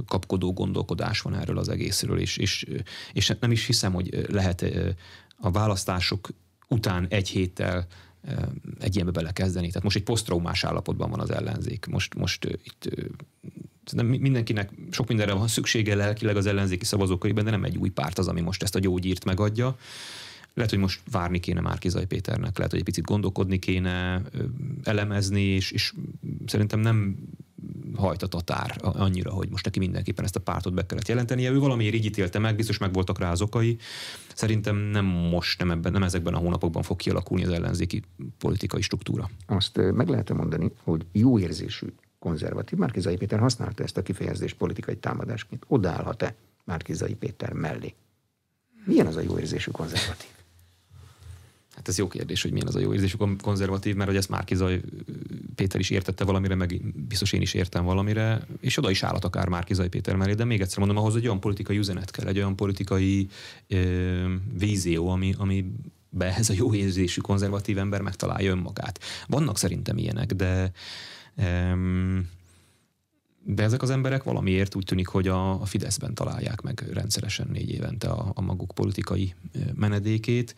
kapkodó 0.07 0.53
gondolkodás 0.53 1.21
van 1.21 1.35
erről 1.35 1.59
az 1.59 1.69
egészről, 1.69 2.19
és, 2.19 2.37
és, 2.37 2.67
és 3.13 3.33
nem 3.41 3.51
is 3.51 3.67
hiszem, 3.67 3.93
hogy 3.93 4.27
lehet 4.31 4.65
a 5.37 5.51
választások 5.51 6.29
után 6.73 7.07
egy 7.09 7.29
héttel 7.29 7.87
egy 8.81 8.95
ilyenbe 8.95 9.13
belekezdeni. 9.13 9.67
Tehát 9.67 9.83
most 9.83 9.97
egy 9.97 10.03
posztraumás 10.03 10.65
állapotban 10.65 11.11
van 11.11 11.21
az 11.21 11.31
ellenzék. 11.31 11.87
Most, 11.87 12.15
most 12.15 12.45
itt 12.45 12.89
nem 13.93 14.07
mindenkinek 14.07 14.71
sok 14.91 15.09
mindenre 15.09 15.33
van 15.33 15.49
szüksége 15.49 15.95
lelkileg 15.95 16.37
az 16.37 16.47
ellenzéki 16.47 16.85
szavazókörében, 16.85 17.45
de 17.45 17.51
nem 17.51 17.65
egy 17.65 17.77
új 17.77 17.89
párt 17.89 18.19
az, 18.19 18.29
ami 18.29 18.41
most 18.41 18.63
ezt 18.63 18.75
a 18.75 18.79
gyógyírt 18.79 19.25
megadja. 19.25 19.77
Lehet, 20.55 20.71
hogy 20.71 20.81
most 20.81 21.01
várni 21.11 21.41
kéne 21.41 21.61
Márkizai 21.61 22.07
Péternek, 22.07 22.57
lehet, 22.57 22.71
hogy 22.71 22.81
egy 22.81 22.87
picit 22.87 23.05
gondolkodni 23.05 23.59
kéne, 23.59 24.23
elemezni, 24.83 25.43
és, 25.43 25.71
és 25.71 25.93
szerintem 26.47 26.81
nem 26.81 27.17
hajt 27.97 28.23
a 28.23 28.27
tatár 28.27 28.77
annyira, 28.81 29.31
hogy 29.31 29.49
most 29.51 29.65
neki 29.65 29.79
mindenképpen 29.79 30.25
ezt 30.25 30.37
a 30.37 30.41
pártot 30.41 30.75
be 30.75 30.87
kellett 30.87 31.09
jelentenie. 31.09 31.51
Ő 31.51 31.59
valamiért 31.59 31.95
így 31.95 32.05
ítélte 32.05 32.39
meg, 32.39 32.57
biztos 32.57 32.79
meg 32.79 32.93
voltak 32.93 33.19
rá 33.19 33.31
az 33.31 33.41
okai. 33.41 33.79
Szerintem 34.35 34.77
nem 34.77 35.05
most, 35.05 35.59
nem, 35.59 35.71
ebben, 35.71 35.93
nem 35.93 36.03
ezekben 36.03 36.35
a 36.35 36.39
hónapokban 36.39 36.83
fog 36.83 36.97
kialakulni 36.97 37.45
az 37.45 37.53
ellenzéki 37.53 38.03
politikai 38.39 38.81
struktúra. 38.81 39.31
Azt 39.47 39.77
meg 39.77 40.09
lehet 40.09 40.33
mondani, 40.33 40.71
hogy 40.85 41.07
jó 41.13 41.39
érzésű 41.39 41.87
konzervatív. 42.19 42.79
Márkizai 42.79 43.17
Péter 43.17 43.39
használta 43.39 43.83
ezt 43.83 43.97
a 43.97 44.03
kifejezést 44.03 44.57
politikai 44.57 44.97
támadásként. 44.97 45.65
Odaállhat-e 45.69 46.35
Márkizai 46.65 47.15
Péter 47.15 47.53
mellé? 47.53 47.95
Milyen 48.85 49.07
az 49.07 49.17
a 49.17 49.21
jó 49.21 49.39
érzésű 49.39 49.71
konzervatív? 49.71 50.29
Hát 51.75 51.89
ez 51.89 51.99
jó 51.99 52.09
kérdés, 52.09 52.43
hogy 52.43 52.53
milyen 52.53 52.67
az 52.67 52.77
a 52.77 52.81
jó 52.81 52.93
érzésű 52.93 53.17
konzervatív, 53.43 53.95
mert 53.95 54.09
hogy 54.09 54.19
ezt 54.19 54.29
Márkizaj 54.29 54.81
Péter 55.55 55.81
is 55.81 55.91
értette 55.91 56.25
valamire, 56.25 56.55
meg 56.55 56.81
biztos 57.07 57.33
én 57.33 57.41
is 57.41 57.55
értem 57.55 57.85
valamire, 57.85 58.47
és 58.61 58.77
oda 58.77 58.91
is 58.91 59.03
állhat 59.03 59.25
akár 59.25 59.49
Márkizaj 59.49 59.89
Péter 59.89 60.17
mellé, 60.17 60.33
de 60.33 60.45
még 60.45 60.61
egyszer 60.61 60.79
mondom, 60.79 60.97
ahhoz 60.97 61.17
egy 61.17 61.25
olyan 61.27 61.41
politikai 61.41 61.77
üzenet 61.77 62.11
kell, 62.11 62.27
egy 62.27 62.37
olyan 62.37 62.57
politikai 62.57 63.29
ö, 63.69 64.35
vízió, 64.59 65.09
ami, 65.09 65.35
ami 65.39 65.73
be 66.09 66.37
ez 66.37 66.51
a 66.51 66.55
jó 66.57 66.75
érzésű 66.75 67.21
konzervatív 67.21 67.79
ember 67.79 68.01
megtalálja 68.01 68.51
önmagát. 68.51 69.01
Vannak 69.27 69.59
szerintem 69.59 69.97
ilyenek, 69.97 70.33
de 70.33 70.73
de 73.45 73.63
ezek 73.63 73.83
az 73.83 73.91
emberek 73.91 74.23
valamiért 74.23 74.75
úgy 74.75 74.85
tűnik, 74.85 75.07
hogy 75.07 75.29
a, 75.29 75.61
a 75.61 75.65
Fideszben 75.65 76.15
találják 76.15 76.61
meg 76.61 76.85
rendszeresen 76.93 77.49
négy 77.53 77.71
évente 77.71 78.09
a, 78.09 78.31
a 78.35 78.41
maguk 78.41 78.71
politikai 78.75 79.35
menedékét, 79.75 80.55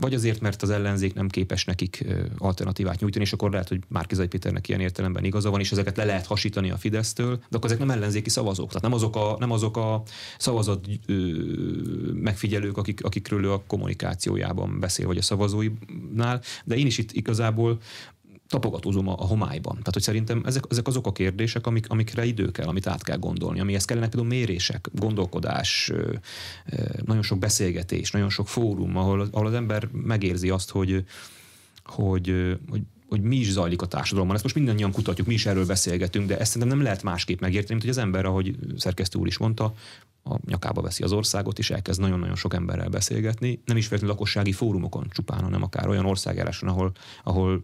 vagy 0.00 0.14
azért, 0.14 0.40
mert 0.40 0.62
az 0.62 0.70
ellenzék 0.70 1.14
nem 1.14 1.28
képes 1.28 1.64
nekik 1.64 2.04
alternatívát 2.38 3.00
nyújtani, 3.00 3.24
és 3.24 3.32
akkor 3.32 3.50
lehet, 3.50 3.68
hogy 3.68 3.80
Márkizai 3.88 4.26
Péternek 4.26 4.68
ilyen 4.68 4.80
értelemben 4.80 5.24
igaza 5.24 5.50
van, 5.50 5.60
és 5.60 5.72
ezeket 5.72 5.96
le 5.96 6.04
lehet 6.04 6.26
hasítani 6.26 6.70
a 6.70 6.76
Fidesztől, 6.76 7.36
de 7.36 7.56
akkor 7.56 7.70
ezek 7.70 7.78
nem 7.78 7.90
ellenzéki 7.90 8.30
szavazók. 8.30 8.68
Tehát 8.68 8.82
nem 8.82 8.92
azok 8.92 9.16
a, 9.16 9.36
nem 9.38 9.50
azok 9.50 9.76
a 9.76 10.02
szavazat 10.38 10.86
ö, 11.06 11.14
megfigyelők, 12.12 12.76
akik, 12.76 13.04
akikről 13.04 13.44
ő 13.44 13.52
a 13.52 13.62
kommunikációjában 13.66 14.80
beszél, 14.80 15.06
vagy 15.06 15.18
a 15.18 15.22
szavazóinál, 15.22 16.40
de 16.64 16.76
én 16.76 16.86
is 16.86 16.98
itt 16.98 17.12
igazából 17.12 17.78
tapogatózom 18.48 19.08
a, 19.08 19.12
a 19.12 19.24
homályban. 19.24 19.72
Tehát, 19.72 19.92
hogy 19.92 20.02
szerintem 20.02 20.42
ezek, 20.44 20.64
ezek 20.68 20.86
azok 20.86 21.06
a 21.06 21.12
kérdések, 21.12 21.66
amik, 21.66 21.88
amikre 21.88 22.24
idő 22.24 22.50
kell, 22.50 22.66
amit 22.66 22.86
át 22.86 23.02
kell 23.02 23.16
gondolni, 23.16 23.60
amihez 23.60 23.84
kellenek 23.84 24.10
például 24.10 24.32
mérések, 24.32 24.88
gondolkodás, 24.92 25.92
nagyon 27.04 27.22
sok 27.22 27.38
beszélgetés, 27.38 28.10
nagyon 28.10 28.30
sok 28.30 28.48
fórum, 28.48 28.96
ahol, 28.96 29.28
ahol 29.30 29.46
az 29.46 29.54
ember 29.54 29.88
megérzi 29.92 30.50
azt, 30.50 30.70
hogy, 30.70 31.04
hogy, 31.84 32.56
hogy 32.70 32.82
hogy 33.08 33.22
mi 33.22 33.36
is 33.36 33.50
zajlik 33.50 33.82
a 33.82 33.86
társadalomban. 33.86 34.34
Ezt 34.34 34.44
most 34.44 34.56
mindannyian 34.56 34.92
kutatjuk, 34.92 35.26
mi 35.26 35.34
is 35.34 35.46
erről 35.46 35.66
beszélgetünk, 35.66 36.26
de 36.26 36.38
ezt 36.38 36.50
szerintem 36.50 36.76
nem 36.76 36.86
lehet 36.86 37.02
másképp 37.02 37.40
megérteni, 37.40 37.70
mint 37.72 37.82
hogy 37.82 37.90
az 37.90 37.98
ember, 37.98 38.24
ahogy 38.24 38.56
szerkesztő 38.76 39.18
úr 39.18 39.26
is 39.26 39.38
mondta, 39.38 39.74
a 40.24 40.36
nyakába 40.46 40.82
veszi 40.82 41.02
az 41.02 41.12
országot, 41.12 41.58
és 41.58 41.70
elkezd 41.70 42.00
nagyon-nagyon 42.00 42.36
sok 42.36 42.54
emberrel 42.54 42.88
beszélgetni. 42.88 43.60
Nem 43.64 43.76
is 43.76 43.86
feltétlenül 43.86 44.14
lakossági 44.16 44.52
fórumokon 44.52 45.06
csupán, 45.10 45.42
hanem 45.42 45.62
akár 45.62 45.88
olyan 45.88 46.06
országjáráson, 46.06 46.68
ahol, 46.68 46.92
ahol 47.22 47.62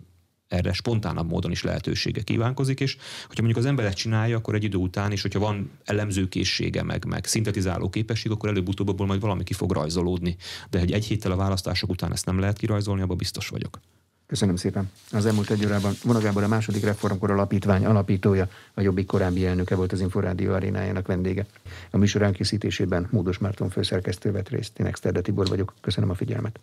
erre 0.50 0.72
spontánabb 0.72 1.30
módon 1.30 1.50
is 1.50 1.62
lehetősége 1.62 2.22
kívánkozik, 2.22 2.80
és 2.80 2.96
hogyha 3.26 3.42
mondjuk 3.42 3.56
az 3.56 3.64
ember 3.64 3.84
ezt 3.84 3.96
csinálja, 3.96 4.36
akkor 4.36 4.54
egy 4.54 4.64
idő 4.64 4.76
után, 4.76 5.12
és 5.12 5.22
hogyha 5.22 5.38
van 5.38 5.70
elemzőkészsége, 5.84 6.82
meg, 6.82 7.04
meg 7.04 7.24
szintetizáló 7.24 7.88
képesség, 7.88 8.30
akkor 8.30 8.48
előbb-utóbb 8.48 8.88
abból 8.88 9.06
majd 9.06 9.20
valami 9.20 9.44
ki 9.44 9.52
fog 9.52 9.72
rajzolódni. 9.72 10.36
De 10.70 10.78
egy 10.78 10.92
egy 10.92 11.04
héttel 11.04 11.32
a 11.32 11.36
választások 11.36 11.90
után 11.90 12.12
ezt 12.12 12.26
nem 12.26 12.38
lehet 12.38 12.58
kirajzolni, 12.58 13.02
abban 13.02 13.16
biztos 13.16 13.48
vagyok. 13.48 13.80
Köszönöm 14.26 14.56
szépen. 14.56 14.90
Az 15.12 15.26
elmúlt 15.26 15.50
egy 15.50 15.64
órában 15.64 15.92
Vonagábor 16.04 16.42
a 16.42 16.48
második 16.48 16.84
reformkor 16.84 17.30
alapítvány 17.30 17.84
alapítója, 17.84 18.48
a 18.74 18.80
Jobbik 18.80 19.06
korábbi 19.06 19.46
elnöke 19.46 19.74
volt 19.74 19.92
az 19.92 20.00
Inforádió 20.00 20.52
arénájának 20.52 21.06
vendége. 21.06 21.46
A 21.90 21.96
műsor 21.96 22.22
elkészítésében 22.22 23.08
Módos 23.10 23.38
Márton 23.38 23.70
főszerkesztő 23.70 24.32
vett 24.32 24.48
részt, 24.48 24.78
én 24.78 24.86
Exterde 24.86 25.20
Tibor 25.20 25.48
vagyok. 25.48 25.74
Köszönöm 25.80 26.10
a 26.10 26.14
figyelmet. 26.14 26.60